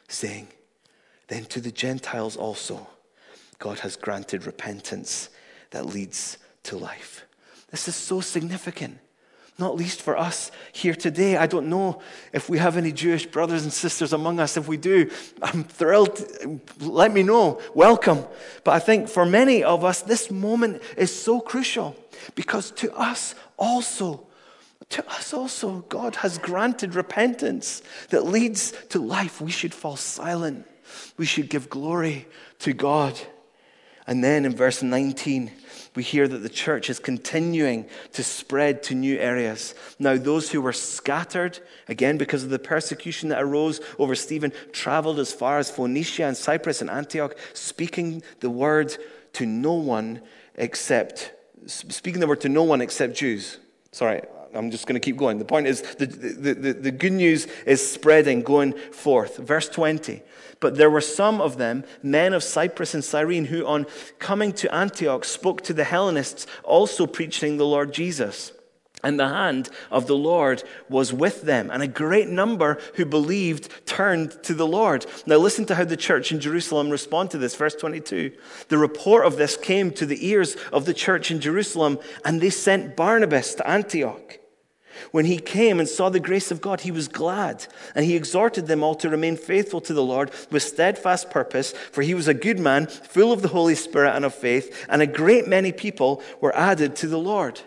saying, 0.09 0.49
then 1.31 1.45
to 1.45 1.61
the 1.61 1.71
Gentiles 1.71 2.37
also, 2.37 2.89
God 3.61 3.79
has 3.79 3.95
granted 3.95 4.47
repentance 4.47 5.31
that 5.71 5.87
leads 5.87 6.39
to 6.65 6.77
life. 6.77 7.25
This 7.71 7.89
is 7.89 7.95
so 7.95 8.21
significant, 8.21 8.99
not 9.59 9.77
least 9.77 10.03
for 10.03 10.17
us 10.17 10.51
here 10.73 10.95
today. 10.95 11.37
I 11.37 11.47
don't 11.47 11.69
know 11.69 12.01
if 12.33 12.49
we 12.49 12.59
have 12.59 12.77
any 12.77 12.93
Jewish 12.93 13.27
brothers 13.27 13.63
and 13.63 13.73
sisters 13.73 14.13
among 14.13 14.41
us. 14.41 14.57
If 14.57 14.69
we 14.69 14.77
do, 14.77 15.11
I'm 15.43 15.65
thrilled. 15.65 16.25
Let 16.81 17.13
me 17.13 17.23
know. 17.23 17.61
Welcome. 17.75 18.25
But 18.65 18.73
I 18.73 18.79
think 18.79 19.09
for 19.09 19.25
many 19.25 19.63
of 19.63 19.85
us, 19.85 20.03
this 20.03 20.31
moment 20.31 20.83
is 20.97 21.15
so 21.15 21.41
crucial 21.41 21.97
because 22.35 22.71
to 22.73 22.93
us 22.95 23.35
also, 23.57 24.27
to 24.89 25.09
us 25.11 25.33
also, 25.33 25.85
God 25.89 26.17
has 26.17 26.39
granted 26.39 26.95
repentance 26.95 27.83
that 28.09 28.27
leads 28.27 28.73
to 28.89 28.99
life. 28.99 29.41
We 29.41 29.53
should 29.53 29.73
fall 29.73 29.97
silent 29.97 30.67
we 31.17 31.27
should 31.27 31.49
give 31.49 31.71
glory 31.71 32.27
to 32.61 32.73
God. 32.73 33.19
And 34.11 34.25
then 34.25 34.45
in 34.45 34.57
verse 34.57 34.83
19, 34.83 35.53
we 35.95 36.03
hear 36.03 36.27
that 36.27 36.39
the 36.39 36.49
church 36.49 36.91
is 36.91 36.99
continuing 36.99 37.87
to 38.13 38.25
spread 38.25 38.83
to 38.85 38.95
new 38.97 39.17
areas. 39.17 39.73
Now, 40.01 40.17
those 40.17 40.51
who 40.51 40.61
were 40.61 40.73
scattered, 40.73 41.61
again, 41.87 42.19
because 42.19 42.43
of 42.43 42.51
the 42.51 42.59
persecution 42.59 43.29
that 43.29 43.41
arose 43.41 43.81
over 44.01 44.17
Stephen, 44.17 44.53
traveled 44.73 45.21
as 45.21 45.33
far 45.33 45.61
as 45.61 45.71
Phoenicia 45.71 46.25
and 46.25 46.37
Cyprus 46.37 46.81
and 46.81 46.91
Antioch, 46.91 47.37
speaking 47.55 48.25
the 48.41 48.51
word 48.51 48.97
to 49.35 49.47
no 49.47 49.75
one 49.75 50.23
except, 50.57 51.33
speaking 51.67 52.19
the 52.19 52.27
word 52.27 52.41
to 52.41 52.49
no 52.49 52.65
one 52.65 52.81
except 52.81 53.15
Jews. 53.15 53.59
Sorry, 53.93 54.23
I'm 54.55 54.71
just 54.71 54.87
going 54.87 55.01
to 55.01 55.05
keep 55.05 55.17
going. 55.17 55.39
The 55.39 55.45
point 55.45 55.67
is, 55.67 55.83
the, 55.83 56.07
the, 56.07 56.55
the, 56.55 56.73
the 56.73 56.91
good 56.91 57.13
news 57.13 57.47
is 57.67 57.89
spreading, 57.89 58.43
going 58.43 58.73
forth. 58.73 59.37
Verse 59.37 59.69
20. 59.69 60.23
But 60.59 60.77
there 60.77 60.91
were 60.91 61.01
some 61.01 61.41
of 61.41 61.57
them, 61.57 61.85
men 62.03 62.33
of 62.33 62.43
Cyprus 62.43 62.95
and 62.95 63.05
Cyrene, 63.05 63.47
who 63.47 63.67
on 63.67 63.87
coming 64.19 64.53
to 64.55 64.75
Antioch 64.75 65.25
spoke 65.25 65.63
to 65.63 65.73
the 65.73 65.85
Hellenists, 65.85 66.47
also 66.65 67.07
preaching 67.07 67.57
the 67.57 67.67
Lord 67.67 67.95
Jesus. 67.95 68.53
And 69.03 69.19
the 69.19 69.29
hand 69.29 69.71
of 69.91 70.07
the 70.07 70.17
Lord 70.17 70.63
was 70.89 71.13
with 71.13 71.43
them, 71.43 71.71
and 71.71 71.83
a 71.83 71.87
great 71.87 72.29
number 72.29 72.79
who 72.97 73.07
believed 73.07 73.87
turned 73.87 74.43
to 74.43 74.53
the 74.53 74.67
Lord. 74.67 75.07
Now, 75.27 75.37
listen 75.37 75.65
to 75.67 75.75
how 75.75 75.85
the 75.85 75.97
church 75.97 76.33
in 76.33 76.41
Jerusalem 76.41 76.91
responded 76.91 77.33
to 77.33 77.39
this. 77.39 77.57
Verse 77.57 77.75
22. 77.75 78.33
The 78.69 78.79
report 78.79 79.27
of 79.27 79.37
this 79.37 79.57
came 79.57 79.91
to 79.93 80.05
the 80.05 80.27
ears 80.27 80.57
of 80.73 80.85
the 80.85 80.95
church 80.95 81.31
in 81.31 81.41
Jerusalem, 81.41 81.99
and 82.25 82.41
they 82.41 82.51
sent 82.51 82.95
Barnabas 82.95 83.55
to 83.55 83.67
Antioch. 83.67 84.39
When 85.13 85.25
he 85.25 85.39
came 85.39 85.81
and 85.81 85.89
saw 85.89 86.11
the 86.11 86.21
grace 86.21 86.51
of 86.51 86.61
God, 86.61 86.83
he 86.83 86.91
was 86.91 87.09
glad, 87.09 87.67
and 87.95 88.05
he 88.05 88.17
exhorted 88.17 88.67
them 88.67 88.83
all 88.83 88.95
to 88.97 89.09
remain 89.09 89.37
faithful 89.37 89.81
to 89.83 89.95
the 89.95 90.03
Lord 90.03 90.31
with 90.51 90.63
steadfast 90.63 91.31
purpose, 91.31 91.73
for 91.73 92.03
he 92.03 92.15
was 92.15 92.29
a 92.29 92.35
good 92.35 92.59
man, 92.59 92.87
full 92.87 93.33
of 93.33 93.41
the 93.41 93.49
Holy 93.49 93.75
Spirit 93.75 94.15
and 94.15 94.25
of 94.25 94.35
faith, 94.35 94.87
and 94.89 95.01
a 95.01 95.07
great 95.07 95.49
many 95.49 95.73
people 95.73 96.23
were 96.41 96.55
added 96.55 96.97
to 96.97 97.07
the 97.07 97.19
Lord. 97.19 97.61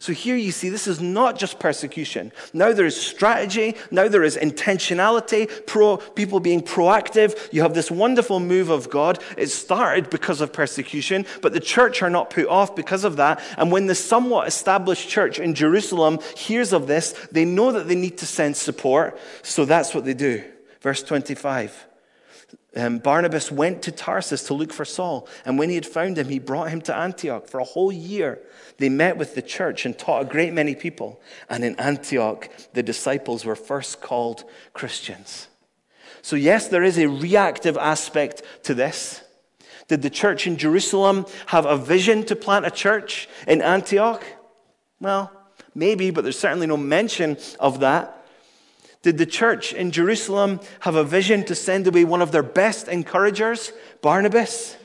So 0.00 0.14
here 0.14 0.34
you 0.34 0.50
see, 0.50 0.70
this 0.70 0.86
is 0.86 0.98
not 0.98 1.38
just 1.38 1.58
persecution. 1.58 2.32
Now 2.54 2.72
there 2.72 2.86
is 2.86 2.98
strategy. 2.98 3.76
Now 3.90 4.08
there 4.08 4.24
is 4.24 4.34
intentionality, 4.34 5.66
pro, 5.66 5.98
people 5.98 6.40
being 6.40 6.62
proactive. 6.62 7.38
You 7.52 7.60
have 7.60 7.74
this 7.74 7.90
wonderful 7.90 8.40
move 8.40 8.70
of 8.70 8.88
God. 8.88 9.22
It 9.36 9.48
started 9.48 10.08
because 10.08 10.40
of 10.40 10.54
persecution, 10.54 11.26
but 11.42 11.52
the 11.52 11.60
church 11.60 12.00
are 12.00 12.08
not 12.08 12.30
put 12.30 12.46
off 12.46 12.74
because 12.74 13.04
of 13.04 13.16
that. 13.16 13.42
And 13.58 13.70
when 13.70 13.88
the 13.88 13.94
somewhat 13.94 14.48
established 14.48 15.10
church 15.10 15.38
in 15.38 15.54
Jerusalem 15.54 16.18
hears 16.34 16.72
of 16.72 16.86
this, 16.86 17.12
they 17.30 17.44
know 17.44 17.70
that 17.72 17.86
they 17.86 17.94
need 17.94 18.16
to 18.18 18.26
send 18.26 18.56
support. 18.56 19.18
So 19.42 19.66
that's 19.66 19.94
what 19.94 20.06
they 20.06 20.14
do. 20.14 20.42
Verse 20.80 21.02
25. 21.02 21.89
Um, 22.76 22.98
Barnabas 22.98 23.50
went 23.50 23.82
to 23.82 23.92
Tarsus 23.92 24.44
to 24.44 24.54
look 24.54 24.72
for 24.72 24.84
Saul, 24.84 25.26
and 25.44 25.58
when 25.58 25.70
he 25.70 25.74
had 25.74 25.86
found 25.86 26.16
him, 26.16 26.28
he 26.28 26.38
brought 26.38 26.70
him 26.70 26.80
to 26.82 26.96
Antioch 26.96 27.48
for 27.48 27.58
a 27.58 27.64
whole 27.64 27.90
year. 27.90 28.38
They 28.78 28.88
met 28.88 29.16
with 29.16 29.34
the 29.34 29.42
church 29.42 29.84
and 29.84 29.98
taught 29.98 30.22
a 30.22 30.24
great 30.24 30.52
many 30.52 30.74
people. 30.74 31.20
And 31.48 31.64
in 31.64 31.78
Antioch, 31.80 32.48
the 32.72 32.82
disciples 32.82 33.44
were 33.44 33.56
first 33.56 34.00
called 34.00 34.44
Christians. 34.72 35.48
So, 36.22 36.36
yes, 36.36 36.68
there 36.68 36.84
is 36.84 36.98
a 36.98 37.08
reactive 37.08 37.76
aspect 37.76 38.42
to 38.64 38.74
this. 38.74 39.22
Did 39.88 40.02
the 40.02 40.10
church 40.10 40.46
in 40.46 40.56
Jerusalem 40.56 41.26
have 41.46 41.66
a 41.66 41.76
vision 41.76 42.24
to 42.26 42.36
plant 42.36 42.66
a 42.66 42.70
church 42.70 43.28
in 43.48 43.60
Antioch? 43.60 44.24
Well, 45.00 45.32
maybe, 45.74 46.10
but 46.10 46.22
there's 46.22 46.38
certainly 46.38 46.68
no 46.68 46.76
mention 46.76 47.36
of 47.58 47.80
that. 47.80 48.19
Did 49.02 49.16
the 49.16 49.26
church 49.26 49.72
in 49.72 49.92
Jerusalem 49.92 50.60
have 50.80 50.94
a 50.94 51.04
vision 51.04 51.44
to 51.44 51.54
send 51.54 51.86
away 51.86 52.04
one 52.04 52.20
of 52.20 52.32
their 52.32 52.42
best 52.42 52.86
encouragers, 52.86 53.72
Barnabas? 54.02 54.76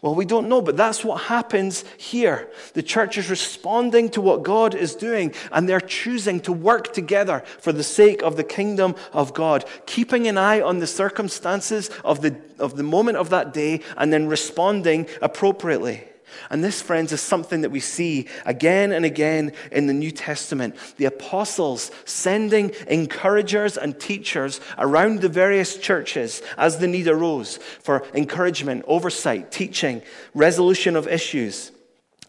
Well, 0.00 0.14
we 0.14 0.26
don't 0.26 0.48
know, 0.48 0.62
but 0.62 0.76
that's 0.76 1.04
what 1.04 1.22
happens 1.22 1.84
here. 1.96 2.48
The 2.74 2.84
church 2.84 3.18
is 3.18 3.28
responding 3.28 4.10
to 4.10 4.20
what 4.20 4.44
God 4.44 4.76
is 4.76 4.94
doing, 4.94 5.34
and 5.50 5.68
they're 5.68 5.80
choosing 5.80 6.38
to 6.42 6.52
work 6.52 6.92
together 6.92 7.40
for 7.58 7.72
the 7.72 7.82
sake 7.82 8.22
of 8.22 8.36
the 8.36 8.44
kingdom 8.44 8.94
of 9.12 9.34
God, 9.34 9.64
keeping 9.86 10.28
an 10.28 10.38
eye 10.38 10.60
on 10.60 10.78
the 10.78 10.86
circumstances 10.86 11.90
of 12.04 12.22
the, 12.22 12.36
of 12.60 12.76
the 12.76 12.84
moment 12.84 13.16
of 13.16 13.30
that 13.30 13.52
day, 13.52 13.80
and 13.96 14.12
then 14.12 14.28
responding 14.28 15.08
appropriately. 15.20 16.04
And 16.50 16.62
this, 16.62 16.80
friends, 16.82 17.12
is 17.12 17.20
something 17.20 17.62
that 17.62 17.70
we 17.70 17.80
see 17.80 18.26
again 18.44 18.92
and 18.92 19.04
again 19.04 19.52
in 19.70 19.86
the 19.86 19.92
New 19.92 20.10
Testament. 20.10 20.76
The 20.96 21.06
apostles 21.06 21.90
sending 22.04 22.72
encouragers 22.86 23.76
and 23.76 23.98
teachers 23.98 24.60
around 24.78 25.20
the 25.20 25.28
various 25.28 25.76
churches 25.76 26.42
as 26.56 26.78
the 26.78 26.88
need 26.88 27.08
arose 27.08 27.56
for 27.56 28.04
encouragement, 28.14 28.84
oversight, 28.86 29.50
teaching, 29.50 30.02
resolution 30.34 30.96
of 30.96 31.08
issues. 31.08 31.72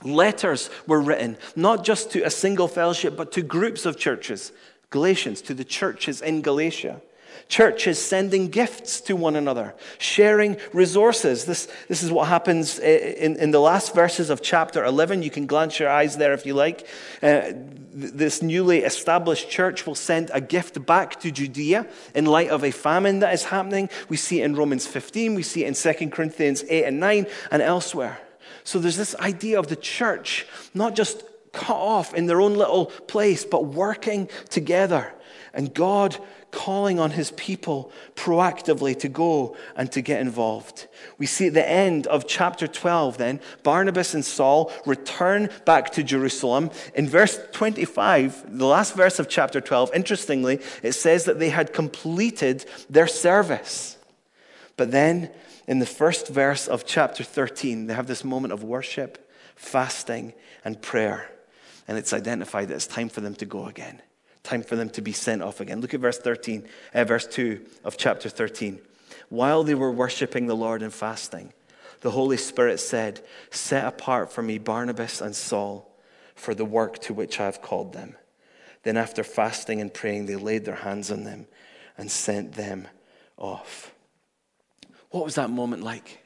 Letters 0.04 0.70
were 0.88 1.02
written, 1.02 1.38
not 1.56 1.84
just 1.84 2.12
to 2.12 2.22
a 2.22 2.30
single 2.30 2.68
fellowship, 2.68 3.18
but 3.18 3.32
to 3.34 3.42
groups 3.42 3.86
of 3.86 3.98
churches. 3.98 4.52
Galatians, 4.90 5.42
to 5.44 5.54
the 5.54 5.64
churches 5.64 6.22
in 6.22 6.42
Galatia. 6.42 7.02
Churches 7.50 8.00
sending 8.00 8.50
gifts 8.50 9.02
to 9.02 9.16
one 9.16 9.36
another, 9.36 9.74
sharing 9.98 10.58
resources. 10.72 11.46
This, 11.46 11.68
this 11.88 12.04
is 12.04 12.12
what 12.12 12.28
happens 12.28 12.78
in, 12.78 13.38
in 13.38 13.50
the 13.50 13.60
last 13.60 13.96
verses 13.96 14.30
of 14.30 14.44
chapter 14.44 14.86
11. 14.86 15.24
You 15.24 15.32
can 15.32 15.48
glance 15.48 15.80
your 15.80 15.90
eyes 15.90 16.16
there 16.16 16.34
if 16.34 16.46
you 16.46 16.54
like. 16.54 16.88
Uh, 17.24 17.54
this 17.92 18.44
newly 18.44 18.84
established 18.84 19.50
church 19.50 19.88
will 19.88 19.96
send 19.96 20.30
a 20.32 20.40
gift 20.40 20.86
back 20.86 21.20
to 21.22 21.32
Judea 21.32 21.88
in 22.14 22.26
light 22.26 22.50
of 22.50 22.64
a 22.64 22.70
famine 22.70 23.18
that 23.20 23.34
is 23.34 23.46
happening. 23.46 23.90
We 24.10 24.18
see 24.18 24.42
it 24.42 24.46
in 24.46 24.56
Romans 24.56 24.86
15, 24.86 25.34
we 25.34 25.42
see 25.42 25.66
it 25.66 25.68
in 25.68 25.96
2 25.96 26.12
Corinthians 26.12 26.64
8 26.70 26.86
and 26.86 27.00
9, 27.00 27.26
and 27.50 27.62
elsewhere. 27.64 28.22
So 28.64 28.78
there's 28.78 28.98
this 28.98 29.16
idea 29.16 29.58
of 29.58 29.70
the 29.70 29.76
church 29.76 30.46
not 30.76 30.96
just 30.96 31.24
cut 31.52 31.78
off 31.78 32.14
in 32.14 32.28
their 32.28 32.42
own 32.42 32.54
little 32.54 32.86
place, 32.86 33.44
but 33.44 33.66
working 33.66 34.30
together. 34.50 35.12
And 35.52 35.74
God 35.74 36.16
calling 36.52 37.00
on 37.00 37.12
his 37.12 37.32
people 37.32 37.92
proactively 38.16 38.98
to 39.00 39.08
go 39.08 39.56
and 39.76 39.92
to 39.92 40.02
get 40.02 40.22
involved. 40.22 40.88
We 41.18 41.26
see 41.26 41.48
at 41.48 41.54
the 41.54 41.68
end 41.68 42.08
of 42.08 42.28
chapter 42.28 42.68
12, 42.68 43.18
then, 43.18 43.40
Barnabas 43.64 44.14
and 44.14 44.26
Saul 44.26 44.72
return 44.86 45.50
back 45.66 45.92
to 45.92 46.04
Jerusalem. 46.04 46.72
In 46.96 47.08
verse 47.08 47.40
25, 47.52 48.58
the 48.58 48.66
last 48.66 48.96
verse 48.96 49.20
of 49.20 49.30
chapter 49.30 49.62
12, 49.62 49.92
interestingly, 49.94 50.60
it 50.84 50.94
says 50.94 51.26
that 51.26 51.40
they 51.40 51.50
had 51.50 51.74
completed 51.74 52.66
their 52.90 53.08
service. 53.08 53.98
But 54.78 54.92
then, 54.92 55.32
in 55.68 55.80
the 55.80 55.86
first 55.86 56.30
verse 56.30 56.68
of 56.68 56.86
chapter 56.86 57.24
13, 57.24 57.88
they 57.88 57.94
have 57.94 58.08
this 58.08 58.24
moment 58.24 58.54
of 58.54 58.64
worship, 58.64 59.30
fasting, 59.56 60.34
and 60.66 60.82
prayer. 60.82 61.30
And 61.88 61.98
it's 61.98 62.14
identified 62.14 62.70
that 62.70 62.76
it's 62.76 62.88
time 62.88 63.10
for 63.10 63.22
them 63.22 63.36
to 63.36 63.46
go 63.46 63.66
again 63.66 64.02
time 64.44 64.64
for 64.64 64.76
them 64.76 64.90
to 64.92 65.02
be 65.02 65.12
sent 65.12 65.42
off 65.42 65.60
again. 65.60 65.82
Look 65.82 65.94
at 65.94 66.00
verse 66.00 66.18
13, 66.18 66.68
uh, 66.94 67.04
verse 67.04 67.28
2 67.28 67.66
of 67.84 67.98
chapter 67.98 68.30
13. 68.30 68.80
While 69.30 69.64
they 69.64 69.76
were 69.76 69.92
worshiping 69.92 70.48
the 70.48 70.56
Lord 70.56 70.82
and 70.82 70.94
fasting, 70.94 71.54
the 72.02 72.12
Holy 72.12 72.38
Spirit 72.38 72.80
said, 72.80 73.22
Set 73.52 73.86
apart 73.86 74.32
for 74.32 74.42
me 74.42 74.58
Barnabas 74.58 75.22
and 75.22 75.36
Saul 75.36 75.90
for 76.36 76.56
the 76.56 76.66
work 76.66 77.00
to 77.00 77.14
which 77.14 77.40
I 77.40 77.46
have 77.46 77.62
called 77.62 77.94
them. 77.94 78.16
Then, 78.84 78.96
after 78.96 79.26
fasting 79.26 79.82
and 79.82 79.94
praying, 79.94 80.26
they 80.26 80.38
laid 80.38 80.64
their 80.64 80.76
hands 80.76 81.12
on 81.12 81.26
them 81.26 81.48
and 81.98 82.10
sent 82.10 82.54
them 82.54 82.88
off. 83.38 83.94
What 85.10 85.26
was 85.26 85.36
that 85.36 85.50
moment 85.50 85.84
like? 85.84 86.24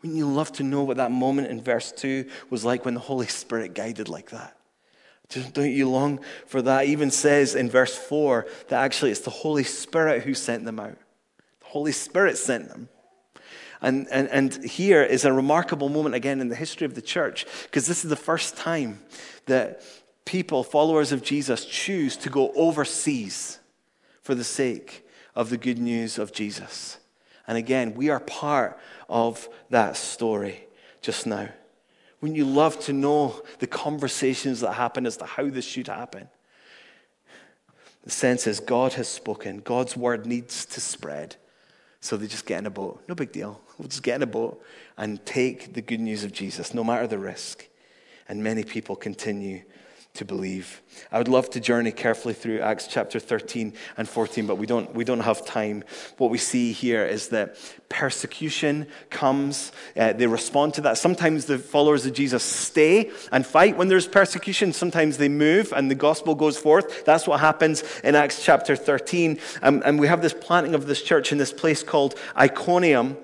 Wouldn't 0.00 0.16
you 0.16 0.26
love 0.26 0.52
to 0.52 0.62
know 0.62 0.82
what 0.82 0.96
that 0.96 1.12
moment 1.12 1.48
in 1.48 1.60
verse 1.60 1.92
2 1.92 2.24
was 2.48 2.64
like 2.64 2.86
when 2.86 2.94
the 2.94 3.00
Holy 3.00 3.26
Spirit 3.26 3.74
guided 3.74 4.08
like 4.08 4.30
that? 4.30 4.56
Don't 5.30 5.70
you 5.70 5.88
long 5.88 6.20
for 6.46 6.60
that? 6.62 6.86
Even 6.86 7.10
says 7.10 7.54
in 7.54 7.70
verse 7.70 7.96
4 7.96 8.46
that 8.68 8.82
actually 8.82 9.12
it's 9.12 9.20
the 9.20 9.30
Holy 9.30 9.64
Spirit 9.64 10.24
who 10.24 10.34
sent 10.34 10.64
them 10.64 10.80
out. 10.80 10.98
The 11.60 11.66
Holy 11.66 11.92
Spirit 11.92 12.36
sent 12.36 12.68
them. 12.68 12.88
And, 13.80 14.08
and, 14.10 14.28
and 14.28 14.64
here 14.64 15.02
is 15.02 15.24
a 15.24 15.32
remarkable 15.32 15.88
moment 15.88 16.14
again 16.14 16.40
in 16.40 16.48
the 16.48 16.56
history 16.56 16.84
of 16.84 16.94
the 16.94 17.02
church, 17.02 17.46
because 17.62 17.86
this 17.86 18.04
is 18.04 18.10
the 18.10 18.16
first 18.16 18.56
time 18.56 19.00
that 19.46 19.82
people, 20.26 20.62
followers 20.62 21.12
of 21.12 21.22
Jesus, 21.22 21.64
choose 21.64 22.16
to 22.18 22.28
go 22.28 22.52
overseas 22.54 23.58
for 24.22 24.34
the 24.34 24.44
sake 24.44 25.06
of 25.34 25.48
the 25.48 25.56
good 25.56 25.78
news 25.78 26.18
of 26.18 26.32
Jesus. 26.32 26.98
And 27.46 27.56
again, 27.56 27.94
we 27.94 28.10
are 28.10 28.20
part 28.20 28.78
of 29.08 29.48
that 29.70 29.96
story 29.96 30.66
just 31.00 31.26
now. 31.26 31.48
Wouldn't 32.20 32.36
you 32.36 32.44
love 32.44 32.78
to 32.80 32.92
know 32.92 33.42
the 33.58 33.66
conversations 33.66 34.60
that 34.60 34.74
happen 34.74 35.06
as 35.06 35.16
to 35.18 35.24
how 35.24 35.48
this 35.48 35.64
should 35.64 35.88
happen? 35.88 36.28
The 38.04 38.10
sense 38.10 38.46
is 38.46 38.60
God 38.60 38.94
has 38.94 39.08
spoken, 39.08 39.58
God's 39.58 39.96
word 39.96 40.26
needs 40.26 40.64
to 40.66 40.80
spread. 40.80 41.36
So 42.00 42.16
they 42.16 42.26
just 42.26 42.46
get 42.46 42.58
in 42.58 42.66
a 42.66 42.70
boat. 42.70 43.02
No 43.08 43.14
big 43.14 43.30
deal. 43.30 43.60
We'll 43.78 43.88
just 43.88 44.02
get 44.02 44.16
in 44.16 44.22
a 44.22 44.26
boat 44.26 44.62
and 44.96 45.24
take 45.26 45.74
the 45.74 45.82
good 45.82 46.00
news 46.00 46.24
of 46.24 46.32
Jesus, 46.32 46.72
no 46.72 46.82
matter 46.82 47.06
the 47.06 47.18
risk. 47.18 47.68
And 48.26 48.42
many 48.42 48.64
people 48.64 48.96
continue 48.96 49.62
to 50.14 50.24
believe. 50.24 50.82
I 51.12 51.18
would 51.18 51.28
love 51.28 51.50
to 51.50 51.60
journey 51.60 51.92
carefully 51.92 52.34
through 52.34 52.60
Acts 52.60 52.88
chapter 52.88 53.20
13 53.20 53.72
and 53.96 54.08
14, 54.08 54.46
but 54.46 54.56
we 54.56 54.66
don't, 54.66 54.92
we 54.94 55.04
don't 55.04 55.20
have 55.20 55.46
time. 55.46 55.84
What 56.18 56.30
we 56.30 56.38
see 56.38 56.72
here 56.72 57.04
is 57.06 57.28
that 57.28 57.56
persecution 57.88 58.88
comes, 59.08 59.70
uh, 59.96 60.12
they 60.12 60.26
respond 60.26 60.74
to 60.74 60.80
that. 60.82 60.98
Sometimes 60.98 61.44
the 61.44 61.58
followers 61.58 62.06
of 62.06 62.12
Jesus 62.12 62.42
stay 62.42 63.10
and 63.30 63.46
fight 63.46 63.76
when 63.76 63.88
there's 63.88 64.08
persecution. 64.08 64.72
Sometimes 64.72 65.16
they 65.16 65.28
move 65.28 65.72
and 65.72 65.90
the 65.90 65.94
gospel 65.94 66.34
goes 66.34 66.58
forth. 66.58 67.04
That's 67.04 67.28
what 67.28 67.40
happens 67.40 67.84
in 68.02 68.16
Acts 68.16 68.44
chapter 68.44 68.74
13. 68.74 69.38
Um, 69.62 69.82
and 69.84 70.00
we 70.00 70.08
have 70.08 70.22
this 70.22 70.34
planting 70.34 70.74
of 70.74 70.86
this 70.86 71.02
church 71.02 71.30
in 71.30 71.38
this 71.38 71.52
place 71.52 71.82
called 71.84 72.16
Iconium. 72.36 73.16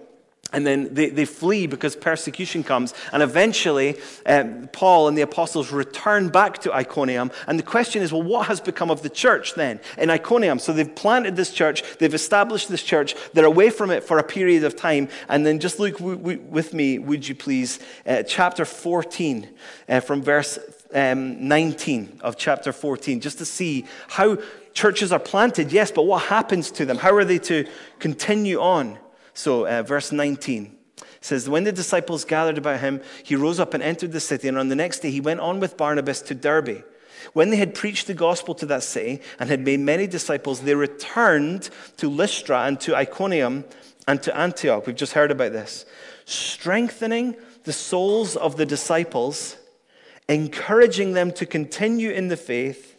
And 0.52 0.64
then 0.64 0.94
they, 0.94 1.10
they 1.10 1.24
flee 1.24 1.66
because 1.66 1.96
persecution 1.96 2.62
comes. 2.62 2.94
And 3.12 3.22
eventually, 3.22 3.96
um, 4.26 4.68
Paul 4.72 5.08
and 5.08 5.18
the 5.18 5.22
apostles 5.22 5.72
return 5.72 6.28
back 6.28 6.58
to 6.58 6.72
Iconium. 6.72 7.32
And 7.48 7.58
the 7.58 7.64
question 7.64 8.00
is, 8.00 8.12
well, 8.12 8.22
what 8.22 8.46
has 8.46 8.60
become 8.60 8.90
of 8.90 9.02
the 9.02 9.10
church 9.10 9.54
then 9.54 9.80
in 9.98 10.08
Iconium? 10.08 10.60
So 10.60 10.72
they've 10.72 10.94
planted 10.94 11.34
this 11.34 11.52
church, 11.52 11.82
they've 11.98 12.14
established 12.14 12.68
this 12.68 12.82
church, 12.82 13.16
they're 13.32 13.44
away 13.44 13.70
from 13.70 13.90
it 13.90 14.04
for 14.04 14.18
a 14.18 14.22
period 14.22 14.62
of 14.62 14.76
time. 14.76 15.08
And 15.28 15.44
then 15.44 15.58
just 15.58 15.80
look 15.80 15.98
w- 15.98 16.16
w- 16.16 16.40
with 16.48 16.72
me, 16.72 17.00
would 17.00 17.26
you 17.26 17.34
please, 17.34 17.80
uh, 18.06 18.22
chapter 18.22 18.64
14, 18.64 19.48
uh, 19.88 20.00
from 20.00 20.22
verse 20.22 20.60
um, 20.94 21.48
19 21.48 22.20
of 22.22 22.36
chapter 22.36 22.72
14, 22.72 23.20
just 23.20 23.38
to 23.38 23.44
see 23.44 23.84
how 24.08 24.38
churches 24.74 25.10
are 25.10 25.18
planted, 25.18 25.72
yes, 25.72 25.90
but 25.90 26.02
what 26.02 26.22
happens 26.22 26.70
to 26.70 26.86
them? 26.86 26.98
How 26.98 27.14
are 27.16 27.24
they 27.24 27.38
to 27.40 27.66
continue 27.98 28.60
on? 28.60 28.98
So, 29.36 29.66
uh, 29.66 29.82
verse 29.82 30.12
19 30.12 30.74
says, 31.20 31.46
When 31.46 31.64
the 31.64 31.72
disciples 31.72 32.24
gathered 32.24 32.56
about 32.56 32.80
him, 32.80 33.02
he 33.22 33.36
rose 33.36 33.60
up 33.60 33.74
and 33.74 33.82
entered 33.82 34.12
the 34.12 34.20
city, 34.20 34.48
and 34.48 34.56
on 34.56 34.68
the 34.68 34.74
next 34.74 35.00
day 35.00 35.10
he 35.10 35.20
went 35.20 35.40
on 35.40 35.60
with 35.60 35.76
Barnabas 35.76 36.22
to 36.22 36.34
Derbe. 36.34 36.82
When 37.34 37.50
they 37.50 37.58
had 37.58 37.74
preached 37.74 38.06
the 38.06 38.14
gospel 38.14 38.54
to 38.54 38.66
that 38.66 38.82
city 38.82 39.20
and 39.38 39.50
had 39.50 39.60
made 39.60 39.80
many 39.80 40.06
disciples, 40.06 40.60
they 40.60 40.74
returned 40.74 41.68
to 41.98 42.08
Lystra 42.08 42.62
and 42.62 42.80
to 42.80 42.96
Iconium 42.96 43.66
and 44.08 44.22
to 44.22 44.34
Antioch. 44.34 44.86
We've 44.86 44.96
just 44.96 45.12
heard 45.12 45.30
about 45.30 45.52
this. 45.52 45.84
Strengthening 46.24 47.36
the 47.64 47.74
souls 47.74 48.36
of 48.36 48.56
the 48.56 48.64
disciples, 48.64 49.58
encouraging 50.30 51.12
them 51.12 51.30
to 51.32 51.44
continue 51.44 52.10
in 52.10 52.28
the 52.28 52.38
faith, 52.38 52.96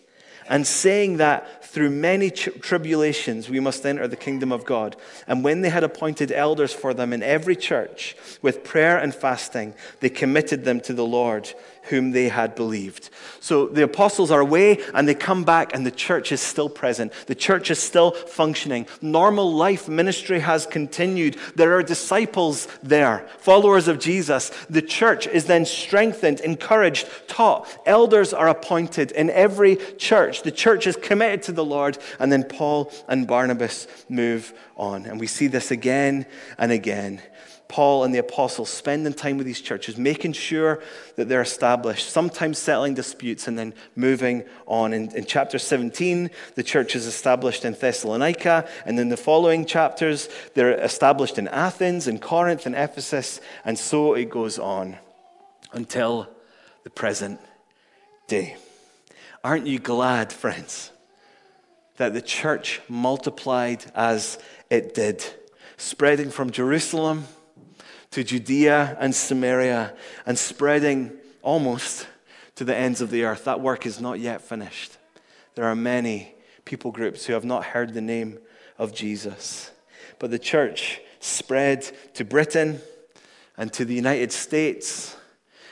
and 0.49 0.67
saying 0.67 1.17
that 1.17 1.56
through 1.77 1.91
many 1.91 2.31
tribulations 2.31 3.51
we 3.51 3.59
must 3.59 3.85
enter 3.85 4.07
the 4.07 4.15
kingdom 4.15 4.51
of 4.51 4.65
God. 4.65 4.95
And 5.27 5.43
when 5.43 5.61
they 5.61 5.69
had 5.69 5.83
appointed 5.83 6.31
elders 6.31 6.73
for 6.73 6.91
them 6.91 7.13
in 7.13 7.21
every 7.21 7.55
church 7.55 8.15
with 8.41 8.63
prayer 8.63 8.97
and 8.97 9.13
fasting, 9.13 9.75
they 9.99 10.09
committed 10.09 10.65
them 10.65 10.81
to 10.81 10.93
the 10.93 11.05
Lord 11.05 11.53
whom 11.89 12.11
they 12.11 12.29
had 12.29 12.55
believed. 12.55 13.09
So 13.39 13.67
the 13.67 13.83
apostles 13.83 14.31
are 14.31 14.39
away 14.39 14.79
and 14.93 15.07
they 15.07 15.15
come 15.15 15.43
back, 15.43 15.73
and 15.73 15.85
the 15.85 15.91
church 15.91 16.31
is 16.31 16.41
still 16.41 16.69
present. 16.69 17.13
The 17.27 17.35
church 17.35 17.71
is 17.71 17.79
still 17.79 18.11
functioning. 18.11 18.87
Normal 19.01 19.53
life 19.53 19.87
ministry 19.87 20.39
has 20.39 20.65
continued. 20.65 21.37
There 21.55 21.77
are 21.77 21.83
disciples 21.83 22.67
there, 22.83 23.27
followers 23.39 23.87
of 23.87 23.99
Jesus. 23.99 24.51
The 24.69 24.81
church 24.81 25.27
is 25.27 25.45
then 25.45 25.65
strengthened, 25.65 26.39
encouraged, 26.41 27.07
taught. 27.27 27.67
Elders 27.85 28.33
are 28.33 28.49
appointed 28.49 29.11
in 29.11 29.29
every 29.29 29.77
church. 29.97 30.43
The 30.43 30.51
church 30.51 30.87
is 30.87 30.95
committed 30.95 31.43
to 31.43 31.51
the 31.51 31.65
Lord, 31.67 31.97
and 32.19 32.31
then 32.31 32.43
Paul 32.43 32.91
and 33.07 33.27
Barnabas 33.27 33.87
move 34.09 34.53
on. 34.75 35.05
And 35.05 35.19
we 35.19 35.27
see 35.27 35.47
this 35.47 35.71
again 35.71 36.25
and 36.57 36.71
again. 36.71 37.21
Paul 37.67 38.03
and 38.03 38.13
the 38.13 38.19
apostles 38.19 38.69
spending 38.69 39.13
time 39.13 39.37
with 39.37 39.45
these 39.45 39.59
churches, 39.59 39.97
making 39.97 40.33
sure 40.33 40.81
that 41.15 41.27
they're 41.27 41.41
established, 41.41 42.09
sometimes 42.09 42.57
settling 42.57 42.93
disputes 42.93 43.47
and 43.47 43.57
then 43.57 43.73
moving 43.95 44.45
on. 44.65 44.93
In, 44.93 45.13
in, 45.13 45.25
chapter 45.25 45.59
17, 45.59 46.29
the 46.55 46.63
church 46.63 46.95
is 46.95 47.05
established 47.05 47.65
in 47.65 47.73
Thessalonica, 47.73 48.67
and 48.85 48.99
in 48.99 49.09
the 49.09 49.17
following 49.17 49.65
chapters, 49.65 50.29
they're 50.53 50.79
established 50.79 51.37
in 51.37 51.47
Athens, 51.49 52.07
in 52.07 52.19
Corinth, 52.19 52.65
and 52.65 52.75
Ephesus, 52.75 53.41
and 53.65 53.77
so 53.77 54.13
it 54.13 54.29
goes 54.29 54.57
on 54.57 54.97
until 55.73 56.29
the 56.83 56.89
present 56.89 57.39
day. 58.27 58.55
Aren't 59.43 59.67
you 59.67 59.79
glad, 59.79 60.31
friends, 60.31 60.91
that 61.97 62.13
the 62.13 62.21
church 62.21 62.81
multiplied 62.87 63.85
as 63.93 64.39
it 64.69 64.93
did, 64.93 65.23
spreading 65.77 66.29
from 66.29 66.51
Jerusalem? 66.51 67.25
to 68.11 68.23
Judea 68.23 68.97
and 68.99 69.13
Samaria 69.13 69.93
and 70.25 70.37
spreading 70.37 71.11
almost 71.41 72.07
to 72.55 72.63
the 72.63 72.75
ends 72.75 73.01
of 73.01 73.11
the 73.11 73.23
earth. 73.23 73.45
That 73.45 73.61
work 73.61 73.85
is 73.85 74.01
not 74.01 74.19
yet 74.19 74.41
finished. 74.41 74.97
There 75.55 75.65
are 75.65 75.75
many 75.75 76.33
people 76.65 76.91
groups 76.91 77.25
who 77.25 77.33
have 77.33 77.45
not 77.45 77.63
heard 77.63 77.93
the 77.93 78.01
name 78.01 78.39
of 78.77 78.93
Jesus. 78.93 79.71
But 80.19 80.31
the 80.31 80.39
church 80.39 80.99
spread 81.19 81.83
to 82.15 82.25
Britain 82.25 82.81
and 83.55 83.71
to 83.73 83.85
the 83.85 83.93
United 83.93 84.31
States. 84.31 85.15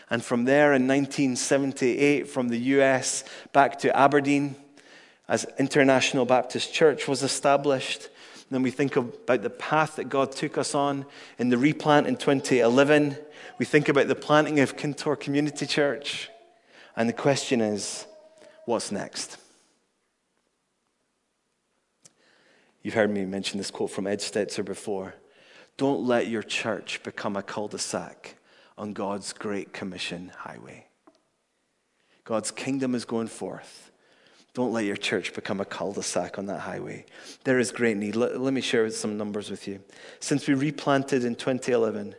And 0.09 0.23
from 0.23 0.45
there 0.45 0.73
in 0.73 0.87
1978, 0.87 2.27
from 2.29 2.49
the 2.49 2.59
US 2.59 3.23
back 3.53 3.79
to 3.79 3.97
Aberdeen, 3.97 4.55
as 5.27 5.45
International 5.57 6.25
Baptist 6.25 6.73
Church 6.73 7.07
was 7.07 7.23
established. 7.23 8.09
Then 8.51 8.61
we 8.61 8.71
think 8.71 8.95
about 8.95 9.41
the 9.41 9.49
path 9.49 9.95
that 9.95 10.09
God 10.09 10.31
took 10.31 10.57
us 10.57 10.75
on 10.75 11.05
in 11.39 11.49
the 11.49 11.57
replant 11.57 12.07
in 12.07 12.15
2011. 12.15 13.17
We 13.57 13.65
think 13.65 13.89
about 13.89 14.07
the 14.07 14.15
planting 14.15 14.59
of 14.59 14.77
Kintore 14.77 15.19
Community 15.19 15.65
Church. 15.65 16.29
And 16.95 17.09
the 17.09 17.13
question 17.13 17.59
is, 17.59 18.05
what's 18.65 18.91
next? 18.91 19.37
You've 22.83 22.93
heard 22.93 23.09
me 23.09 23.25
mention 23.25 23.57
this 23.57 23.71
quote 23.71 23.89
from 23.89 24.05
Ed 24.05 24.19
Stetzer 24.19 24.63
before. 24.63 25.15
Don't 25.75 26.05
let 26.05 26.27
your 26.27 26.43
church 26.43 27.01
become 27.01 27.35
a 27.35 27.41
cul 27.41 27.67
de 27.67 27.79
sac 27.79 28.35
on 28.77 28.93
God's 28.93 29.33
Great 29.33 29.73
Commission 29.73 30.31
highway. 30.37 30.85
God's 32.23 32.51
kingdom 32.51 32.93
is 32.93 33.03
going 33.03 33.27
forth. 33.27 33.91
Don't 34.55 34.71
let 34.71 34.85
your 34.85 34.95
church 34.95 35.33
become 35.33 35.59
a 35.59 35.65
cul 35.65 35.91
de 35.91 36.01
sac 36.01 36.39
on 36.39 36.45
that 36.45 36.61
highway. 36.61 37.05
There 37.43 37.59
is 37.59 37.71
great 37.71 37.97
need. 37.97 38.15
Let, 38.15 38.39
let 38.39 38.53
me 38.53 38.61
share 38.61 38.89
some 38.89 39.17
numbers 39.17 39.51
with 39.51 39.67
you. 39.67 39.81
Since 40.21 40.47
we 40.47 40.53
replanted 40.53 41.25
in 41.25 41.35
2011, 41.35 42.15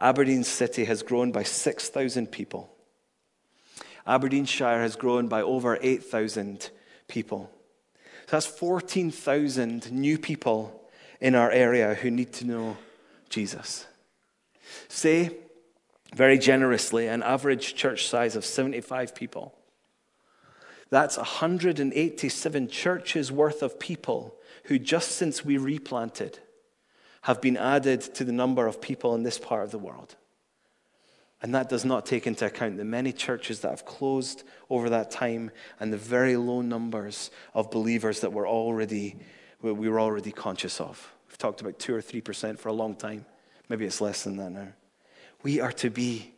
Aberdeen 0.00 0.42
City 0.42 0.84
has 0.86 1.04
grown 1.04 1.30
by 1.30 1.44
6,000 1.44 2.32
people. 2.32 2.68
Aberdeenshire 4.08 4.80
has 4.80 4.96
grown 4.96 5.28
by 5.28 5.40
over 5.40 5.78
8,000 5.80 6.70
people. 7.06 7.48
So 8.26 8.30
that's 8.32 8.46
14,000 8.46 9.92
new 9.92 10.18
people 10.18 10.82
in 11.20 11.36
our 11.36 11.50
area 11.50 11.94
who 11.94 12.10
need 12.10 12.32
to 12.34 12.44
know 12.44 12.76
Jesus. 13.28 13.86
Say, 14.88 15.36
very 16.12 16.38
generously, 16.38 17.06
an 17.06 17.22
average 17.22 17.76
church 17.76 18.08
size 18.08 18.34
of 18.34 18.44
75 18.44 19.14
people. 19.14 19.54
That's 20.90 21.16
187 21.16 22.68
churches 22.68 23.30
worth 23.30 23.62
of 23.62 23.78
people 23.78 24.34
who, 24.64 24.78
just 24.78 25.12
since 25.12 25.44
we 25.44 25.58
replanted, 25.58 26.38
have 27.22 27.40
been 27.40 27.56
added 27.56 28.00
to 28.00 28.24
the 28.24 28.32
number 28.32 28.66
of 28.66 28.80
people 28.80 29.14
in 29.14 29.22
this 29.22 29.38
part 29.38 29.64
of 29.64 29.70
the 29.70 29.78
world. 29.78 30.16
And 31.40 31.54
that 31.54 31.68
does 31.68 31.84
not 31.84 32.06
take 32.06 32.26
into 32.26 32.46
account 32.46 32.78
the 32.78 32.84
many 32.84 33.12
churches 33.12 33.60
that 33.60 33.70
have 33.70 33.84
closed 33.84 34.42
over 34.70 34.90
that 34.90 35.10
time 35.10 35.50
and 35.78 35.92
the 35.92 35.98
very 35.98 36.36
low 36.36 36.62
numbers 36.62 37.30
of 37.54 37.70
believers 37.70 38.20
that 38.20 38.32
we're 38.32 38.48
already, 38.48 39.16
we 39.62 39.88
were 39.88 40.00
already 40.00 40.32
conscious 40.32 40.80
of. 40.80 41.12
We've 41.28 41.38
talked 41.38 41.60
about 41.60 41.78
2 41.78 41.94
or 41.94 42.02
3% 42.02 42.58
for 42.58 42.70
a 42.70 42.72
long 42.72 42.96
time. 42.96 43.24
Maybe 43.68 43.84
it's 43.84 44.00
less 44.00 44.24
than 44.24 44.36
that 44.38 44.50
now. 44.50 44.68
We 45.42 45.60
are 45.60 45.72
to 45.72 45.90
be 45.90 46.32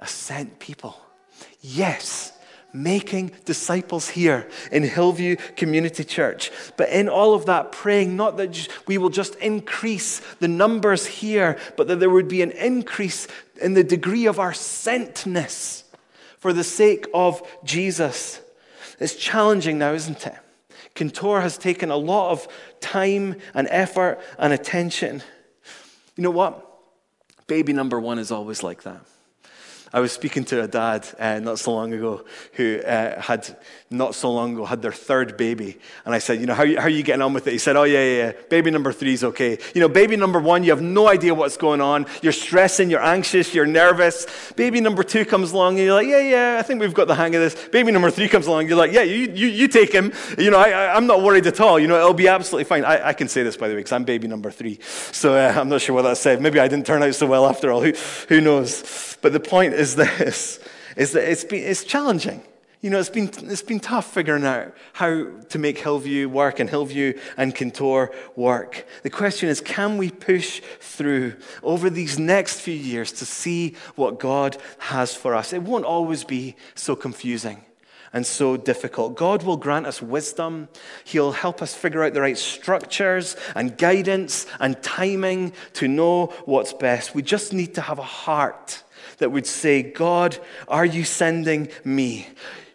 a 0.00 0.06
sent 0.06 0.58
people. 0.58 0.96
Yes, 1.60 2.31
making 2.72 3.32
disciples 3.44 4.08
here 4.08 4.48
in 4.70 4.82
Hillview 4.82 5.36
Community 5.56 6.04
Church. 6.04 6.50
But 6.76 6.88
in 6.88 7.08
all 7.08 7.34
of 7.34 7.46
that, 7.46 7.72
praying 7.72 8.16
not 8.16 8.36
that 8.38 8.68
we 8.86 8.98
will 8.98 9.10
just 9.10 9.34
increase 9.36 10.20
the 10.40 10.48
numbers 10.48 11.06
here, 11.06 11.58
but 11.76 11.88
that 11.88 12.00
there 12.00 12.10
would 12.10 12.28
be 12.28 12.42
an 12.42 12.52
increase 12.52 13.28
in 13.60 13.74
the 13.74 13.84
degree 13.84 14.26
of 14.26 14.38
our 14.38 14.52
sentness 14.52 15.84
for 16.38 16.52
the 16.52 16.64
sake 16.64 17.06
of 17.14 17.42
Jesus. 17.64 18.40
It's 18.98 19.14
challenging 19.14 19.78
now, 19.78 19.92
isn't 19.92 20.26
it? 20.26 20.36
Kintore 20.94 21.40
has 21.40 21.56
taken 21.56 21.90
a 21.90 21.96
lot 21.96 22.32
of 22.32 22.48
time 22.80 23.36
and 23.54 23.66
effort 23.70 24.20
and 24.38 24.52
attention. 24.52 25.22
You 26.16 26.24
know 26.24 26.30
what? 26.30 26.68
Baby 27.46 27.72
number 27.72 27.98
one 27.98 28.18
is 28.18 28.30
always 28.30 28.62
like 28.62 28.82
that. 28.82 29.00
I 29.94 30.00
was 30.00 30.10
speaking 30.10 30.44
to 30.46 30.62
a 30.62 30.68
dad 30.68 31.06
uh, 31.18 31.38
not 31.40 31.58
so 31.58 31.74
long 31.74 31.92
ago 31.92 32.24
who 32.54 32.80
uh, 32.80 33.20
had 33.20 33.56
not 33.90 34.14
so 34.14 34.32
long 34.32 34.54
ago 34.54 34.64
had 34.64 34.80
their 34.80 34.92
third 34.92 35.36
baby. 35.36 35.78
And 36.06 36.14
I 36.14 36.18
said, 36.18 36.40
You 36.40 36.46
know, 36.46 36.54
how, 36.54 36.64
how 36.64 36.84
are 36.84 36.88
you 36.88 37.02
getting 37.02 37.20
on 37.20 37.34
with 37.34 37.46
it? 37.46 37.52
He 37.52 37.58
said, 37.58 37.76
Oh, 37.76 37.82
yeah, 37.82 38.02
yeah, 38.02 38.16
yeah. 38.16 38.32
Baby 38.48 38.70
number 38.70 38.90
three 38.90 39.12
is 39.12 39.22
okay. 39.22 39.58
You 39.74 39.82
know, 39.82 39.88
baby 39.88 40.16
number 40.16 40.40
one, 40.40 40.64
you 40.64 40.70
have 40.70 40.80
no 40.80 41.08
idea 41.08 41.34
what's 41.34 41.58
going 41.58 41.82
on. 41.82 42.06
You're 42.22 42.32
stressing, 42.32 42.88
you're 42.88 43.04
anxious, 43.04 43.54
you're 43.54 43.66
nervous. 43.66 44.52
Baby 44.56 44.80
number 44.80 45.02
two 45.02 45.26
comes 45.26 45.52
along 45.52 45.74
and 45.74 45.84
you're 45.84 45.94
like, 45.94 46.06
Yeah, 46.06 46.20
yeah, 46.20 46.56
I 46.58 46.62
think 46.62 46.80
we've 46.80 46.94
got 46.94 47.06
the 47.06 47.14
hang 47.14 47.34
of 47.34 47.42
this. 47.42 47.54
Baby 47.68 47.92
number 47.92 48.10
three 48.10 48.28
comes 48.28 48.46
along, 48.46 48.68
you're 48.68 48.78
like, 48.78 48.92
Yeah, 48.92 49.02
you, 49.02 49.30
you, 49.32 49.48
you 49.48 49.68
take 49.68 49.92
him. 49.92 50.12
You 50.38 50.50
know, 50.50 50.58
I, 50.58 50.96
am 50.96 51.06
not 51.06 51.22
worried 51.22 51.46
at 51.46 51.60
all. 51.60 51.78
You 51.78 51.86
know, 51.86 51.98
it'll 51.98 52.14
be 52.14 52.28
absolutely 52.28 52.64
fine. 52.64 52.86
I, 52.86 53.08
I 53.08 53.12
can 53.12 53.28
say 53.28 53.42
this, 53.42 53.58
by 53.58 53.68
the 53.68 53.74
way, 53.74 53.80
because 53.80 53.92
I'm 53.92 54.04
baby 54.04 54.26
number 54.26 54.50
three. 54.50 54.78
So 55.12 55.34
uh, 55.34 55.52
I'm 55.54 55.68
not 55.68 55.82
sure 55.82 55.94
what 55.94 56.02
that 56.02 56.16
said. 56.16 56.40
Maybe 56.40 56.58
I 56.60 56.68
didn't 56.68 56.86
turn 56.86 57.02
out 57.02 57.14
so 57.14 57.26
well 57.26 57.46
after 57.46 57.70
all. 57.70 57.82
Who, 57.82 57.92
who 58.28 58.40
knows? 58.40 59.18
But 59.20 59.32
the 59.32 59.40
point 59.40 59.74
is 59.74 59.81
this, 59.96 60.58
is 60.96 61.12
that 61.12 61.30
it's, 61.30 61.44
been, 61.44 61.64
it's 61.64 61.84
challenging. 61.84 62.42
You 62.80 62.90
know, 62.90 62.98
it's 62.98 63.10
been, 63.10 63.30
it's 63.42 63.62
been 63.62 63.78
tough 63.78 64.12
figuring 64.12 64.44
out 64.44 64.74
how 64.92 65.28
to 65.50 65.58
make 65.58 65.78
Hillview 65.78 66.28
work 66.28 66.58
and 66.58 66.68
Hillview 66.68 67.16
and 67.36 67.54
Kintore 67.54 68.12
work. 68.34 68.84
The 69.04 69.10
question 69.10 69.48
is 69.48 69.60
can 69.60 69.98
we 69.98 70.10
push 70.10 70.60
through 70.80 71.36
over 71.62 71.88
these 71.90 72.18
next 72.18 72.60
few 72.60 72.74
years 72.74 73.12
to 73.12 73.24
see 73.24 73.76
what 73.94 74.18
God 74.18 74.56
has 74.78 75.14
for 75.14 75.36
us? 75.36 75.52
It 75.52 75.62
won't 75.62 75.84
always 75.84 76.24
be 76.24 76.56
so 76.74 76.96
confusing 76.96 77.64
and 78.12 78.26
so 78.26 78.56
difficult. 78.56 79.16
God 79.16 79.42
will 79.42 79.56
grant 79.56 79.86
us 79.86 80.02
wisdom. 80.02 80.68
He'll 81.04 81.32
help 81.32 81.62
us 81.62 81.74
figure 81.74 82.04
out 82.04 82.14
the 82.14 82.20
right 82.20 82.38
structures 82.38 83.36
and 83.54 83.76
guidance 83.76 84.46
and 84.60 84.80
timing 84.82 85.52
to 85.74 85.88
know 85.88 86.26
what's 86.44 86.72
best. 86.72 87.14
We 87.14 87.22
just 87.22 87.52
need 87.52 87.74
to 87.74 87.80
have 87.80 87.98
a 87.98 88.02
heart 88.02 88.82
that 89.18 89.30
would 89.30 89.46
say, 89.46 89.82
God, 89.82 90.38
are 90.68 90.84
you 90.84 91.04
sending 91.04 91.68
me? 91.84 92.28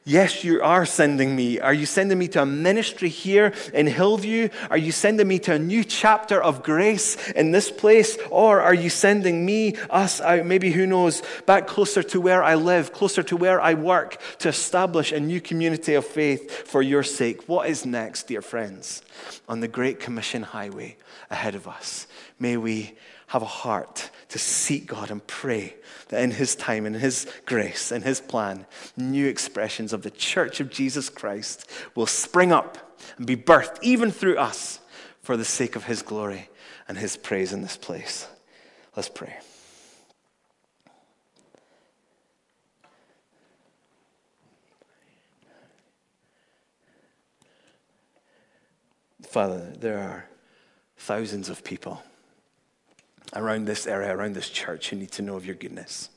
Yes, 0.08 0.46
you 0.46 0.62
are 0.62 0.86
sending 0.86 1.36
me. 1.36 1.60
Are 1.60 1.74
you 1.74 1.86
sending 1.86 2.18
me 2.18 2.30
to 2.30 2.44
a 2.44 2.46
ministry 2.46 3.10
here 3.10 3.52
in 3.74 3.88
Hillview? 3.88 4.48
Are 4.70 4.78
you 4.78 4.94
sending 4.94 5.28
me 5.28 5.38
to 5.40 5.56
a 5.56 5.60
new 5.60 5.84
chapter 5.84 6.42
of 6.42 6.64
grace 6.64 7.18
in 7.32 7.52
this 7.52 7.70
place? 7.70 8.18
Or 8.30 8.62
are 8.62 8.74
you 8.74 8.90
sending 8.90 9.46
me, 9.46 9.76
us 9.90 10.22
out, 10.22 10.46
maybe 10.46 10.72
who 10.72 10.88
knows, 10.88 11.24
back 11.46 11.68
closer 11.68 12.02
to 12.04 12.22
where 12.22 12.42
I 12.42 12.56
live, 12.56 12.94
closer 12.94 13.22
to 13.24 13.36
where 13.36 13.60
I 13.60 13.74
work, 13.74 14.22
to 14.40 14.48
establish 14.48 15.12
a 15.12 15.20
new 15.20 15.42
community 15.42 15.96
of 15.96 16.06
faith 16.06 16.50
for 16.52 16.82
your 16.82 17.04
sake? 17.04 17.50
What 17.50 17.68
is 17.68 17.86
next, 17.86 18.30
dear 18.30 18.42
friends, 18.42 19.02
on 19.50 19.60
the 19.60 19.68
Great 19.68 20.00
Commission 20.00 20.42
highway 20.42 20.96
ahead 21.30 21.54
of 21.54 21.68
us? 21.68 22.08
May 22.40 22.56
we 22.56 22.94
have 23.28 23.42
a 23.42 23.46
heart 23.46 24.10
to 24.30 24.40
seek 24.40 24.88
God 24.88 25.10
and 25.10 25.26
pray 25.26 25.76
that 26.10 26.22
in 26.22 26.32
His 26.32 26.56
time, 26.56 26.86
in 26.86 26.94
His 26.94 27.28
grace, 27.46 27.92
in 27.92 28.02
His 28.02 28.20
plan, 28.20 28.66
new 28.96 29.28
expressions 29.28 29.94
of 29.94 30.04
the 30.04 30.12
church 30.12 30.60
of 30.60 30.70
Jesus 30.70 31.10
Christ 31.10 31.70
will 31.96 32.06
spring 32.06 32.52
up 32.52 32.78
and 33.18 33.26
be 33.26 33.38
birthed 33.38 33.78
even 33.82 34.12
through 34.12 34.38
us 34.38 34.80
for 35.22 35.38
the 35.38 35.46
sake 35.46 35.76
of 35.76 35.86
His 35.86 36.02
glory 36.02 36.50
and 36.88 36.98
His 36.98 37.18
praise 37.18 37.54
in 37.54 37.62
this 37.62 37.78
place. 37.78 38.28
Let's 38.96 39.10
pray. 39.10 39.38
Father, 49.22 49.74
there 49.78 50.00
are 50.00 50.30
thousands 50.98 51.50
of 51.50 51.64
people 51.64 52.02
around 53.34 53.66
this 53.66 53.88
area, 53.88 54.16
around 54.16 54.34
this 54.34 54.50
church, 54.50 54.90
who 54.90 54.96
need 54.96 55.12
to 55.14 55.22
know 55.22 55.36
of 55.36 55.46
your 55.46 55.56
goodness. 55.56 56.10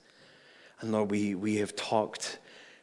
And 0.80 0.92
Lord, 0.92 1.10
we, 1.10 1.34
we 1.34 1.56
have 1.56 1.76
talked 1.76 2.38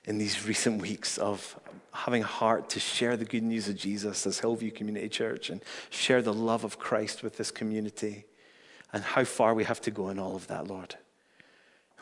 in 0.06 0.18
these 0.18 0.46
recent 0.48 0.82
weeks 0.82 1.18
of 1.18 1.60
having 1.94 2.24
a 2.24 2.28
heart 2.28 2.70
to 2.70 2.80
share 2.80 3.18
the 3.18 3.26
good 3.26 3.44
news 3.44 3.68
of 3.68 3.76
Jesus 3.76 4.28
as 4.28 4.40
Hillview 4.40 4.72
Community 4.72 5.10
Church 5.10 5.50
and 5.50 5.62
share 5.90 6.22
the 6.22 6.34
love 6.34 6.64
of 6.64 6.78
Christ 6.78 7.24
with 7.24 7.38
this 7.38 7.50
community 7.50 8.26
and 8.94 9.04
how 9.04 9.24
far 9.24 9.54
we 9.54 9.64
have 9.64 9.82
to 9.82 9.92
go 9.92 10.10
in 10.10 10.20
all 10.20 10.36
of 10.36 10.48
that, 10.48 10.68
Lord. 10.68 10.96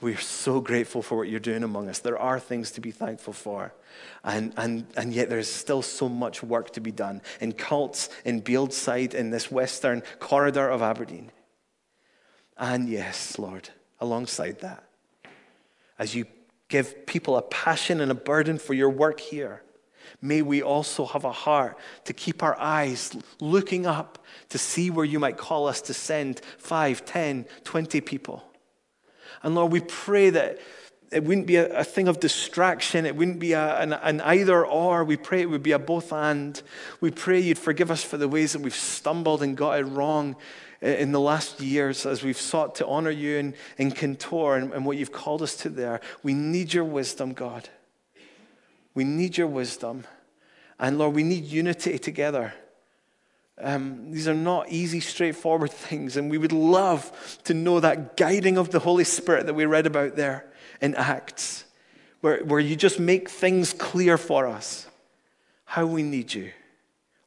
We 0.02 0.14
are 0.14 0.18
so 0.18 0.60
grateful 0.60 1.02
for 1.02 1.18
what 1.18 1.30
you're 1.30 1.40
doing 1.40 1.64
among 1.64 1.88
us. 1.88 2.00
There 2.00 2.20
are 2.20 2.40
things 2.40 2.72
to 2.72 2.82
be 2.82 2.92
thankful 2.92 3.32
for. 3.32 3.74
And, 4.26 4.54
and, 4.58 4.86
and 4.98 5.14
yet 5.14 5.30
there's 5.30 5.50
still 5.50 5.82
so 5.82 6.10
much 6.10 6.44
work 6.44 6.72
to 6.74 6.82
be 6.82 6.92
done 6.92 7.22
in 7.40 7.54
cults, 7.54 8.10
in 8.26 8.42
Bieldside, 8.42 9.14
in 9.14 9.30
this 9.30 9.50
western 9.50 10.04
corridor 10.20 10.70
of 10.70 10.82
Aberdeen. 10.82 11.32
And 12.58 12.88
yes, 12.88 13.38
Lord, 13.38 13.70
alongside 14.00 14.60
that, 14.60 14.84
as 16.00 16.16
you 16.16 16.26
give 16.68 17.06
people 17.06 17.38
a 17.38 17.42
passion 17.42 18.02
and 18.02 18.12
a 18.12 18.16
burden 18.16 18.58
for 18.58 18.74
your 18.74 18.90
work 18.90 19.20
here, 19.20 19.62
may 20.22 20.42
we 20.42 20.62
also 20.62 21.06
have 21.06 21.24
a 21.24 21.32
heart 21.32 21.78
to 22.06 22.14
keep 22.14 22.42
our 22.42 22.58
eyes 22.60 23.16
looking 23.40 23.86
up 23.86 24.24
to 24.50 24.58
see 24.58 24.90
where 24.90 25.06
you 25.06 25.20
might 25.20 25.38
call 25.38 25.68
us 25.68 25.82
to 25.82 25.94
send 25.94 26.40
5, 26.58 27.06
10, 27.06 27.46
20 27.64 28.02
people. 28.02 28.44
And 29.44 29.56
Lord, 29.56 29.72
we 29.72 29.82
pray 29.82 30.30
that 30.32 30.60
it 31.12 31.24
wouldn't 31.24 31.48
be 31.48 31.58
a, 31.58 31.80
a 31.80 31.84
thing 31.84 32.08
of 32.08 32.20
distraction. 32.20 33.06
It 33.06 33.16
wouldn't 33.16 33.40
be 33.40 33.54
a, 33.54 33.78
an, 33.78 33.94
an 33.94 34.22
either 34.22 34.66
or. 34.66 35.04
We 35.04 35.18
pray 35.18 35.42
it 35.42 35.50
would 35.50 35.64
be 35.64 35.72
a 35.72 35.80
both 35.80 36.12
and. 36.12 36.62
We 37.00 37.12
pray 37.12 37.40
you'd 37.40 37.60
forgive 37.60 37.92
us 37.92 38.04
for 38.04 38.18
the 38.18 38.28
ways 38.28 38.54
that 38.54 38.62
we've 38.62 38.76
stumbled 38.76 39.44
and 39.44 39.56
got 39.56 39.80
it 39.80 39.84
wrong 39.84 40.36
in 40.82 41.12
the 41.12 41.20
last 41.20 41.62
years 41.62 42.06
as 42.06 42.24
we've 42.24 42.40
sought 42.40 42.76
to 42.76 42.88
honor 42.88 43.10
you 43.10 43.38
in, 43.38 43.56
in 43.78 43.92
Kintore 43.92 44.58
and, 44.58 44.74
and 44.74 44.86
what 44.86 44.98
you've 44.98 45.12
called 45.12 45.42
us 45.42 45.56
to 45.58 45.70
there. 45.70 46.02
We 46.24 46.34
need 46.34 46.74
your 46.74 46.84
wisdom, 46.84 47.34
God. 47.34 47.70
We 48.94 49.04
need 49.04 49.38
your 49.38 49.48
wisdom. 49.48 50.06
And 50.80 50.98
Lord, 50.98 51.16
we 51.16 51.24
need 51.24 51.46
unity 51.46 51.98
together. 51.98 52.54
Um, 53.58 54.12
these 54.12 54.28
are 54.28 54.34
not 54.34 54.70
easy, 54.70 55.00
straightforward 55.00 55.72
things, 55.72 56.18
and 56.18 56.30
we 56.30 56.38
would 56.38 56.52
love 56.52 57.40
to 57.46 57.54
know 57.54 57.80
that 57.80 58.18
guiding 58.18 58.58
of 58.58 58.72
the 58.72 58.80
Holy 58.80 59.04
Spirit 59.04 59.46
that 59.46 59.54
we 59.54 59.66
read 59.66 59.86
about 59.86 60.16
there 60.16 60.46
in 60.82 60.96
Acts, 60.96 61.64
where, 62.22 62.44
where 62.44 62.60
you 62.60 62.76
just 62.76 63.00
make 63.00 63.30
things 63.30 63.72
clear 63.74 64.18
for 64.18 64.48
us 64.48 64.88
how 65.66 65.86
we 65.86 66.04
need 66.04 66.34
you. 66.34 66.52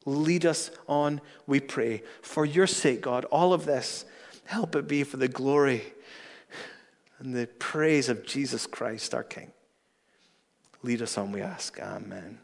Lead 0.09 0.47
us 0.47 0.71
on, 0.89 1.21
we 1.47 1.61
pray. 1.61 2.03
For 2.23 2.47
your 2.47 2.67
sake, 2.67 3.03
God, 3.03 3.27
all 3.27 3.53
of 3.53 3.67
this, 3.67 4.07
help 4.45 4.75
it 4.75 4.89
be 4.89 5.05
for 5.05 5.19
the 5.19 5.29
glory 5.29 5.83
and 7.19 7.35
the 7.35 7.47
praise 7.47 8.09
of 8.09 8.25
Jesus 8.25 8.67
Christ, 8.67 9.15
our 9.15 9.25
King. 9.25 9.53
lead 10.83 11.03
us 11.03 11.19
on, 11.19 11.33
we 11.33 11.43
ask. 11.43 11.79
Amen. 11.81 12.39